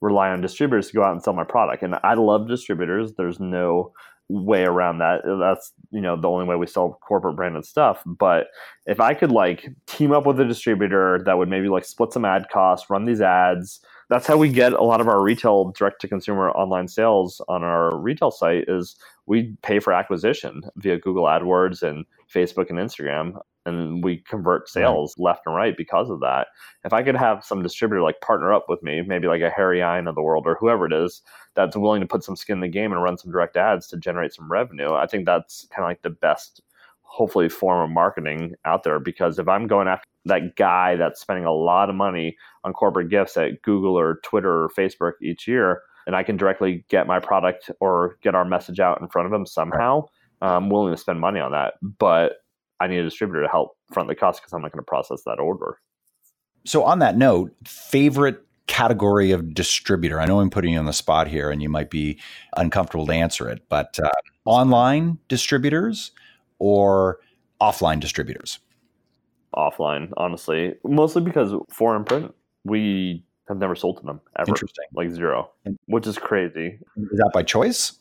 rely 0.00 0.30
on 0.30 0.40
distributors 0.40 0.88
to 0.88 0.94
go 0.94 1.02
out 1.02 1.12
and 1.12 1.22
sell 1.22 1.34
my 1.34 1.44
product. 1.44 1.82
And 1.82 1.96
I 2.02 2.14
love 2.14 2.48
distributors. 2.48 3.14
There's 3.14 3.40
no 3.40 3.92
way 4.30 4.62
around 4.62 4.98
that. 4.98 5.22
That's 5.24 5.72
you 5.90 6.00
know 6.00 6.16
the 6.16 6.28
only 6.28 6.46
way 6.46 6.56
we 6.56 6.66
sell 6.66 6.98
corporate 7.02 7.36
branded 7.36 7.66
stuff. 7.66 8.02
But 8.06 8.48
if 8.86 9.00
I 9.00 9.14
could 9.14 9.32
like 9.32 9.68
team 9.86 10.12
up 10.12 10.26
with 10.26 10.40
a 10.40 10.44
distributor 10.44 11.22
that 11.26 11.36
would 11.36 11.48
maybe 11.48 11.68
like 11.68 11.84
split 11.84 12.12
some 12.12 12.24
ad 12.24 12.46
costs, 12.52 12.88
run 12.88 13.04
these 13.04 13.20
ads. 13.20 13.80
That's 14.08 14.26
how 14.26 14.36
we 14.36 14.48
get 14.48 14.72
a 14.72 14.82
lot 14.82 15.00
of 15.00 15.06
our 15.06 15.22
retail 15.22 15.72
direct 15.76 16.00
to 16.00 16.08
consumer 16.08 16.50
online 16.50 16.88
sales 16.88 17.40
on 17.48 17.62
our 17.62 17.96
retail 17.96 18.32
site 18.32 18.64
is 18.66 18.96
we 19.26 19.54
pay 19.62 19.78
for 19.78 19.92
acquisition 19.92 20.62
via 20.76 20.98
Google 20.98 21.24
AdWords 21.24 21.82
and 21.82 22.04
Facebook 22.32 22.70
and 22.70 22.78
Instagram 22.78 23.38
and 23.66 24.02
we 24.02 24.18
convert 24.18 24.68
sales 24.68 25.14
right. 25.18 25.24
left 25.24 25.42
and 25.46 25.54
right 25.54 25.76
because 25.76 26.10
of 26.10 26.20
that. 26.20 26.48
If 26.84 26.92
I 26.92 27.02
could 27.02 27.16
have 27.16 27.44
some 27.44 27.62
distributor 27.62 28.02
like 28.02 28.20
partner 28.20 28.52
up 28.52 28.66
with 28.68 28.82
me, 28.82 29.02
maybe 29.02 29.28
like 29.28 29.42
a 29.42 29.50
Harry 29.50 29.82
Ein 29.82 30.08
of 30.08 30.14
the 30.14 30.22
world 30.22 30.44
or 30.46 30.56
whoever 30.58 30.86
it 30.86 30.92
is 30.92 31.22
that's 31.54 31.76
willing 31.76 32.00
to 32.00 32.06
put 32.06 32.24
some 32.24 32.36
skin 32.36 32.54
in 32.54 32.60
the 32.60 32.68
game 32.68 32.92
and 32.92 33.02
run 33.02 33.18
some 33.18 33.32
direct 33.32 33.56
ads 33.56 33.86
to 33.88 33.96
generate 33.96 34.32
some 34.32 34.50
revenue, 34.50 34.94
I 34.94 35.06
think 35.06 35.26
that's 35.26 35.66
kind 35.70 35.84
of 35.84 35.90
like 35.90 36.02
the 36.02 36.10
best 36.10 36.62
hopefully 37.02 37.48
form 37.48 37.90
of 37.90 37.92
marketing 37.92 38.54
out 38.64 38.84
there 38.84 39.00
because 39.00 39.38
if 39.38 39.48
I'm 39.48 39.66
going 39.66 39.88
after 39.88 40.06
that 40.26 40.54
guy 40.56 40.96
that's 40.96 41.20
spending 41.20 41.44
a 41.44 41.52
lot 41.52 41.90
of 41.90 41.96
money 41.96 42.36
on 42.62 42.72
corporate 42.72 43.08
gifts 43.08 43.36
at 43.36 43.62
Google 43.62 43.98
or 43.98 44.20
Twitter 44.22 44.64
or 44.64 44.68
Facebook 44.68 45.14
each 45.20 45.48
year, 45.48 45.82
and 46.06 46.14
I 46.14 46.22
can 46.22 46.36
directly 46.36 46.84
get 46.88 47.06
my 47.06 47.18
product 47.18 47.70
or 47.80 48.16
get 48.22 48.34
our 48.34 48.44
message 48.44 48.80
out 48.80 49.00
in 49.00 49.08
front 49.08 49.26
of 49.26 49.32
him 49.32 49.44
somehow, 49.44 50.06
I'm 50.40 50.70
willing 50.70 50.92
to 50.92 51.00
spend 51.00 51.20
money 51.20 51.40
on 51.40 51.52
that. 51.52 51.74
But 51.82 52.39
I 52.80 52.86
need 52.86 52.98
a 52.98 53.04
distributor 53.04 53.42
to 53.42 53.48
help 53.48 53.76
front 53.92 54.08
the 54.08 54.14
cost 54.14 54.40
because 54.40 54.52
I'm 54.52 54.62
not 54.62 54.72
going 54.72 54.82
to 54.82 54.88
process 54.88 55.22
that 55.26 55.38
order. 55.38 55.78
So, 56.64 56.84
on 56.84 56.98
that 56.98 57.16
note, 57.16 57.54
favorite 57.64 58.44
category 58.66 59.32
of 59.32 59.52
distributor? 59.52 60.20
I 60.20 60.26
know 60.26 60.40
I'm 60.40 60.48
putting 60.48 60.74
you 60.74 60.78
on 60.78 60.84
the 60.84 60.92
spot 60.92 61.26
here 61.26 61.50
and 61.50 61.60
you 61.60 61.68
might 61.68 61.90
be 61.90 62.20
uncomfortable 62.56 63.06
to 63.06 63.12
answer 63.12 63.48
it, 63.48 63.64
but 63.68 63.98
uh, 64.02 64.08
online 64.44 65.18
distributors 65.28 66.12
or 66.60 67.18
offline 67.60 67.98
distributors? 67.98 68.60
Offline, 69.56 70.12
honestly, 70.16 70.74
mostly 70.84 71.20
because 71.20 71.50
4imprint, 71.50 72.32
we 72.64 73.24
have 73.48 73.58
never 73.58 73.74
sold 73.74 73.98
to 73.98 74.06
them 74.06 74.20
ever. 74.38 74.50
Interesting. 74.50 74.84
Like 74.94 75.10
zero, 75.10 75.50
which 75.86 76.06
is 76.06 76.16
crazy. 76.16 76.78
Is 76.96 77.18
that 77.18 77.30
by 77.34 77.42
choice? 77.42 77.98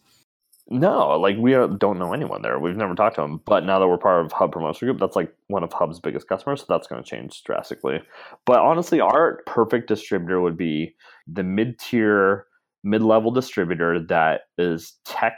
No, 0.72 1.20
like 1.20 1.36
we 1.38 1.54
don't 1.54 1.98
know 1.98 2.14
anyone 2.14 2.44
there. 2.44 2.60
We've 2.60 2.78
never 2.78 2.94
talked 2.94 3.16
to 3.16 3.22
them. 3.22 3.42
But 3.46 3.66
now 3.66 3.80
that 3.80 3.88
we're 3.88 3.98
part 3.98 4.24
of 4.24 4.32
Hub 4.32 4.52
Promotion 4.52 4.88
Group, 4.88 5.00
that's 5.00 5.16
like 5.16 5.34
one 5.48 5.64
of 5.64 5.74
Hub's 5.74 6.00
biggest 6.00 6.28
customers. 6.28 6.62
So 6.62 6.68
that's 6.70 6.88
going 6.88 7.04
to 7.04 7.10
change 7.10 7.44
drastically. 7.44 8.00
But 8.46 8.60
honestly, 8.60 9.02
our 9.02 9.42
perfect 9.48 9.88
distributor 9.88 10.40
would 10.42 10.58
be 10.58 10.96
the 11.26 11.44
mid 11.44 11.80
tier, 11.80 12.46
mid 12.84 13.02
level 13.02 13.32
distributor 13.32 14.00
that 14.10 14.42
is 14.60 14.98
tech 15.06 15.34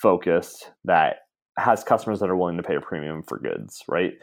focused, 0.00 0.70
that 0.84 1.16
has 1.58 1.84
customers 1.84 2.18
that 2.20 2.30
are 2.30 2.36
willing 2.36 2.56
to 2.56 2.62
pay 2.62 2.76
a 2.76 2.80
premium 2.80 3.22
for 3.22 3.38
goods, 3.38 3.82
right? 3.86 4.14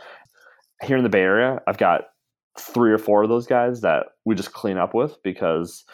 Here 0.82 0.98
in 0.98 1.04
the 1.04 1.10
Bay 1.10 1.22
Area, 1.22 1.62
I've 1.68 1.78
got 1.78 2.06
three 2.60 2.92
or 2.92 2.98
four 2.98 3.24
of 3.24 3.30
those 3.30 3.46
guys 3.46 3.82
that 3.82 4.08
we 4.26 4.34
just 4.34 4.54
clean 4.54 4.78
up 4.78 4.96
with 4.96 5.22
because 5.24 5.86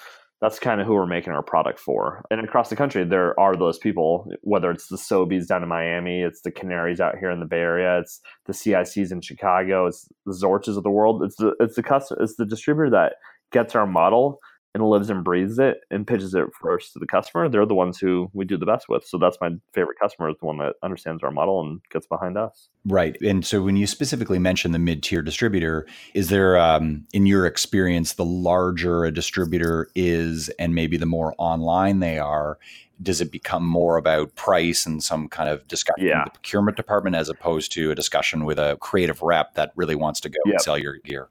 that's 0.46 0.60
kind 0.60 0.80
of 0.80 0.86
who 0.86 0.94
we're 0.94 1.08
making 1.08 1.34
our 1.34 1.42
product 1.42 1.80
for. 1.80 2.24
And 2.30 2.40
across 2.40 2.70
the 2.70 2.76
country, 2.76 3.04
there 3.04 3.38
are 3.40 3.56
those 3.56 3.80
people, 3.80 4.28
whether 4.42 4.70
it's 4.70 4.90
the 4.90 4.96
Sobeys 4.96 5.48
down 5.48 5.64
in 5.64 5.70
Miami, 5.70 6.22
it's 6.22 6.42
the 6.42 6.52
Canaries 6.52 7.00
out 7.00 7.18
here 7.18 7.32
in 7.32 7.40
the 7.40 7.48
Bay 7.48 7.62
Area, 7.62 8.00
it's 8.00 8.22
the 8.46 8.54
CICs 8.54 9.12
in 9.12 9.22
Chicago, 9.22 9.88
it's 9.88 10.08
the 10.28 10.34
Zorches 10.34 10.78
of 10.78 10.84
the 10.84 10.92
world. 10.92 11.24
It's 11.24 11.36
the 11.38 11.56
it's 11.60 11.76
the 11.76 11.82
customer, 11.82 12.22
it's 12.22 12.36
the 12.36 12.46
distributor 12.46 12.92
that 12.92 13.14
gets 13.52 13.74
our 13.74 13.88
model 13.88 14.40
and 14.76 14.84
lives 14.84 15.10
and 15.10 15.24
breathes 15.24 15.58
it 15.58 15.78
and 15.90 16.06
pitches 16.06 16.36
it 16.36 16.48
first 16.62 16.92
to 16.94 17.00
the 17.00 17.08
customer, 17.08 17.48
they're 17.48 17.66
the 17.66 17.74
ones 17.74 17.98
who 17.98 18.30
we 18.34 18.44
do 18.44 18.58
the 18.58 18.66
best 18.66 18.90
with. 18.90 19.06
So 19.06 19.18
that's 19.18 19.38
my 19.40 19.52
favorite 19.74 19.98
customer 19.98 20.30
is 20.30 20.36
the 20.40 20.46
one 20.46 20.58
that 20.58 20.76
understands 20.84 21.24
our 21.24 21.32
model 21.32 21.62
and 21.62 21.80
gets 21.92 22.06
behind 22.06 22.38
us. 22.38 22.68
Right. 22.84 23.16
And 23.22 23.46
so 23.46 23.62
when 23.62 23.78
you 23.78 23.88
specifically 23.88 24.38
mention 24.38 24.74
the 24.74 24.80
mid 24.80 25.02
tier 25.02 25.22
distributor, 25.22 25.88
is 26.14 26.28
there, 26.28 26.58
um, 26.60 27.08
in 27.14 27.26
your 27.26 27.46
experience, 27.46 28.14
the 28.14 28.26
larger 28.26 29.06
a 29.06 29.14
distributor 29.14 29.88
is 29.96 30.50
and 30.60 30.76
maybe 30.76 30.98
the 30.98 31.06
more 31.06 31.34
online 31.38 32.00
they 32.00 32.20
are, 32.20 32.60
does 33.02 33.22
it 33.22 33.32
become 33.32 33.66
more 33.66 33.96
about 33.96 34.36
price 34.36 34.86
and 34.86 35.02
some 35.02 35.30
kind 35.30 35.50
of 35.50 35.66
discussion 35.70 36.06
yeah. 36.06 36.20
with 36.26 36.34
the 36.34 36.40
procurement 36.40 36.76
department 36.76 37.16
as 37.16 37.30
opposed 37.30 37.72
to 37.72 37.92
a 37.92 37.96
discussion 37.96 38.44
with 38.44 38.60
a 38.60 38.78
creative 38.82 39.22
rep 39.22 39.56
that 39.56 39.72
really 39.76 39.96
wants 39.96 40.20
to 40.20 40.30
go 40.30 40.38
yep. 40.46 40.56
and 40.56 40.62
sell 40.62 40.78
your 40.78 40.98
gear? 40.98 41.30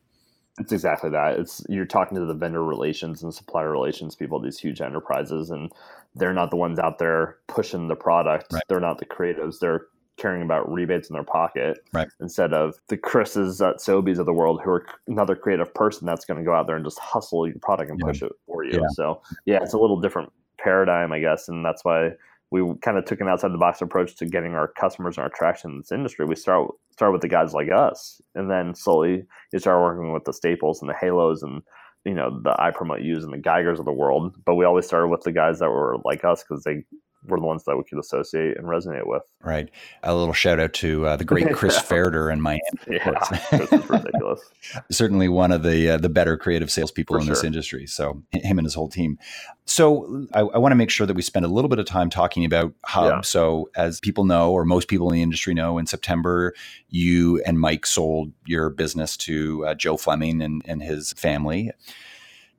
It's 0.59 0.73
exactly 0.73 1.11
that. 1.11 1.38
It's 1.38 1.64
you're 1.69 1.85
talking 1.85 2.17
to 2.17 2.25
the 2.25 2.35
vendor 2.35 2.64
relations 2.64 3.23
and 3.23 3.35
supplier 3.35 3.71
relations 3.71 4.14
people, 4.14 4.38
these 4.38 4.59
huge 4.59 4.81
enterprises, 4.81 5.51
and 5.51 5.73
they're 6.14 6.33
not 6.33 6.51
the 6.51 6.57
ones 6.57 6.79
out 6.79 6.99
there 6.99 7.38
pushing 7.49 7.88
the 7.88 7.97
product. 7.97 8.53
Right. 8.53 8.62
They're 8.69 8.81
not 8.81 8.99
the 8.99 9.07
creatives. 9.07 9.59
They're 9.59 9.87
caring 10.17 10.43
about 10.43 10.73
rebates 10.73 11.09
in 11.11 11.14
their 11.14 11.25
pocket 11.25 11.79
right. 11.93 12.09
instead 12.21 12.53
of 12.53 12.77
the 12.87 12.97
Chris's 12.97 13.61
at 13.61 13.79
Sobeys 13.79 14.19
of 14.19 14.27
the 14.27 14.33
world 14.33 14.61
who 14.62 14.71
are 14.71 14.87
another 15.09 15.35
creative 15.35 15.75
person 15.75 16.07
that's 16.07 16.25
going 16.25 16.38
to 16.38 16.45
go 16.45 16.55
out 16.55 16.69
there 16.69 16.77
and 16.77 16.85
just 16.85 17.01
hustle 17.01 17.49
your 17.49 17.59
product 17.61 17.90
and 17.90 17.99
yeah. 17.99 18.07
push 18.07 18.23
it 18.23 18.33
for 18.47 18.64
you. 18.64 18.81
Yeah. 18.81 18.88
So 18.93 19.21
yeah, 19.45 19.59
it's 19.61 19.73
a 19.73 19.79
little 19.79 20.01
different 20.01 20.33
paradigm, 20.59 21.11
I 21.12 21.19
guess, 21.19 21.49
and 21.49 21.64
that's 21.64 21.85
why 21.85 22.12
we 22.55 22.62
kind 22.83 22.97
of 22.97 23.05
took 23.05 23.21
an 23.21 23.29
outside 23.29 23.53
the 23.53 23.59
box 23.59 23.83
approach 23.83 24.14
to 24.17 24.27
getting 24.27 24.55
our 24.55 24.69
customers 24.69 25.17
and 25.17 25.25
our 25.25 25.31
traction 25.35 25.73
in 25.73 25.79
this 25.79 25.90
industry. 25.90 26.25
We 26.25 26.37
start 26.37 26.71
start 26.93 27.12
with 27.12 27.21
the 27.21 27.29
guys 27.29 27.53
like 27.53 27.69
us, 27.75 28.21
and 28.37 28.49
then 28.49 28.77
slowly 28.77 29.25
you 29.53 29.59
start 29.59 29.83
working 29.83 30.12
with 30.12 30.23
the 30.23 30.33
staples 30.33 30.81
and 30.81 30.88
the 30.88 30.95
halos 30.95 31.43
and 31.43 31.62
you 32.05 32.14
know 32.14 32.40
the 32.45 32.55
iPromoteu's 32.61 33.25
and 33.25 33.33
the 33.33 33.38
Geigers 33.38 33.81
of 33.81 33.87
the 33.87 33.93
world. 33.93 34.37
But 34.45 34.55
we 34.55 34.64
always 34.64 34.87
started 34.87 35.09
with 35.09 35.23
the 35.23 35.33
guys 35.33 35.59
that 35.59 35.71
were 35.71 35.97
like 36.05 36.25
us 36.25 36.45
because 36.45 36.62
they 36.62 36.85
were 37.27 37.39
the 37.39 37.47
ones 37.47 37.65
that 37.65 37.77
we 37.77 37.85
could 37.85 37.99
associate 37.99 38.57
and 38.57 38.67
resonate 38.67 39.07
with. 39.07 39.23
Right. 39.43 39.71
A 40.03 40.15
little 40.15 40.35
shout 40.35 40.61
out 40.61 40.73
to 40.75 41.07
uh, 41.07 41.17
the 41.17 41.25
great 41.25 41.53
Chris 41.55 41.79
Fairder 41.81 42.31
in 42.31 42.41
Miami. 42.41 42.61
Yeah, 42.89 43.11
Chris 43.11 43.73
is 43.73 43.89
ridiculous. 43.89 44.41
Certainly 44.91 45.29
one 45.29 45.53
of 45.53 45.63
the 45.63 45.91
uh, 45.91 45.97
the 45.99 46.09
better 46.09 46.37
creative 46.37 46.71
salespeople 46.71 47.15
For 47.15 47.21
in 47.21 47.27
sure. 47.27 47.35
this 47.35 47.45
industry. 47.45 47.87
So 47.87 48.23
him 48.33 48.59
and 48.59 48.67
his 48.67 48.75
whole 48.75 48.89
team. 48.89 49.19
So 49.67 50.27
I, 50.35 50.41
I 50.41 50.59
want 50.59 50.73
to 50.73 50.77
make 50.77 50.91
sure 50.91 51.07
that 51.07 51.15
we 51.15 51.23
spend 51.23 51.45
a 51.45 51.49
little 51.49 51.69
bit 51.69 51.79
of 51.79 51.87
time 51.87 52.11
talking 52.11 52.45
about 52.45 52.75
Hub. 52.85 53.11
Yeah. 53.11 53.21
So 53.23 53.71
as 53.75 54.01
people 54.01 54.25
know, 54.25 54.53
or 54.53 54.65
most 54.65 54.89
people 54.89 55.09
in 55.09 55.15
the 55.15 55.23
industry 55.23 55.55
know, 55.55 55.79
in 55.79 55.87
September 55.87 56.55
you 56.89 57.43
and 57.45 57.59
Mike 57.59 57.87
sold 57.87 58.33
your 58.47 58.71
business 58.71 59.17
to 59.17 59.67
uh, 59.67 59.75
Joe 59.75 59.97
Fleming 59.97 60.43
and, 60.43 60.63
and 60.67 60.83
his 60.83 61.13
family 61.15 61.71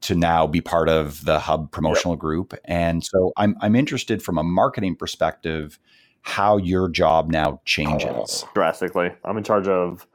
to 0.01 0.15
now 0.15 0.47
be 0.47 0.62
part 0.62 0.89
of 0.89 1.25
the 1.25 1.39
Hub 1.39 1.71
promotional 1.71 2.13
yep. 2.15 2.19
group. 2.19 2.53
And 2.65 3.03
so 3.03 3.31
I'm 3.38 3.55
I'm 3.62 3.75
interested 3.75 4.21
from 4.21 4.38
a 4.38 4.43
marketing 4.43 4.95
perspective 4.95 5.79
how 6.21 6.58
your 6.58 6.89
job 6.89 7.29
now 7.29 7.62
changes. 7.65 8.43
Oh, 8.45 8.49
drastically. 8.53 9.12
I'm 9.23 9.38
in 9.38 9.43
charge 9.43 9.67
of 9.67 10.08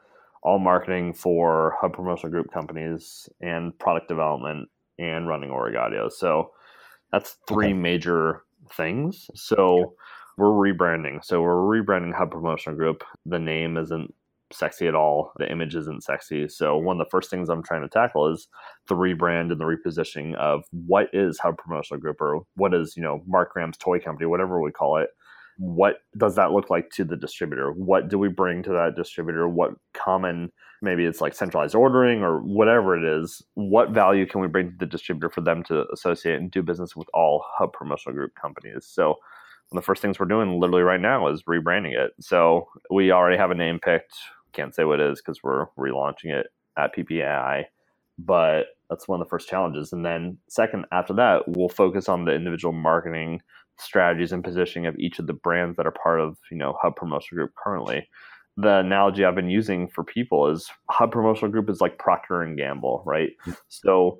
all 0.42 0.58
marketing 0.58 1.12
for 1.12 1.76
Hub 1.80 1.92
promotional 1.92 2.30
group 2.30 2.50
companies 2.52 3.28
and 3.40 3.78
product 3.78 4.08
development 4.08 4.68
and 4.98 5.28
running 5.28 5.50
Origaudio. 5.50 6.10
So 6.10 6.50
that's 7.12 7.36
three 7.48 7.66
okay. 7.66 7.74
major 7.74 8.42
things. 8.72 9.30
So 9.34 9.94
we're 10.36 10.48
rebranding. 10.48 11.24
So 11.24 11.42
we're 11.42 11.82
rebranding 11.82 12.14
Hub 12.14 12.30
Promotional 12.30 12.76
Group. 12.76 13.04
The 13.26 13.38
name 13.38 13.76
isn't 13.76 14.14
sexy 14.52 14.86
at 14.86 14.94
all. 14.94 15.32
The 15.38 15.50
image 15.50 15.74
isn't 15.74 16.02
sexy. 16.02 16.48
So 16.48 16.76
mm-hmm. 16.76 16.84
one 16.84 17.00
of 17.00 17.06
the 17.06 17.10
first 17.10 17.30
things 17.30 17.48
I'm 17.48 17.62
trying 17.62 17.82
to 17.82 17.88
tackle 17.88 18.32
is 18.32 18.48
the 18.88 18.94
rebrand 18.94 19.52
and 19.52 19.60
the 19.60 19.64
repositioning 19.64 20.34
of 20.36 20.64
what 20.72 21.08
is 21.12 21.38
Hub 21.38 21.58
Promotional 21.58 22.00
Group 22.00 22.20
or 22.20 22.42
what 22.56 22.74
is, 22.74 22.96
you 22.96 23.02
know, 23.02 23.22
Mark 23.26 23.52
Graham's 23.52 23.76
toy 23.76 23.98
company, 23.98 24.26
whatever 24.26 24.60
we 24.60 24.72
call 24.72 24.96
it. 24.96 25.10
What 25.58 25.96
does 26.16 26.36
that 26.36 26.52
look 26.52 26.70
like 26.70 26.90
to 26.90 27.04
the 27.04 27.16
distributor? 27.16 27.72
What 27.72 28.08
do 28.08 28.18
we 28.18 28.28
bring 28.28 28.62
to 28.62 28.70
that 28.70 28.96
distributor? 28.96 29.46
What 29.46 29.72
common, 29.92 30.50
maybe 30.80 31.04
it's 31.04 31.20
like 31.20 31.34
centralized 31.34 31.74
ordering 31.74 32.22
or 32.22 32.40
whatever 32.40 32.96
it 32.96 33.04
is, 33.04 33.42
what 33.54 33.90
value 33.90 34.26
can 34.26 34.40
we 34.40 34.48
bring 34.48 34.70
to 34.70 34.76
the 34.78 34.86
distributor 34.86 35.28
for 35.28 35.42
them 35.42 35.62
to 35.64 35.84
associate 35.92 36.36
and 36.36 36.50
do 36.50 36.62
business 36.62 36.96
with 36.96 37.08
all 37.12 37.44
Hub 37.58 37.74
Promotional 37.74 38.14
Group 38.14 38.32
companies? 38.40 38.86
So 38.86 39.16
one 39.70 39.78
of 39.78 39.84
the 39.84 39.86
first 39.86 40.02
things 40.02 40.18
we're 40.18 40.26
doing 40.26 40.58
literally 40.58 40.82
right 40.82 41.00
now 41.00 41.28
is 41.28 41.44
rebranding 41.44 41.92
it. 41.92 42.12
So 42.20 42.66
we 42.90 43.12
already 43.12 43.36
have 43.36 43.52
a 43.52 43.54
name 43.54 43.78
picked 43.78 44.14
can't 44.52 44.74
say 44.74 44.84
what 44.84 45.00
it 45.00 45.10
is 45.10 45.20
because 45.20 45.42
we're 45.42 45.66
relaunching 45.78 46.32
it 46.34 46.48
at 46.76 46.94
PPAI. 46.94 47.64
But 48.18 48.66
that's 48.88 49.08
one 49.08 49.20
of 49.20 49.26
the 49.26 49.30
first 49.30 49.48
challenges. 49.48 49.92
And 49.92 50.04
then, 50.04 50.38
second, 50.48 50.84
after 50.92 51.14
that, 51.14 51.42
we'll 51.46 51.68
focus 51.68 52.08
on 52.08 52.24
the 52.24 52.34
individual 52.34 52.72
marketing 52.72 53.40
strategies 53.78 54.32
and 54.32 54.44
positioning 54.44 54.86
of 54.86 54.98
each 54.98 55.18
of 55.18 55.26
the 55.26 55.32
brands 55.32 55.76
that 55.76 55.86
are 55.86 55.94
part 56.02 56.20
of 56.20 56.36
you 56.50 56.56
know 56.56 56.76
Hub 56.80 56.96
Promotional 56.96 57.38
Group 57.38 57.54
currently. 57.62 58.08
The 58.56 58.78
analogy 58.78 59.24
I've 59.24 59.34
been 59.34 59.48
using 59.48 59.88
for 59.88 60.04
people 60.04 60.48
is 60.48 60.70
Hub 60.90 61.12
Promotional 61.12 61.50
Group 61.50 61.70
is 61.70 61.80
like 61.80 61.98
Procter 61.98 62.42
and 62.42 62.58
Gamble, 62.58 63.02
right? 63.06 63.30
Hmm. 63.44 63.52
So 63.68 64.18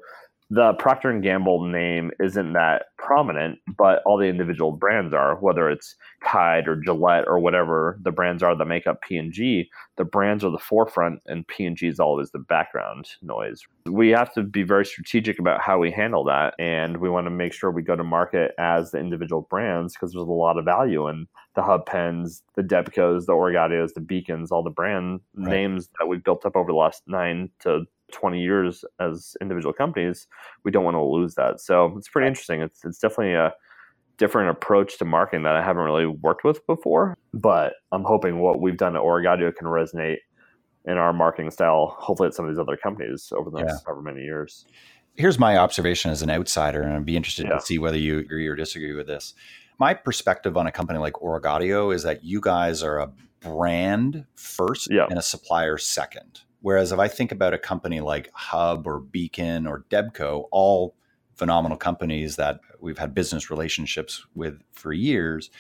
the 0.51 0.73
Procter 0.75 1.11
and 1.11 1.23
Gamble 1.23 1.65
name 1.65 2.11
isn't 2.19 2.55
that 2.55 2.87
prominent, 2.99 3.61
but 3.79 4.03
all 4.05 4.19
the 4.19 4.27
individual 4.27 4.73
brands 4.73 5.15
are, 5.15 5.37
whether 5.37 5.71
it's 5.71 5.95
Tide 6.27 6.67
or 6.67 6.75
Gillette 6.75 7.29
or 7.29 7.39
whatever 7.39 7.99
the 8.03 8.11
brands 8.11 8.43
are 8.43 8.57
that 8.57 8.65
make 8.65 8.89
up 8.89 9.01
P&G, 9.03 9.71
the 9.97 10.05
brands 10.05 10.45
are 10.45 10.51
the 10.51 10.59
forefront 10.59 11.21
and 11.27 11.47
P&G 11.47 11.87
is 11.87 12.01
always 12.01 12.33
the 12.33 12.41
background 12.41 13.07
noise. 13.23 13.63
We 13.87 14.09
have 14.11 14.35
to 14.35 14.43
be 14.43 14.65
very 14.65 14.85
strategic 14.85 15.39
about 15.39 15.61
how 15.61 15.79
we 15.79 15.93
handle 15.93 16.25
that 16.25 16.55
and 16.59 16.97
we 16.97 17.09
want 17.09 17.27
to 17.27 17.31
make 17.31 17.53
sure 17.53 17.71
we 17.71 17.83
go 17.83 17.95
to 17.95 18.03
market 18.03 18.51
as 18.59 18.91
the 18.91 18.99
individual 18.99 19.47
brands 19.49 19.95
because 19.95 20.13
there's 20.13 20.27
a 20.27 20.33
lot 20.33 20.59
of 20.59 20.65
value 20.65 21.09
in 21.09 21.29
the 21.55 21.63
Hub 21.63 21.87
Pens, 21.87 22.43
the 22.57 22.63
Debcos, 22.63 23.27
the 23.27 23.33
Origaudios, 23.33 23.95
the 23.95 24.01
Beacons, 24.01 24.51
all 24.51 24.65
the 24.65 24.71
brand 24.71 25.21
right. 25.37 25.49
names 25.49 25.89
that 25.99 26.07
we've 26.07 26.25
built 26.25 26.45
up 26.45 26.57
over 26.57 26.73
the 26.73 26.77
last 26.77 27.03
9 27.07 27.51
to 27.61 27.85
20 28.13 28.41
years 28.41 28.85
as 29.01 29.37
individual 29.41 29.73
companies, 29.73 30.27
we 30.65 30.71
don't 30.71 30.85
want 30.85 30.95
to 30.95 31.03
lose 31.03 31.35
that. 31.35 31.61
So 31.61 31.95
it's 31.97 32.09
pretty 32.09 32.29
interesting. 32.29 32.63
It's, 32.63 32.85
it's 32.85 32.99
definitely 32.99 33.35
a 33.35 33.53
different 34.19 34.51
approach 34.51 34.99
to 34.99 35.05
marketing 35.05 35.45
that 35.45 35.57
I 35.57 35.63
haven't 35.63 35.83
really 35.83 36.07
worked 36.07 36.45
with 36.45 36.65
before. 36.67 37.17
But 37.33 37.75
I'm 37.91 38.05
hoping 38.05 38.41
what 38.41 38.61
we've 38.61 38.77
done 38.77 38.95
at 38.95 39.03
Origaudio 39.03 39.55
can 39.55 39.67
resonate 39.67 40.19
in 40.85 40.97
our 40.97 41.13
marketing 41.13 41.51
style, 41.51 41.97
hopefully 41.99 42.29
at 42.29 42.35
some 42.35 42.45
of 42.45 42.51
these 42.51 42.59
other 42.59 42.77
companies 42.77 43.33
over 43.37 43.51
the 43.51 43.59
next 43.59 43.73
yeah. 43.73 43.79
however 43.87 44.03
many 44.03 44.23
years. 44.23 44.67
Here's 45.17 45.39
my 45.39 45.57
observation 45.57 46.11
as 46.11 46.23
an 46.23 46.31
outsider, 46.31 46.83
and 46.83 46.93
I'd 46.93 47.05
be 47.05 47.17
interested 47.17 47.47
yeah. 47.47 47.57
to 47.57 47.61
see 47.61 47.79
whether 47.79 47.99
you 47.99 48.19
agree 48.19 48.47
or 48.47 48.55
disagree 48.55 48.95
with 48.95 49.07
this. 49.07 49.35
My 49.79 49.95
perspective 49.95 50.57
on 50.57 50.67
a 50.67 50.73
company 50.73 50.99
like 50.99 51.15
Origaudio 51.15 51.95
is 51.95 52.03
that 52.03 52.23
you 52.23 52.41
guys 52.41 52.83
are 52.83 52.99
a 52.99 53.11
brand 53.41 54.27
first 54.37 54.89
yeah. 54.91 55.07
and 55.09 55.19
a 55.19 55.23
supplier 55.23 55.79
second. 55.79 56.43
Whereas 56.63 56.93
if 56.93 56.99
I 56.99 57.09
think 57.09 57.33
about 57.33 57.55
a 57.55 57.59
company 57.59 58.01
like 58.01 58.31
Hub 58.35 58.87
or 58.87 59.01
Beacon 59.01 59.67
or 59.67 59.85
Debco, 59.91 60.45
all 60.51 60.95
phenomenal 61.35 61.79
companies 61.79 62.37
that 62.37 62.61
we've 62.81 62.99
had 62.99 63.15
business 63.15 63.51
relationships 63.51 64.27
with 64.35 64.61
for 64.73 64.93
years, 64.93 65.51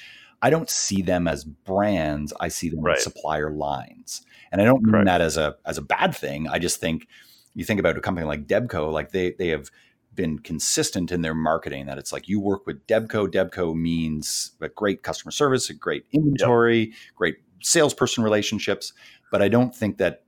I 0.42 0.50
don't 0.50 0.68
see 0.70 1.02
them 1.02 1.26
as 1.26 1.44
brands. 1.44 2.32
I 2.40 2.48
see 2.48 2.68
them 2.68 2.80
right. 2.80 2.98
as 2.98 3.04
supplier 3.04 3.50
lines. 3.50 4.22
And 4.52 4.60
I 4.60 4.64
don't 4.64 4.82
mean 4.82 4.92
Correct. 4.92 5.06
that 5.06 5.20
as 5.20 5.36
a 5.36 5.56
as 5.64 5.78
a 5.78 5.82
bad 5.82 6.14
thing. 6.14 6.48
I 6.48 6.58
just 6.58 6.80
think 6.80 7.06
you 7.54 7.64
think 7.64 7.80
about 7.80 7.96
a 7.96 8.00
company 8.00 8.26
like 8.26 8.46
Debco, 8.46 8.92
like 8.92 9.12
they 9.12 9.32
they 9.38 9.48
have 9.48 9.70
been 10.14 10.38
consistent 10.38 11.12
in 11.12 11.22
their 11.22 11.34
marketing 11.34 11.86
that 11.86 11.98
it's 11.98 12.12
like 12.12 12.28
you 12.28 12.40
work 12.40 12.66
with 12.66 12.86
Debco. 12.86 13.28
Debco 13.28 13.74
means 13.74 14.52
a 14.60 14.68
great 14.68 15.02
customer 15.02 15.30
service, 15.30 15.70
a 15.70 15.74
great 15.74 16.04
inventory, 16.12 16.78
yep. 16.78 16.94
great 17.14 17.36
salesperson 17.62 18.24
relationships. 18.24 18.92
But 19.30 19.42
I 19.42 19.48
don't 19.48 19.74
think 19.74 19.98
that 19.98 20.24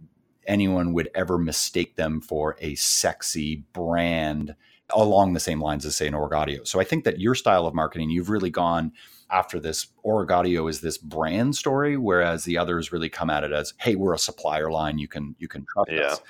anyone 0.46 0.92
would 0.92 1.10
ever 1.14 1.38
mistake 1.38 1.96
them 1.96 2.20
for 2.20 2.56
a 2.60 2.74
sexy 2.74 3.64
brand 3.72 4.54
along 4.94 5.32
the 5.32 5.40
same 5.40 5.60
lines 5.60 5.86
as 5.86 5.96
say 5.96 6.06
an 6.06 6.14
Origaudio. 6.14 6.66
So 6.66 6.80
I 6.80 6.84
think 6.84 7.04
that 7.04 7.20
your 7.20 7.34
style 7.34 7.66
of 7.66 7.74
marketing, 7.74 8.10
you've 8.10 8.30
really 8.30 8.50
gone 8.50 8.92
after 9.30 9.58
this 9.58 9.86
Origaudio 10.04 10.68
is 10.68 10.80
this 10.80 10.98
brand 10.98 11.56
story, 11.56 11.96
whereas 11.96 12.44
the 12.44 12.58
others 12.58 12.92
really 12.92 13.08
come 13.08 13.30
at 13.30 13.44
it 13.44 13.52
as, 13.52 13.72
hey, 13.78 13.94
we're 13.94 14.14
a 14.14 14.18
supplier 14.18 14.70
line. 14.70 14.98
You 14.98 15.08
can 15.08 15.34
you 15.38 15.48
can 15.48 15.64
trust 15.72 15.90
yeah. 15.90 16.02
us. 16.02 16.20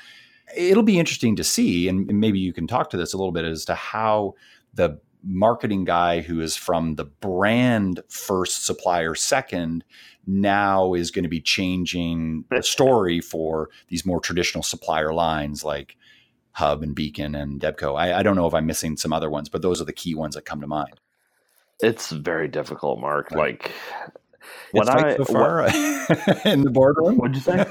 It'll 0.56 0.82
be 0.82 0.98
interesting 0.98 1.34
to 1.36 1.44
see, 1.44 1.88
and 1.88 2.06
maybe 2.06 2.38
you 2.38 2.52
can 2.52 2.66
talk 2.66 2.90
to 2.90 2.96
this 2.96 3.12
a 3.12 3.16
little 3.16 3.32
bit 3.32 3.44
as 3.44 3.64
to 3.66 3.74
how 3.74 4.34
the 4.74 5.00
marketing 5.24 5.84
guy 5.84 6.20
who 6.20 6.40
is 6.40 6.56
from 6.56 6.96
the 6.96 7.04
brand 7.04 8.02
first 8.08 8.66
supplier 8.66 9.14
second 9.14 9.84
now 10.26 10.94
is 10.94 11.10
going 11.10 11.22
to 11.22 11.28
be 11.28 11.40
changing 11.40 12.44
the 12.50 12.62
story 12.62 13.20
for 13.20 13.70
these 13.88 14.06
more 14.06 14.20
traditional 14.20 14.62
supplier 14.62 15.12
lines 15.12 15.64
like 15.64 15.96
Hub 16.52 16.82
and 16.82 16.94
Beacon 16.94 17.34
and 17.34 17.60
Debco. 17.60 17.98
I, 17.98 18.18
I, 18.18 18.22
don't 18.22 18.36
know 18.36 18.46
if 18.46 18.54
I'm 18.54 18.66
missing 18.66 18.96
some 18.96 19.12
other 19.12 19.30
ones, 19.30 19.48
but 19.48 19.62
those 19.62 19.80
are 19.80 19.84
the 19.84 19.92
key 19.92 20.14
ones 20.14 20.34
that 20.34 20.44
come 20.44 20.60
to 20.60 20.66
mind. 20.66 21.00
It's 21.80 22.10
very 22.10 22.46
difficult, 22.46 23.00
Mark. 23.00 23.30
Right. 23.30 23.60
Like 23.60 23.72
when 24.72 24.88
I 24.88 25.16
so 25.16 25.24
far 25.24 25.66
in 26.44 26.62
the 26.62 26.70
boardroom. 26.70 27.16
What'd 27.16 27.36
you 27.36 27.42
say? 27.42 27.64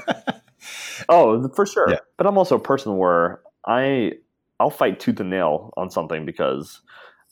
oh, 1.08 1.48
for 1.48 1.64
sure. 1.64 1.90
Yeah. 1.90 1.98
But 2.16 2.26
I'm 2.26 2.36
also 2.36 2.56
a 2.56 2.60
person 2.60 2.96
where 2.98 3.40
I 3.66 4.12
I'll 4.60 4.70
fight 4.70 5.00
tooth 5.00 5.20
and 5.20 5.30
nail 5.30 5.72
on 5.76 5.90
something 5.90 6.26
because 6.26 6.80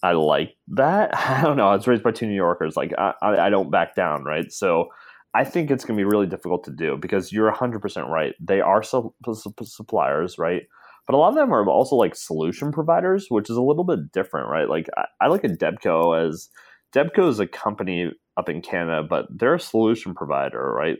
I 0.03 0.12
like 0.12 0.57
that. 0.68 1.11
I 1.16 1.42
don't 1.42 1.57
know. 1.57 1.68
I 1.68 1.74
was 1.76 1.86
raised 1.86 2.03
by 2.03 2.12
two 2.12 2.26
New 2.26 2.34
Yorkers. 2.34 2.76
Like 2.76 2.92
I, 2.98 3.14
I 3.22 3.51
don't 3.51 3.70
back 3.70 3.94
down, 3.94 4.24
right? 4.24 4.51
So 4.53 4.88
I 5.34 5.44
think 5.44 5.70
it's 5.70 5.84
going 5.84 5.96
to 5.96 6.01
be 6.01 6.09
really 6.11 6.26
difficult 6.26 6.64
to 6.64 6.72
do 6.72 6.96
because 6.96 7.32
you're 7.32 7.53
100% 7.53 8.09
right. 8.09 8.34
They 8.40 8.61
are 8.61 8.82
su- 8.82 9.14
su- 9.32 9.55
suppliers, 9.62 10.38
right? 10.38 10.62
But 11.07 11.14
a 11.14 11.18
lot 11.18 11.28
of 11.28 11.34
them 11.34 11.53
are 11.53 11.68
also 11.68 11.96
like 11.96 12.14
solution 12.14 12.72
providers, 12.72 13.26
which 13.28 13.51
is 13.51 13.57
a 13.57 13.62
little 13.62 13.84
bit 13.84 14.12
different, 14.12 14.48
right? 14.48 14.68
Like 14.68 14.88
I, 14.96 15.05
I 15.20 15.28
look 15.28 15.44
at 15.44 15.59
Debco 15.59 16.28
as 16.28 16.48
Debco 16.94 17.28
is 17.28 17.38
a 17.38 17.46
company 17.46 18.12
up 18.36 18.48
in 18.48 18.61
Canada, 18.62 19.07
but 19.09 19.26
they're 19.30 19.55
a 19.55 19.61
solution 19.61 20.14
provider, 20.14 20.72
right? 20.72 20.96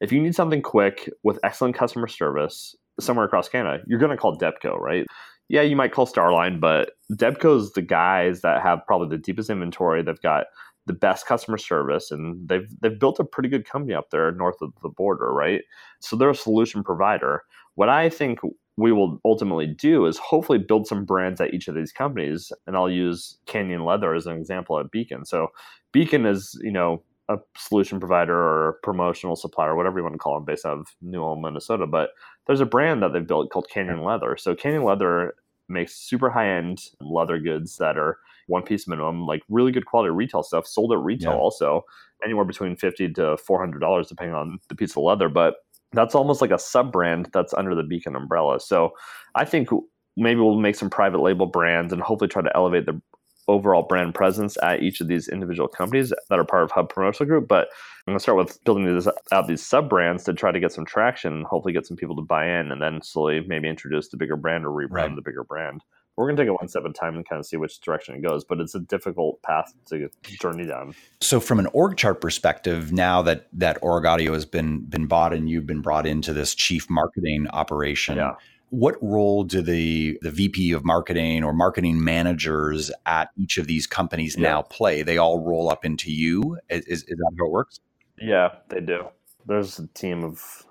If 0.00 0.12
you 0.12 0.20
need 0.20 0.34
something 0.34 0.62
quick 0.62 1.10
with 1.22 1.38
excellent 1.44 1.76
customer 1.76 2.08
service 2.08 2.74
somewhere 2.98 3.26
across 3.26 3.48
Canada, 3.48 3.82
you're 3.86 4.00
going 4.00 4.10
to 4.10 4.16
call 4.16 4.36
Debco, 4.36 4.78
right? 4.78 5.06
Yeah, 5.48 5.62
you 5.62 5.76
might 5.76 5.92
call 5.92 6.06
Starline, 6.06 6.60
but 6.60 6.92
Debco's 7.12 7.72
the 7.72 7.82
guys 7.82 8.42
that 8.42 8.62
have 8.62 8.80
probably 8.86 9.08
the 9.08 9.22
deepest 9.22 9.48
inventory. 9.50 10.02
They've 10.02 10.20
got 10.20 10.46
the 10.86 10.92
best 10.92 11.26
customer 11.26 11.58
service 11.58 12.10
and 12.10 12.48
they've 12.48 12.68
they've 12.80 12.98
built 12.98 13.20
a 13.20 13.24
pretty 13.24 13.48
good 13.48 13.68
company 13.68 13.94
up 13.94 14.10
there 14.10 14.32
north 14.32 14.60
of 14.60 14.72
the 14.82 14.88
border, 14.88 15.32
right? 15.32 15.62
So 16.00 16.16
they're 16.16 16.30
a 16.30 16.34
solution 16.34 16.82
provider. 16.82 17.42
What 17.76 17.88
I 17.88 18.08
think 18.08 18.40
we 18.76 18.92
will 18.92 19.20
ultimately 19.24 19.66
do 19.66 20.06
is 20.06 20.18
hopefully 20.18 20.58
build 20.58 20.86
some 20.86 21.04
brands 21.04 21.40
at 21.40 21.52
each 21.52 21.68
of 21.68 21.74
these 21.74 21.92
companies 21.92 22.52
and 22.66 22.76
I'll 22.76 22.90
use 22.90 23.38
Canyon 23.46 23.84
Leather 23.84 24.14
as 24.14 24.26
an 24.26 24.36
example 24.36 24.78
at 24.78 24.90
Beacon. 24.90 25.24
So 25.24 25.48
Beacon 25.92 26.26
is, 26.26 26.58
you 26.62 26.72
know, 26.72 27.02
a 27.28 27.36
solution 27.56 28.00
provider 28.00 28.36
or 28.36 28.78
promotional 28.82 29.36
supplier, 29.36 29.76
whatever 29.76 29.98
you 29.98 30.02
want 30.02 30.14
to 30.14 30.18
call 30.18 30.34
them, 30.34 30.44
based 30.44 30.64
out 30.64 30.78
of 30.78 30.86
New 31.02 31.22
Ulm, 31.22 31.42
Minnesota. 31.42 31.86
But 31.86 32.10
there's 32.48 32.60
a 32.60 32.66
brand 32.66 33.02
that 33.02 33.12
they've 33.12 33.26
built 33.26 33.50
called 33.50 33.68
Canyon 33.70 34.02
Leather. 34.02 34.36
So 34.36 34.56
Canyon 34.56 34.82
Leather 34.82 35.34
makes 35.68 35.94
super 35.94 36.30
high 36.30 36.48
end 36.48 36.82
leather 37.00 37.38
goods 37.38 37.76
that 37.76 37.96
are 37.98 38.18
one 38.46 38.62
piece 38.62 38.88
minimum, 38.88 39.26
like 39.26 39.42
really 39.50 39.70
good 39.70 39.84
quality 39.84 40.10
retail 40.10 40.42
stuff, 40.42 40.66
sold 40.66 40.92
at 40.92 40.98
retail 40.98 41.32
yeah. 41.32 41.38
also, 41.38 41.84
anywhere 42.24 42.46
between 42.46 42.74
fifty 42.74 43.12
to 43.12 43.36
four 43.36 43.60
hundred 43.60 43.80
dollars 43.80 44.08
depending 44.08 44.34
on 44.34 44.58
the 44.68 44.74
piece 44.74 44.96
of 44.96 45.02
leather. 45.02 45.28
But 45.28 45.56
that's 45.92 46.14
almost 46.14 46.40
like 46.40 46.50
a 46.50 46.58
sub 46.58 46.90
brand 46.90 47.28
that's 47.32 47.54
under 47.54 47.74
the 47.74 47.82
Beacon 47.82 48.16
umbrella. 48.16 48.60
So 48.60 48.94
I 49.34 49.44
think 49.44 49.68
maybe 50.16 50.40
we'll 50.40 50.58
make 50.58 50.74
some 50.74 50.90
private 50.90 51.20
label 51.20 51.46
brands 51.46 51.92
and 51.92 52.02
hopefully 52.02 52.28
try 52.28 52.42
to 52.42 52.56
elevate 52.56 52.86
the 52.86 53.00
overall 53.48 53.82
brand 53.82 54.14
presence 54.14 54.56
at 54.62 54.82
each 54.82 55.00
of 55.00 55.08
these 55.08 55.26
individual 55.26 55.68
companies 55.68 56.12
that 56.28 56.38
are 56.38 56.44
part 56.44 56.62
of 56.62 56.70
Hub 56.70 56.88
Promotional 56.90 57.26
Group. 57.26 57.48
But 57.48 57.68
I'm 58.06 58.12
going 58.12 58.18
to 58.18 58.22
start 58.22 58.38
with 58.38 58.62
building 58.64 58.84
these 58.84 59.08
out 59.32 59.48
these 59.48 59.66
sub 59.66 59.88
brands 59.88 60.24
to 60.24 60.34
try 60.34 60.52
to 60.52 60.60
get 60.60 60.72
some 60.72 60.84
traction, 60.84 61.32
and 61.32 61.46
hopefully 61.46 61.72
get 61.72 61.86
some 61.86 61.96
people 61.96 62.16
to 62.16 62.22
buy 62.22 62.46
in, 62.46 62.70
and 62.70 62.80
then 62.80 63.02
slowly 63.02 63.40
maybe 63.46 63.68
introduce 63.68 64.08
the 64.08 64.16
bigger 64.16 64.36
brand 64.36 64.64
or 64.64 64.70
rebrand 64.70 64.90
right. 64.90 65.16
the 65.16 65.22
bigger 65.22 65.44
brand. 65.44 65.82
We're 66.16 66.26
going 66.26 66.36
to 66.36 66.42
take 66.42 66.48
it 66.48 66.60
one 66.60 66.66
step 66.66 66.82
at 66.84 66.90
a 66.90 66.92
time 66.94 67.14
and 67.14 67.28
kind 67.28 67.38
of 67.38 67.46
see 67.46 67.56
which 67.56 67.80
direction 67.80 68.16
it 68.16 68.22
goes, 68.22 68.44
but 68.44 68.58
it's 68.58 68.74
a 68.74 68.80
difficult 68.80 69.40
path 69.42 69.72
to 69.86 70.08
journey 70.40 70.66
down. 70.66 70.96
So, 71.20 71.38
from 71.38 71.60
an 71.60 71.68
org 71.72 71.96
chart 71.96 72.20
perspective, 72.20 72.92
now 72.92 73.22
that 73.22 73.46
that 73.52 73.80
Origaudio 73.82 74.32
has 74.32 74.44
been 74.44 74.80
been 74.80 75.06
bought 75.06 75.32
and 75.32 75.48
you've 75.48 75.66
been 75.66 75.80
brought 75.80 76.06
into 76.06 76.32
this 76.32 76.56
chief 76.56 76.90
marketing 76.90 77.46
operation, 77.52 78.16
yeah 78.16 78.32
what 78.70 78.96
role 79.02 79.44
do 79.44 79.62
the 79.62 80.18
the 80.22 80.30
VP 80.30 80.72
of 80.72 80.84
marketing 80.84 81.44
or 81.44 81.52
marketing 81.52 82.02
managers 82.02 82.90
at 83.06 83.30
each 83.36 83.58
of 83.58 83.66
these 83.66 83.86
companies 83.86 84.36
yeah. 84.36 84.42
now 84.42 84.62
play? 84.62 85.02
They 85.02 85.18
all 85.18 85.38
roll 85.40 85.70
up 85.70 85.84
into 85.84 86.12
you. 86.12 86.58
Is, 86.68 86.84
is 86.86 87.04
that 87.04 87.32
how 87.38 87.46
it 87.46 87.50
works? 87.50 87.80
Yeah, 88.20 88.50
they 88.68 88.80
do. 88.80 89.08
There's 89.46 89.78
a 89.78 89.86
team 89.88 90.24
of 90.24 90.66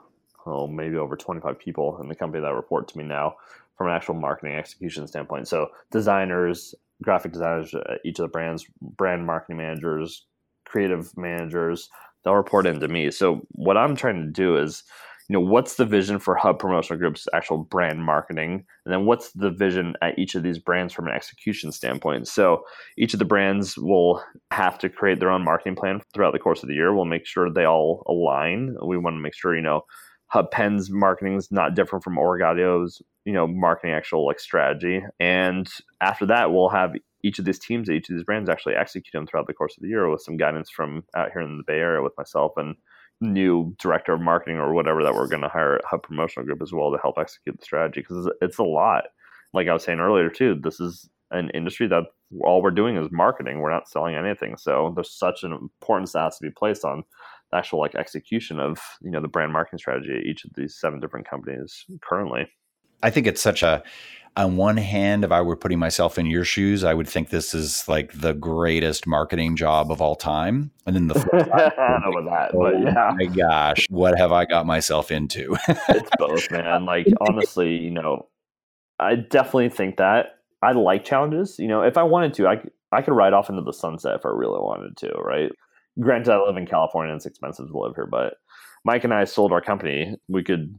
oh 0.46 0.68
maybe 0.68 0.98
over 0.98 1.16
25 1.16 1.58
people 1.60 2.00
in 2.02 2.08
the 2.08 2.16
company 2.16 2.42
that 2.42 2.54
report 2.54 2.88
to 2.90 2.98
me 2.98 3.04
now 3.04 3.36
from 3.78 3.88
an 3.88 3.94
actual 3.94 4.16
marketing 4.16 4.56
execution 4.56 5.08
standpoint. 5.08 5.48
So 5.48 5.68
designers, 5.92 6.74
graphic 7.04 7.32
designers, 7.32 7.74
uh, 7.74 7.98
each 8.04 8.20
of 8.20 8.24
the 8.24 8.30
brands, 8.30 8.66
brand 8.82 9.26
marketing 9.26 9.58
managers, 9.58 10.26
creative 10.66 11.16
managers, 11.16 11.90
they'll 12.24 12.34
report 12.34 12.66
into 12.66 12.88
me. 12.88 13.12
So 13.12 13.46
what 13.52 13.78
I'm 13.78 13.96
trying 13.96 14.22
to 14.24 14.32
do 14.32 14.58
is 14.58 14.84
you 15.28 15.34
know 15.34 15.42
what's 15.42 15.76
the 15.76 15.86
vision 15.86 16.20
for 16.20 16.36
hub 16.36 16.58
promotional 16.58 17.00
group's 17.00 17.28
actual 17.34 17.58
brand 17.58 18.04
marketing? 18.04 18.66
And 18.86 18.94
then 18.94 19.06
what's 19.06 19.32
the 19.34 19.50
vision 19.50 19.96
at 20.02 20.18
each 20.18 20.36
of 20.36 20.44
these 20.44 20.58
brands 20.58 20.94
from 20.94 21.08
an 21.08 21.14
execution 21.14 21.72
standpoint? 21.74 22.28
So 22.28 22.64
each 22.98 23.14
of 23.14 23.20
the 23.20 23.26
brands 23.26 23.78
will 23.78 24.24
have 24.52 24.80
to 24.80 24.90
create 24.90 25.20
their 25.20 25.32
own 25.32 25.44
marketing 25.44 25.76
plan 25.76 26.02
throughout 26.14 26.32
the 26.32 26.40
course 26.40 26.64
of 26.64 26.70
the 26.70 26.76
year. 26.76 26.94
We'll 26.96 27.06
make 27.06 27.26
sure 27.26 27.50
they 27.50 27.66
all 27.66 28.04
align. 28.08 28.78
We 28.86 28.98
want 28.98 29.16
to 29.16 29.22
make 29.22 29.36
sure 29.36 29.56
you 29.56 29.62
know 29.62 29.82
hub 30.28 30.52
pen's 30.52 30.90
marketing 30.90 31.36
is 31.36 31.52
not 31.52 31.76
different 31.76 32.04
from 32.04 32.18
Origaudio's 32.18 33.02
you 33.26 33.34
know 33.34 33.48
marketing 33.48 33.92
actual 33.92 34.26
like 34.26 34.40
strategy. 34.40 35.04
And 35.20 35.70
after 36.00 36.26
that 36.28 36.54
we'll 36.54 36.70
have 36.70 36.94
each 37.24 37.40
of 37.40 37.46
these 37.46 37.60
teams 37.60 37.90
at 37.90 37.96
each 37.96 38.10
of 38.10 38.16
these 38.16 38.24
brands 38.24 38.50
actually 38.50 38.76
execute 38.76 39.12
them 39.12 39.28
throughout 39.28 39.48
the 39.48 39.54
course 39.54 39.76
of 39.76 39.84
the 39.84 39.90
year 39.90 40.10
with 40.10 40.22
some 40.22 40.38
guidance 40.38 40.70
from 40.70 41.04
out 41.18 41.32
here 41.34 41.42
in 41.42 41.58
the 41.58 41.64
bay 41.64 41.80
area 41.80 42.02
with 42.02 42.14
myself 42.18 42.54
and 42.56 42.76
new 43.22 43.76
director 43.80 44.14
of 44.14 44.22
marketing 44.22 44.58
or 44.58 44.74
whatever 44.74 45.04
that 45.04 45.14
we're 45.14 45.28
going 45.28 45.42
to 45.42 45.50
hire 45.50 45.76
at 45.76 45.86
Hub 45.86 46.04
Promotional 46.04 46.46
Group 46.46 46.62
as 46.62 46.72
well 46.72 46.92
to 46.92 47.00
help 47.02 47.18
execute 47.18 47.58
the 47.58 47.66
strategy 47.66 48.02
because 48.02 48.30
it's 48.42 48.58
a 48.58 48.64
lot. 48.64 49.06
like 49.54 49.68
I 49.68 49.74
was 49.74 49.84
saying 49.84 50.00
earlier 50.00 50.30
too, 50.30 50.60
this 50.62 50.80
is 50.80 51.10
an 51.32 51.50
industry 51.52 51.88
that 51.88 52.04
all 52.42 52.62
we're 52.62 52.72
doing 52.72 52.98
is 52.98 53.08
marketing. 53.12 53.60
We're 53.60 53.72
not 53.72 53.90
selling 53.90 54.16
anything. 54.16 54.58
So 54.58 54.92
there's 54.96 55.12
such 55.12 55.44
an 55.44 55.52
importance 55.52 56.14
that 56.14 56.24
has 56.24 56.38
to 56.38 56.46
be 56.46 56.52
placed 56.52 56.86
on 56.86 57.04
the 57.52 57.58
actual 57.58 57.80
like 57.80 57.96
execution 57.96 58.60
of 58.60 58.80
you 59.02 59.12
know 59.12 59.22
the 59.22 59.28
brand 59.28 59.54
marketing 59.54 59.80
strategy 59.80 60.14
at 60.14 60.26
each 60.26 60.46
of 60.46 60.52
these 60.56 60.78
seven 60.80 61.00
different 61.00 61.28
companies 61.28 61.86
currently. 62.02 62.48
I 63.04 63.10
think 63.10 63.28
it's 63.28 63.42
such 63.42 63.64
a 63.64 63.84
on 64.38 64.56
one 64.56 64.78
hand, 64.78 65.24
if 65.24 65.32
I 65.32 65.42
were 65.42 65.56
putting 65.56 65.80
myself 65.80 66.20
in 66.20 66.28
your 66.28 66.44
shoes, 66.44 66.84
I 66.84 66.94
would 66.94 67.10
think 67.10 67.30
this 67.30 67.56
is 67.56 67.88
like 67.88 68.14
the 68.14 68.34
greatest 68.34 69.08
marketing 69.08 69.56
job 69.56 69.92
of 69.92 70.00
all 70.00 70.16
time. 70.16 70.70
And 70.86 70.96
then 70.96 71.08
the 71.08 71.16
flip 71.16 71.48
side, 71.48 71.74
I 71.78 71.88
don't 71.90 72.02
know 72.04 72.20
about 72.20 72.52
that, 72.52 72.56
oh 72.56 72.62
but 72.62 72.80
yeah. 72.80 73.14
my 73.18 73.26
gosh, 73.26 73.88
what 73.90 74.18
have 74.18 74.32
I 74.32 74.46
got 74.46 74.68
myself 74.68 75.12
into? 75.12 75.58
it's 75.68 76.10
both, 76.20 76.52
man. 76.52 76.86
Like 76.86 77.08
honestly, 77.20 77.78
you 77.78 77.90
know, 77.90 78.28
I 79.00 79.16
definitely 79.16 79.70
think 79.70 79.98
that 79.98 80.38
I 80.62 80.74
like 80.74 81.04
challenges. 81.04 81.58
You 81.58 81.68
know, 81.68 81.82
if 81.82 81.98
I 81.98 82.04
wanted 82.04 82.36
to, 82.36 82.48
I 82.48 82.62
I 82.92 83.02
could 83.02 83.16
ride 83.16 83.34
off 83.34 83.50
into 83.50 83.64
the 83.64 83.74
sunset 83.74 84.16
if 84.16 84.26
I 84.26 84.30
really 84.30 84.60
wanted 84.60 84.98
to, 84.98 85.10
right? 85.16 85.52
Granted, 86.00 86.32
I 86.32 86.38
live 86.38 86.58
in 86.58 86.68
California 86.68 87.12
and 87.12 87.18
it's 87.18 87.26
expensive 87.26 87.68
to 87.68 87.78
live 87.78 87.96
here, 87.96 88.06
but 88.06 88.36
Mike 88.86 89.04
and 89.04 89.14
I 89.14 89.24
sold 89.24 89.52
our 89.52 89.62
company. 89.62 90.16
We 90.28 90.44
could 90.44 90.76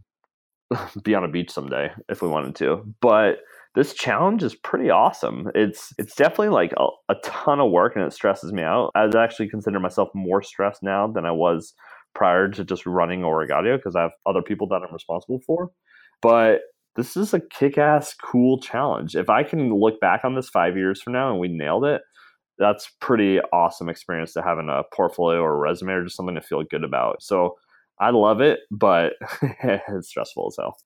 be 1.03 1.15
on 1.15 1.25
a 1.25 1.29
beach 1.29 1.51
someday 1.51 1.91
if 2.09 2.23
we 2.23 2.29
wanted 2.29 2.55
to. 2.57 2.83
But 3.01 3.39
this 3.75 3.95
challenge 3.95 4.43
is 4.43 4.55
pretty 4.55 4.91
awesome. 4.91 5.51
It's 5.55 5.93
it's 5.99 6.15
definitely 6.15 6.49
like 6.49 6.73
a, 6.79 6.87
a 7.11 7.15
ton 7.23 7.61
of 7.61 7.71
work 7.71 7.95
and 7.97 8.05
it 8.05 8.13
stresses 8.13 8.53
me 8.53 8.63
out. 8.63 8.91
I 8.95 9.09
actually 9.17 9.49
consider 9.49 9.79
myself 9.79 10.09
more 10.15 10.43
stressed 10.43 10.83
now 10.83 11.07
than 11.07 11.25
I 11.25 11.33
was 11.33 11.75
prior 12.15 12.49
to 12.49 12.65
just 12.65 12.87
running 12.87 13.21
Origaudio 13.21 13.77
because 13.77 13.95
I 13.95 14.03
have 14.03 14.11
other 14.27 14.43
people 14.43 14.67
that 14.69 14.83
I'm 14.87 14.93
responsible 14.93 15.41
for. 15.47 15.71
But 16.21 16.61
this 16.97 17.17
is 17.17 17.33
a 17.33 17.41
kick-ass 17.41 18.15
cool 18.15 18.61
challenge. 18.61 19.15
If 19.15 19.31
I 19.31 19.45
can 19.45 19.73
look 19.73 20.01
back 20.01 20.25
on 20.25 20.35
this 20.35 20.49
5 20.49 20.77
years 20.77 21.01
from 21.01 21.13
now 21.13 21.31
and 21.31 21.39
we 21.39 21.47
nailed 21.47 21.85
it, 21.85 22.03
that's 22.59 22.91
pretty 23.01 23.39
awesome 23.53 23.89
experience 23.89 24.33
to 24.33 24.43
have 24.43 24.59
in 24.59 24.69
a 24.69 24.83
portfolio 24.93 25.41
or 25.41 25.53
a 25.53 25.59
resume 25.59 25.93
or 25.93 26.03
just 26.03 26.17
something 26.17 26.35
to 26.35 26.41
feel 26.41 26.65
good 26.69 26.83
about. 26.83 27.23
So 27.23 27.55
I 28.01 28.11
love 28.11 28.41
it, 28.41 28.61
but 28.71 29.15
it's 29.43 30.09
stressful 30.09 30.49
as 30.49 30.57
hell. 30.59 30.79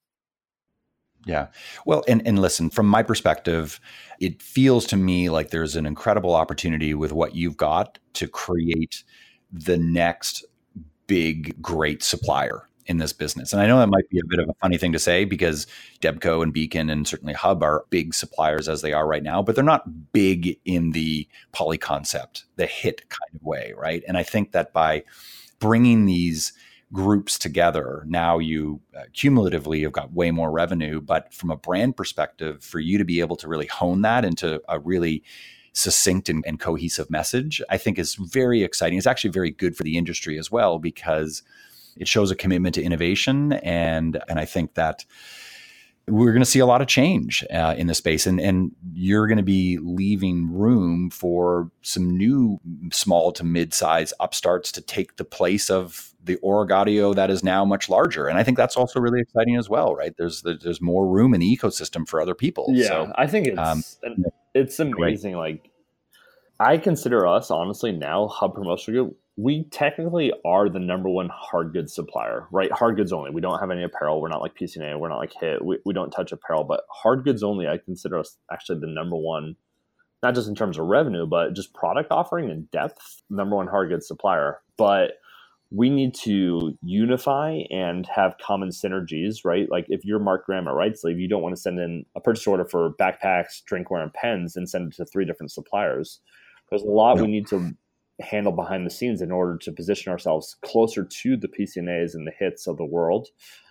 Yeah. 1.24 1.48
Well, 1.86 2.02
and, 2.08 2.26
and 2.26 2.40
listen, 2.40 2.70
from 2.70 2.86
my 2.88 3.02
perspective, 3.02 3.80
it 4.18 4.42
feels 4.42 4.86
to 4.86 4.96
me 4.96 5.30
like 5.30 5.50
there's 5.50 5.76
an 5.76 5.86
incredible 5.86 6.34
opportunity 6.34 6.94
with 6.94 7.12
what 7.12 7.36
you've 7.36 7.56
got 7.56 7.98
to 8.14 8.26
create 8.26 9.04
the 9.52 9.76
next 9.76 10.44
big, 11.06 11.60
great 11.62 12.02
supplier 12.02 12.68
in 12.86 12.98
this 12.98 13.12
business. 13.12 13.52
And 13.52 13.62
I 13.62 13.66
know 13.66 13.78
that 13.78 13.88
might 13.88 14.08
be 14.10 14.18
a 14.18 14.26
bit 14.28 14.40
of 14.40 14.48
a 14.48 14.54
funny 14.60 14.76
thing 14.76 14.92
to 14.92 14.98
say 14.98 15.24
because 15.24 15.66
Debco 16.00 16.42
and 16.42 16.52
Beacon 16.52 16.90
and 16.90 17.06
certainly 17.06 17.34
Hub 17.34 17.62
are 17.62 17.84
big 17.90 18.12
suppliers 18.12 18.68
as 18.68 18.82
they 18.82 18.92
are 18.92 19.06
right 19.06 19.22
now, 19.22 19.42
but 19.42 19.54
they're 19.54 19.62
not 19.62 20.12
big 20.12 20.58
in 20.64 20.90
the 20.90 21.28
Polyconcept, 21.52 22.42
the 22.56 22.66
hit 22.66 23.08
kind 23.08 23.34
of 23.34 23.42
way, 23.42 23.72
right? 23.76 24.02
And 24.08 24.16
I 24.16 24.24
think 24.24 24.52
that 24.52 24.72
by 24.72 25.04
bringing 25.60 26.06
these 26.06 26.52
groups 26.92 27.38
together, 27.38 28.04
now 28.06 28.38
you 28.38 28.80
uh, 28.96 29.02
cumulatively 29.12 29.82
have 29.82 29.92
got 29.92 30.12
way 30.12 30.30
more 30.30 30.50
revenue. 30.50 31.00
But 31.00 31.32
from 31.32 31.50
a 31.50 31.56
brand 31.56 31.96
perspective, 31.96 32.62
for 32.62 32.80
you 32.80 32.98
to 32.98 33.04
be 33.04 33.20
able 33.20 33.36
to 33.36 33.48
really 33.48 33.66
hone 33.66 34.02
that 34.02 34.24
into 34.24 34.60
a 34.68 34.78
really 34.78 35.22
succinct 35.72 36.28
and, 36.28 36.44
and 36.46 36.60
cohesive 36.60 37.10
message, 37.10 37.62
I 37.70 37.78
think 37.78 37.98
is 37.98 38.14
very 38.14 38.62
exciting. 38.62 38.98
It's 38.98 39.06
actually 39.06 39.30
very 39.30 39.50
good 39.50 39.76
for 39.76 39.84
the 39.84 39.96
industry 39.96 40.38
as 40.38 40.50
well 40.50 40.78
because 40.78 41.42
it 41.96 42.08
shows 42.08 42.30
a 42.30 42.36
commitment 42.36 42.74
to 42.74 42.82
innovation, 42.82 43.54
and 43.54 44.22
and 44.28 44.38
I 44.38 44.44
think 44.44 44.74
that 44.74 45.04
we're 46.08 46.32
going 46.32 46.42
to 46.42 46.50
see 46.50 46.58
a 46.58 46.66
lot 46.66 46.82
of 46.82 46.88
change 46.88 47.44
uh, 47.52 47.74
in 47.78 47.86
the 47.86 47.94
space 47.94 48.26
and, 48.26 48.40
and 48.40 48.72
you're 48.92 49.28
going 49.28 49.36
to 49.38 49.44
be 49.44 49.78
leaving 49.80 50.52
room 50.52 51.10
for 51.10 51.70
some 51.82 52.16
new 52.16 52.60
small 52.92 53.30
to 53.30 53.44
mid-size 53.44 54.12
upstarts 54.18 54.72
to 54.72 54.80
take 54.80 55.16
the 55.16 55.24
place 55.24 55.70
of 55.70 56.11
the 56.24 56.36
Origaudio 56.36 57.14
that 57.14 57.30
is 57.30 57.42
now 57.42 57.64
much 57.64 57.88
larger 57.88 58.26
and 58.26 58.38
i 58.38 58.42
think 58.42 58.56
that's 58.56 58.76
also 58.76 59.00
really 59.00 59.20
exciting 59.20 59.56
as 59.56 59.68
well 59.68 59.94
right 59.94 60.14
there's 60.18 60.42
there's 60.42 60.80
more 60.80 61.06
room 61.06 61.34
in 61.34 61.40
the 61.40 61.56
ecosystem 61.56 62.08
for 62.08 62.20
other 62.20 62.34
people 62.34 62.66
yeah 62.70 62.88
so, 62.88 63.12
i 63.16 63.26
think 63.26 63.48
it's 63.48 63.58
um, 63.58 63.82
it's 64.54 64.78
amazing 64.78 65.32
great. 65.32 65.40
like 65.40 65.70
i 66.60 66.76
consider 66.76 67.26
us 67.26 67.50
honestly 67.50 67.92
now 67.92 68.28
hub 68.28 68.54
Promotional 68.54 69.04
group 69.04 69.16
we 69.36 69.64
technically 69.64 70.32
are 70.44 70.68
the 70.68 70.78
number 70.78 71.08
one 71.08 71.30
hard 71.32 71.72
goods 71.72 71.94
supplier, 71.94 72.46
right? 72.50 72.70
Hard 72.70 72.96
goods 72.96 73.12
only. 73.12 73.30
We 73.30 73.40
don't 73.40 73.58
have 73.58 73.70
any 73.70 73.82
apparel. 73.82 74.20
We're 74.20 74.28
not 74.28 74.42
like 74.42 74.54
PCNA. 74.54 74.98
We're 74.98 75.08
not 75.08 75.18
like 75.18 75.32
HIT. 75.32 75.64
We, 75.64 75.78
we 75.86 75.94
don't 75.94 76.10
touch 76.10 76.32
apparel, 76.32 76.64
but 76.64 76.82
hard 76.90 77.24
goods 77.24 77.42
only, 77.42 77.66
I 77.66 77.78
consider 77.78 78.18
us 78.18 78.36
actually 78.52 78.80
the 78.80 78.88
number 78.88 79.16
one, 79.16 79.56
not 80.22 80.34
just 80.34 80.48
in 80.48 80.54
terms 80.54 80.78
of 80.78 80.86
revenue, 80.86 81.26
but 81.26 81.54
just 81.54 81.72
product 81.72 82.12
offering 82.12 82.50
and 82.50 82.70
depth, 82.70 83.22
number 83.30 83.56
one 83.56 83.68
hard 83.68 83.88
goods 83.88 84.06
supplier. 84.06 84.60
But 84.76 85.12
we 85.74 85.88
need 85.88 86.14
to 86.14 86.76
unify 86.82 87.60
and 87.70 88.06
have 88.06 88.36
common 88.38 88.68
synergies, 88.68 89.38
right? 89.44 89.70
Like 89.70 89.86
if 89.88 90.04
you're 90.04 90.18
Mark 90.18 90.44
Graham 90.44 90.68
at 90.68 90.74
RightSleeve, 90.74 91.18
you 91.18 91.28
don't 91.28 91.42
want 91.42 91.54
to 91.54 91.60
send 91.60 91.78
in 91.78 92.04
a 92.14 92.20
purchase 92.20 92.46
order 92.46 92.64
for 92.64 92.92
backpacks, 93.00 93.62
drinkware, 93.70 94.02
and 94.02 94.12
pens 94.12 94.54
and 94.54 94.68
send 94.68 94.92
it 94.92 94.96
to 94.96 95.06
three 95.06 95.24
different 95.24 95.50
suppliers. 95.50 96.20
There's 96.68 96.82
a 96.82 96.86
lot 96.86 97.16
no. 97.16 97.22
we 97.22 97.30
need 97.30 97.46
to 97.48 97.74
handle 98.20 98.52
behind 98.52 98.86
the 98.86 98.90
scenes 98.90 99.22
in 99.22 99.30
order 99.30 99.56
to 99.58 99.72
position 99.72 100.12
ourselves 100.12 100.56
closer 100.62 101.04
to 101.04 101.36
the 101.36 101.48
PCNAs 101.48 102.14
and 102.14 102.26
the 102.26 102.32
hits 102.38 102.66
of 102.66 102.76
the 102.76 102.84
world. 102.84 103.28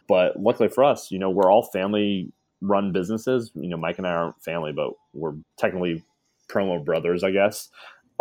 But 0.08 0.40
luckily 0.40 0.70
for 0.70 0.84
us, 0.84 1.12
you 1.12 1.20
know, 1.20 1.30
we're 1.30 1.52
all 1.52 1.70
family 1.72 2.32
run 2.62 2.92
businesses. 2.92 3.52
You 3.54 3.70
know, 3.70 3.78
Mike 3.78 4.00
and 4.00 4.08
I 4.08 4.12
aren't 4.12 4.44
family, 4.44 4.72
but 4.72 4.94
we're 5.14 5.36
technically 5.58 6.04
promo 6.50 6.84
brothers, 6.84 7.24
I 7.24 7.32
guess. 7.32 7.70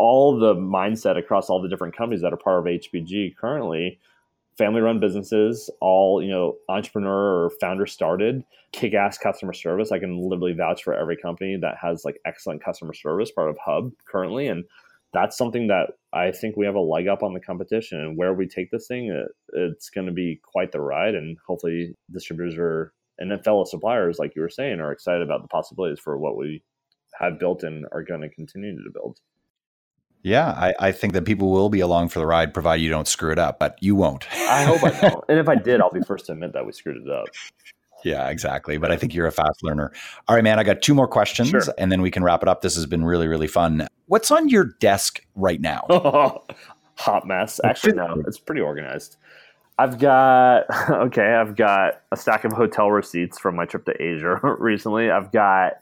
All 0.00 0.38
the 0.38 0.54
mindset 0.54 1.18
across 1.18 1.50
all 1.50 1.60
the 1.60 1.68
different 1.68 1.94
companies 1.94 2.22
that 2.22 2.32
are 2.32 2.38
part 2.38 2.60
of 2.60 2.64
HPG 2.64 3.36
currently, 3.36 3.98
family 4.56 4.80
run 4.80 4.98
businesses, 4.98 5.68
all, 5.80 6.22
you 6.22 6.30
know, 6.30 6.56
entrepreneur 6.70 7.44
or 7.44 7.50
founder 7.60 7.84
started, 7.84 8.42
kick 8.72 8.94
ass 8.94 9.18
customer 9.18 9.52
service. 9.52 9.92
I 9.92 9.98
can 9.98 10.18
literally 10.18 10.54
vouch 10.54 10.82
for 10.82 10.94
every 10.94 11.16
company 11.16 11.58
that 11.60 11.76
has 11.80 12.04
like 12.04 12.18
excellent 12.24 12.64
customer 12.64 12.94
service, 12.94 13.30
part 13.30 13.50
of 13.50 13.58
Hub 13.58 13.92
currently. 14.06 14.48
And 14.48 14.64
that's 15.12 15.36
something 15.36 15.66
that 15.66 15.90
I 16.14 16.30
think 16.30 16.56
we 16.56 16.64
have 16.64 16.76
a 16.76 16.80
leg 16.80 17.06
up 17.06 17.22
on 17.22 17.34
the 17.34 17.40
competition. 17.40 18.00
And 18.00 18.16
where 18.16 18.32
we 18.32 18.46
take 18.46 18.70
this 18.70 18.86
thing, 18.86 19.10
it, 19.10 19.28
it's 19.52 19.90
going 19.90 20.06
to 20.06 20.12
be 20.12 20.40
quite 20.42 20.72
the 20.72 20.80
ride. 20.80 21.14
And 21.14 21.36
hopefully, 21.46 21.94
distributors 22.10 22.56
are 22.56 22.94
and 23.20 23.30
then 23.30 23.42
fellow 23.42 23.64
suppliers, 23.64 24.18
like 24.18 24.34
you 24.34 24.42
were 24.42 24.48
saying, 24.48 24.80
are 24.80 24.92
excited 24.92 25.22
about 25.22 25.42
the 25.42 25.48
possibilities 25.48 26.00
for 26.00 26.16
what 26.18 26.38
we 26.38 26.62
have 27.20 27.38
built 27.38 27.62
and 27.62 27.84
are 27.92 28.02
going 28.02 28.22
to 28.22 28.30
continue 28.30 28.74
to 28.74 28.90
build. 28.90 29.20
Yeah, 30.22 30.48
I, 30.48 30.74
I, 30.78 30.92
think 30.92 31.14
that 31.14 31.24
people 31.24 31.50
will 31.50 31.70
be 31.70 31.80
along 31.80 32.10
for 32.10 32.18
the 32.18 32.26
ride, 32.26 32.52
provided 32.52 32.82
you 32.82 32.90
don't 32.90 33.08
screw 33.08 33.32
it 33.32 33.38
up, 33.38 33.58
but 33.58 33.78
you 33.80 33.94
won't. 33.94 34.26
I 34.32 34.64
hope 34.64 34.84
I 34.84 34.90
don't. 35.00 35.24
And 35.30 35.38
if 35.38 35.48
I 35.48 35.54
did, 35.54 35.80
I'll 35.80 35.90
be 35.90 36.00
first 36.06 36.26
to 36.26 36.32
admit 36.32 36.52
that 36.52 36.66
we 36.66 36.72
screwed 36.72 36.98
it 36.98 37.10
up. 37.10 37.28
Yeah, 38.04 38.28
exactly. 38.28 38.78
But 38.78 38.90
I 38.90 38.96
think 38.96 39.14
you're 39.14 39.26
a 39.26 39.32
fast 39.32 39.62
learner. 39.62 39.92
All 40.28 40.34
right, 40.34 40.44
man, 40.44 40.58
I 40.58 40.64
got 40.64 40.82
two 40.82 40.94
more 40.94 41.08
questions 41.08 41.48
sure. 41.48 41.62
and 41.78 41.90
then 41.90 42.02
we 42.02 42.10
can 42.10 42.22
wrap 42.22 42.42
it 42.42 42.48
up. 42.48 42.62
This 42.62 42.74
has 42.74 42.86
been 42.86 43.04
really, 43.04 43.28
really 43.28 43.46
fun. 43.46 43.86
What's 44.06 44.30
on 44.30 44.48
your 44.48 44.64
desk 44.64 45.20
right 45.34 45.60
now? 45.60 45.86
hot 46.96 47.26
mess. 47.26 47.60
Actually, 47.64 47.94
no, 47.94 48.22
it's 48.26 48.38
pretty 48.38 48.60
organized. 48.60 49.16
I've 49.78 49.98
got, 49.98 50.64
okay, 50.90 51.34
I've 51.34 51.56
got 51.56 52.02
a 52.12 52.16
stack 52.16 52.44
of 52.44 52.52
hotel 52.52 52.90
receipts 52.90 53.38
from 53.38 53.56
my 53.56 53.64
trip 53.64 53.86
to 53.86 54.02
Asia 54.02 54.38
recently. 54.58 55.10
I've 55.10 55.32
got 55.32 55.74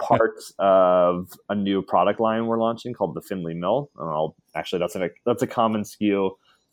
parts 0.00 0.52
of 0.58 1.32
a 1.48 1.54
new 1.54 1.82
product 1.82 2.20
line 2.20 2.46
we're 2.46 2.60
launching 2.60 2.92
called 2.92 3.14
the 3.14 3.22
Finley 3.22 3.54
Mill. 3.54 3.90
And 3.98 4.08
I'll 4.08 4.36
actually, 4.54 4.80
that's, 4.80 4.96
a 4.96 5.10
that's 5.24 5.42
a 5.42 5.46
commonsku 5.46 6.30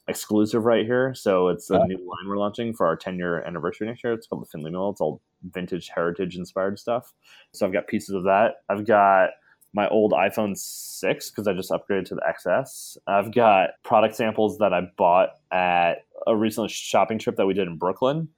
exclusive 0.08 0.66
right 0.66 0.86
here. 0.86 1.14
So 1.14 1.48
it's 1.48 1.70
a 1.70 1.86
new 1.86 1.98
line 1.98 2.28
we're 2.28 2.38
launching 2.38 2.74
for 2.74 2.86
our 2.86 2.96
10 2.96 3.18
year 3.18 3.44
anniversary 3.44 3.88
next 3.88 4.04
year. 4.04 4.14
It's 4.14 4.28
called 4.28 4.42
the 4.42 4.48
Finley 4.48 4.72
Mill. 4.72 4.90
It's 4.90 5.02
all 5.02 5.22
vintage 5.52 5.90
heritage 5.90 6.36
inspired 6.36 6.78
stuff. 6.80 7.14
So 7.54 7.66
I've 7.66 7.74
got 7.74 7.88
pieces 7.88 8.16
of 8.16 8.24
that. 8.24 8.56
I've 8.70 8.86
got 8.86 9.32
my 9.74 9.88
old 9.88 10.12
iPhone 10.12 10.58
6 10.58 11.32
because 11.32 11.48
I 11.48 11.54
just 11.54 11.72
upgraded 11.72 12.06
to 12.06 12.16
the 12.16 12.22
XS. 12.22 12.98
I've 13.08 13.34
got 13.34 13.72
product 13.84 14.16
samples 14.16 14.58
that 14.60 14.74
I 14.74 14.82
bought 14.98 15.30
at 15.52 16.06
a 16.28 16.36
recent 16.36 16.70
shopping 16.70 17.18
trip 17.18 17.38
that 17.38 17.46
we 17.46 17.54
did 17.54 17.68
in 17.68 17.78
Brooklyn. 17.78 18.30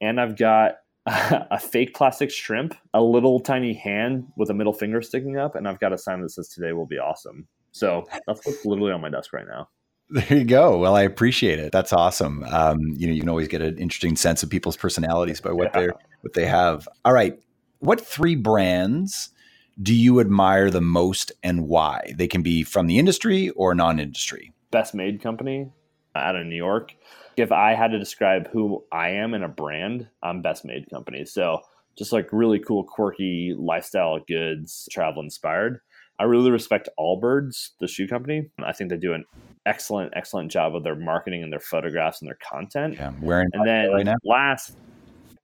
And 0.00 0.20
I've 0.20 0.36
got 0.36 0.76
a 1.06 1.58
fake 1.58 1.94
plastic 1.94 2.30
shrimp, 2.30 2.74
a 2.94 3.02
little 3.02 3.40
tiny 3.40 3.74
hand 3.74 4.26
with 4.36 4.50
a 4.50 4.54
middle 4.54 4.72
finger 4.72 5.02
sticking 5.02 5.36
up, 5.36 5.56
and 5.56 5.66
I've 5.66 5.80
got 5.80 5.92
a 5.92 5.98
sign 5.98 6.20
that 6.22 6.30
says 6.30 6.48
"Today 6.48 6.72
will 6.72 6.86
be 6.86 6.98
awesome." 6.98 7.48
So 7.72 8.06
that's 8.26 8.46
what's 8.46 8.64
literally 8.64 8.92
on 8.92 9.00
my 9.00 9.08
desk 9.08 9.32
right 9.32 9.46
now. 9.46 9.68
There 10.10 10.38
you 10.38 10.44
go. 10.44 10.78
Well, 10.78 10.94
I 10.94 11.02
appreciate 11.02 11.58
it. 11.58 11.72
That's 11.72 11.92
awesome. 11.92 12.44
Um, 12.44 12.78
you 12.96 13.06
know, 13.06 13.14
you 13.14 13.20
can 13.20 13.30
always 13.30 13.48
get 13.48 13.62
an 13.62 13.78
interesting 13.78 14.14
sense 14.14 14.42
of 14.42 14.50
people's 14.50 14.76
personalities 14.76 15.40
by 15.40 15.52
what 15.52 15.70
yeah. 15.74 15.80
they 15.80 15.86
what 16.20 16.32
they 16.34 16.46
have. 16.46 16.86
All 17.04 17.12
right, 17.12 17.36
what 17.80 18.00
three 18.00 18.36
brands 18.36 19.30
do 19.82 19.94
you 19.94 20.20
admire 20.20 20.70
the 20.70 20.82
most, 20.82 21.32
and 21.42 21.66
why? 21.66 22.12
They 22.14 22.28
can 22.28 22.42
be 22.42 22.62
from 22.62 22.86
the 22.86 22.98
industry 22.98 23.48
or 23.50 23.74
non-industry. 23.74 24.52
Best 24.70 24.94
Made 24.94 25.20
Company 25.20 25.72
out 26.14 26.36
of 26.36 26.46
New 26.46 26.56
York. 26.56 26.94
If 27.36 27.52
I 27.52 27.74
had 27.74 27.92
to 27.92 27.98
describe 27.98 28.48
who 28.48 28.84
I 28.92 29.10
am 29.10 29.34
in 29.34 29.42
a 29.42 29.48
brand, 29.48 30.08
I'm 30.22 30.42
Best 30.42 30.64
Made 30.64 30.88
Company. 30.90 31.24
So 31.24 31.60
just 31.96 32.12
like 32.12 32.28
really 32.32 32.58
cool, 32.58 32.84
quirky 32.84 33.54
lifestyle 33.58 34.18
goods, 34.26 34.88
travel 34.90 35.22
inspired. 35.22 35.80
I 36.18 36.24
really 36.24 36.50
respect 36.50 36.88
Allbirds, 36.98 37.70
the 37.80 37.88
shoe 37.88 38.06
company. 38.06 38.50
I 38.62 38.72
think 38.72 38.90
they 38.90 38.96
do 38.96 39.12
an 39.12 39.24
excellent, 39.66 40.12
excellent 40.14 40.50
job 40.50 40.76
of 40.76 40.84
their 40.84 40.94
marketing 40.94 41.42
and 41.42 41.52
their 41.52 41.60
photographs 41.60 42.20
and 42.20 42.28
their 42.28 42.38
content. 42.48 42.94
Yeah, 42.94 43.08
I'm 43.08 43.20
wearing 43.20 43.48
and 43.52 43.66
then 43.66 43.90
right 43.90 44.04
now. 44.04 44.14
last, 44.24 44.76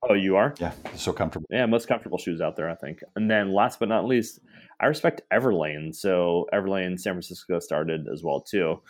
oh, 0.08 0.14
you 0.14 0.36
are? 0.36 0.54
Yeah, 0.60 0.72
so 0.94 1.12
comfortable. 1.12 1.46
Yeah, 1.50 1.66
most 1.66 1.88
comfortable 1.88 2.18
shoes 2.18 2.40
out 2.40 2.56
there, 2.56 2.70
I 2.70 2.74
think. 2.74 3.02
And 3.16 3.30
then 3.30 3.52
last 3.52 3.80
but 3.80 3.88
not 3.88 4.04
least, 4.04 4.40
I 4.80 4.86
respect 4.86 5.22
Everlane. 5.32 5.94
So 5.94 6.46
Everlane 6.52 6.98
San 7.00 7.14
Francisco 7.14 7.58
started 7.58 8.06
as 8.12 8.22
well 8.22 8.40
too. 8.40 8.80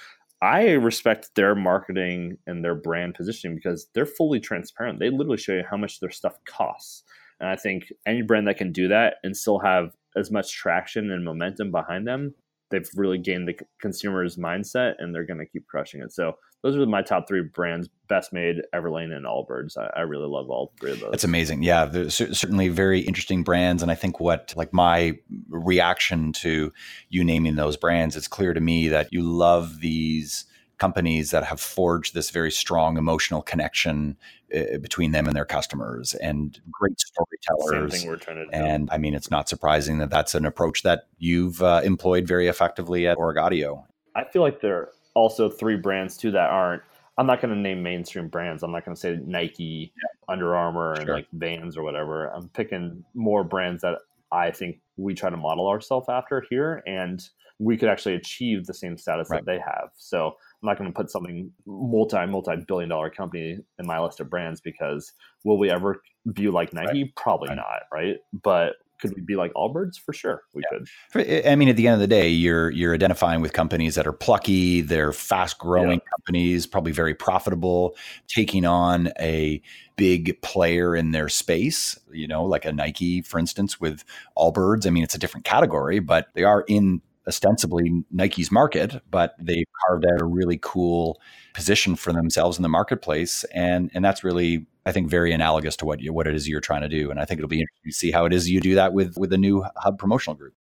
I 0.41 0.70
respect 0.72 1.30
their 1.34 1.55
marketing 1.55 2.39
and 2.47 2.64
their 2.64 2.76
brand 2.76 3.14
positioning 3.14 3.57
because 3.57 3.89
they're 3.95 4.07
fully 4.07 4.39
transparent. 4.39 5.01
They 5.01 5.11
literally 5.11 5.36
show 5.36 5.55
you 5.55 5.64
how 5.68 5.76
much 5.76 5.99
their 5.99 6.11
stuff 6.11 6.39
costs. 6.45 7.03
And 7.41 7.49
I 7.49 7.57
think 7.57 7.93
any 8.07 8.22
brand 8.22 8.47
that 8.47 8.57
can 8.57 8.72
do 8.72 8.89
that 8.89 9.16
and 9.22 9.36
still 9.36 9.59
have 9.61 9.91
as 10.16 10.30
much 10.30 10.53
traction 10.53 11.11
and 11.11 11.24
momentum 11.24 11.70
behind 11.70 12.07
them, 12.07 12.34
they've 12.70 12.88
really 12.94 13.18
gained 13.18 13.48
the 13.48 13.54
consumer's 13.80 14.36
mindset 14.36 14.94
and 14.98 15.14
they're 15.14 15.26
going 15.26 15.40
to 15.40 15.46
keep 15.46 15.66
crushing 15.66 16.00
it. 16.00 16.12
So 16.12 16.34
those 16.62 16.76
are 16.76 16.84
my 16.86 17.02
top 17.02 17.28
three 17.28 17.42
brands: 17.42 17.88
Best 18.08 18.32
Made, 18.32 18.62
Everlane, 18.74 19.12
and 19.12 19.26
Allbirds. 19.26 19.76
I, 19.76 20.00
I 20.00 20.02
really 20.02 20.26
love 20.26 20.50
all 20.50 20.72
three 20.80 20.92
of 20.92 21.00
those. 21.00 21.10
That's 21.12 21.24
amazing. 21.24 21.62
Yeah, 21.62 21.84
there's 21.84 22.14
certainly 22.14 22.68
very 22.68 23.00
interesting 23.00 23.44
brands, 23.44 23.80
and 23.80 23.92
I 23.92 23.94
think 23.94 24.18
what 24.18 24.54
like 24.56 24.72
my 24.72 25.18
reaction 25.48 26.32
to 26.34 26.72
you 27.10 27.24
naming 27.24 27.54
those 27.54 27.76
brands, 27.76 28.16
it's 28.16 28.28
clear 28.28 28.54
to 28.54 28.60
me 28.60 28.88
that 28.88 29.08
you 29.12 29.22
love 29.22 29.80
these 29.80 30.46
companies 30.79 31.31
that 31.31 31.45
have 31.45 31.61
forged 31.61 32.14
this 32.14 32.31
very 32.31 32.51
strong 32.51 32.97
emotional 32.97 33.43
connection 33.43 34.16
uh, 34.55 34.79
between 34.79 35.12
them 35.12 35.26
and 35.26 35.37
their 35.37 35.45
customers 35.45 36.14
and 36.14 36.61
great 36.70 36.99
storytellers. 36.99 38.07
And 38.53 38.89
I 38.91 38.99
mean, 38.99 39.14
it's 39.14 39.31
not 39.31 39.49
surprising 39.49 39.99
that 39.99 40.11
that's 40.11 40.35
an 40.35 40.47
approach 40.47 40.83
that 40.85 41.09
you've 41.18 41.62
uh, 41.62 41.83
employed 41.85 42.26
very 42.26 42.49
effectively 42.49 43.07
at 43.07 43.18
Origaudio. 43.18 43.85
I 44.14 44.24
feel 44.24 44.43
like 44.43 44.61
there 44.61 44.76
are 44.76 44.93
also 45.14 45.51
three 45.51 45.76
brands 45.76 46.16
too 46.16 46.31
that 46.33 46.51
aren't. 46.51 46.83
I'm 47.18 47.26
not 47.26 47.41
going 47.41 47.53
to 47.53 47.61
name 47.61 47.83
mainstream 47.83 48.29
brands. 48.29 48.62
I'm 48.62 48.70
not 48.70 48.85
going 48.85 48.95
to 48.95 49.01
say 49.01 49.18
Nike, 49.24 49.93
yeah. 49.97 50.33
Under 50.33 50.55
Armour, 50.55 50.95
sure. 50.95 51.03
and 51.03 51.11
like 51.11 51.26
Vans 51.33 51.76
or 51.76 51.83
whatever. 51.83 52.29
I'm 52.29 52.49
picking 52.51 53.05
more 53.14 53.43
brands 53.43 53.83
that 53.83 53.99
I 54.31 54.53
think 54.53 54.81
we 54.97 55.14
try 55.14 55.29
to 55.29 55.37
model 55.37 55.66
ourselves 55.66 56.09
after 56.09 56.45
here, 56.49 56.83
and 56.87 57.29
we 57.59 57.76
could 57.76 57.88
actually 57.88 58.14
achieve 58.14 58.66
the 58.66 58.74
same 58.74 58.96
status 58.96 59.28
right. 59.30 59.44
that 59.44 59.50
they 59.50 59.59
have. 59.59 59.90
So 59.96 60.26
I'm 60.28 60.66
not 60.66 60.78
going 60.78 60.90
to 60.90 60.96
put 60.96 61.11
something 61.11 61.50
multi 61.66 62.24
multi 62.26 62.56
billion 62.66 62.88
dollar 62.88 63.11
company 63.11 63.59
in 63.78 63.86
my 63.86 64.00
list 64.00 64.20
of 64.20 64.30
brands 64.30 64.61
because 64.61 65.12
will 65.44 65.59
we 65.59 65.70
ever 65.70 66.02
be 66.32 66.48
like 66.48 66.72
Nike? 66.72 67.04
Right. 67.04 67.16
Probably 67.16 67.48
right. 67.48 67.56
not, 67.56 67.82
right? 67.92 68.16
But 68.32 68.74
could 69.00 69.14
we 69.14 69.22
be 69.22 69.36
like 69.36 69.52
Allbirds? 69.54 69.98
For 69.98 70.12
sure, 70.12 70.42
we 70.54 70.62
yeah. 70.72 70.78
could. 71.14 71.46
I 71.46 71.54
mean, 71.56 71.68
at 71.68 71.76
the 71.76 71.86
end 71.86 71.94
of 71.94 72.00
the 72.00 72.06
day, 72.06 72.28
you're 72.28 72.70
you're 72.70 72.94
identifying 72.94 73.40
with 73.40 73.52
companies 73.52 73.94
that 73.94 74.06
are 74.06 74.12
plucky, 74.12 74.80
they're 74.80 75.12
fast 75.12 75.59
growing 75.59 76.00
yeah. 76.00 76.11
companies, 76.16 76.66
probably 76.66 76.92
very 76.92 77.14
profitable, 77.14 77.96
taking 78.26 78.64
on 78.64 79.12
a 79.20 79.62
big 79.96 80.40
player 80.42 80.96
in 80.96 81.12
their 81.12 81.28
space. 81.28 81.98
You 82.12 82.26
know, 82.26 82.44
like 82.44 82.64
a 82.64 82.72
Nike, 82.72 83.22
for 83.22 83.38
instance, 83.38 83.80
with 83.80 84.04
Allbirds. 84.36 84.86
I 84.86 84.90
mean, 84.90 85.04
it's 85.04 85.14
a 85.14 85.18
different 85.18 85.44
category, 85.44 86.00
but 86.00 86.28
they 86.34 86.44
are 86.44 86.64
in 86.66 87.00
ostensibly 87.29 88.05
Nike's 88.11 88.51
market, 88.51 89.03
but 89.11 89.35
they've 89.39 89.66
carved 89.87 90.07
out 90.07 90.20
a 90.20 90.24
really 90.24 90.59
cool 90.61 91.20
position 91.55 91.95
for 91.95 92.12
themselves 92.12 92.57
in 92.57 92.62
the 92.62 92.68
marketplace, 92.68 93.45
and 93.55 93.91
and 93.95 94.05
that's 94.05 94.24
really 94.24 94.66
I 94.87 94.93
think 94.93 95.09
very 95.09 95.33
analogous 95.33 95.76
to 95.76 95.87
what 95.87 96.01
you, 96.01 96.12
what 96.12 96.26
it 96.26 96.35
is 96.35 96.49
you're 96.49 96.61
trying 96.61 96.83
to 96.83 96.89
do, 96.89 97.11
and 97.11 97.20
I 97.20 97.24
think 97.24 97.39
it'll 97.39 97.49
be 97.49 97.61
interesting 97.61 97.91
to 97.91 97.97
see 97.97 98.11
how 98.11 98.24
it 98.24 98.33
is 98.33 98.49
you 98.49 98.61
do 98.61 98.74
that 98.76 98.93
with 98.93 99.16
with 99.18 99.31
the 99.31 99.39
new 99.39 99.64
Hub 99.76 99.99
promotional 99.99 100.35
group. 100.35 100.55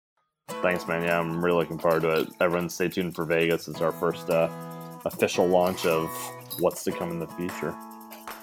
Thanks, 0.62 0.88
man. 0.88 1.04
Yeah, 1.04 1.20
I'm 1.20 1.44
really 1.44 1.58
looking 1.58 1.80
forward 1.80 2.02
to 2.02 2.22
it. 2.22 2.30
Everyone, 2.42 2.70
stay 2.70 2.88
tuned 2.88 3.16
for 3.16 3.26
Vegas. 3.26 3.68
It's 3.68 3.82
our 3.82 3.92
first 3.92 4.30
uh, 4.30 4.50
official 5.06 5.48
launch 5.48 5.86
of 5.86 6.10
what's 6.60 6.84
to 6.84 6.92
come 6.92 7.12
in 7.12 7.20
the 7.20 7.28
future. 7.28 7.76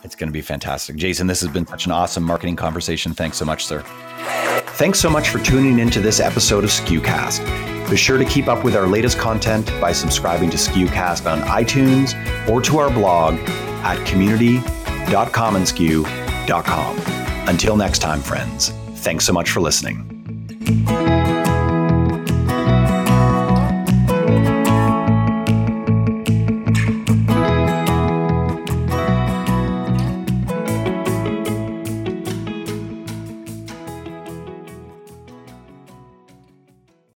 It's 0.05 0.15
going 0.15 0.29
to 0.29 0.33
be 0.33 0.43
fantastic. 0.43 0.97
Jason, 0.97 1.27
this 1.27 1.41
has 1.41 1.51
been 1.51 1.67
such 1.67 1.87
an 1.87 1.93
awesome 1.93 2.25
marketing 2.25 2.57
conversation. 2.57 3.15
Thanks 3.15 3.37
so 3.37 3.45
much, 3.45 3.67
sir. 3.67 3.83
Thanks 4.77 4.99
so 4.99 5.09
much 5.09 5.29
for 5.29 5.39
tuning 5.39 5.79
into 5.79 6.01
this 6.01 6.19
episode 6.19 6.65
of 6.65 6.71
SKUcast. 6.71 7.89
Be 7.89 7.97
sure 7.97 8.19
to 8.19 8.25
keep 8.25 8.49
up 8.49 8.65
with 8.65 8.75
our 8.75 8.87
latest 8.87 9.19
content 9.19 9.67
by 9.81 9.93
subscribing 9.93 10.51
to 10.51 10.57
SKUcast 10.57 11.31
on 11.31 11.41
iTunes 11.43 12.17
or 12.49 12.61
to 12.63 12.79
our 12.79 12.91
blog 12.91 13.35
at 13.85 14.05
community.commonsku.com. 14.07 16.99
Until 17.49 17.77
next 17.77 17.99
time, 17.99 18.23
friends, 18.23 18.71
thanks 18.97 19.27
so 19.27 19.33
much 19.33 19.51
for 19.51 19.61
listening. 19.61 20.09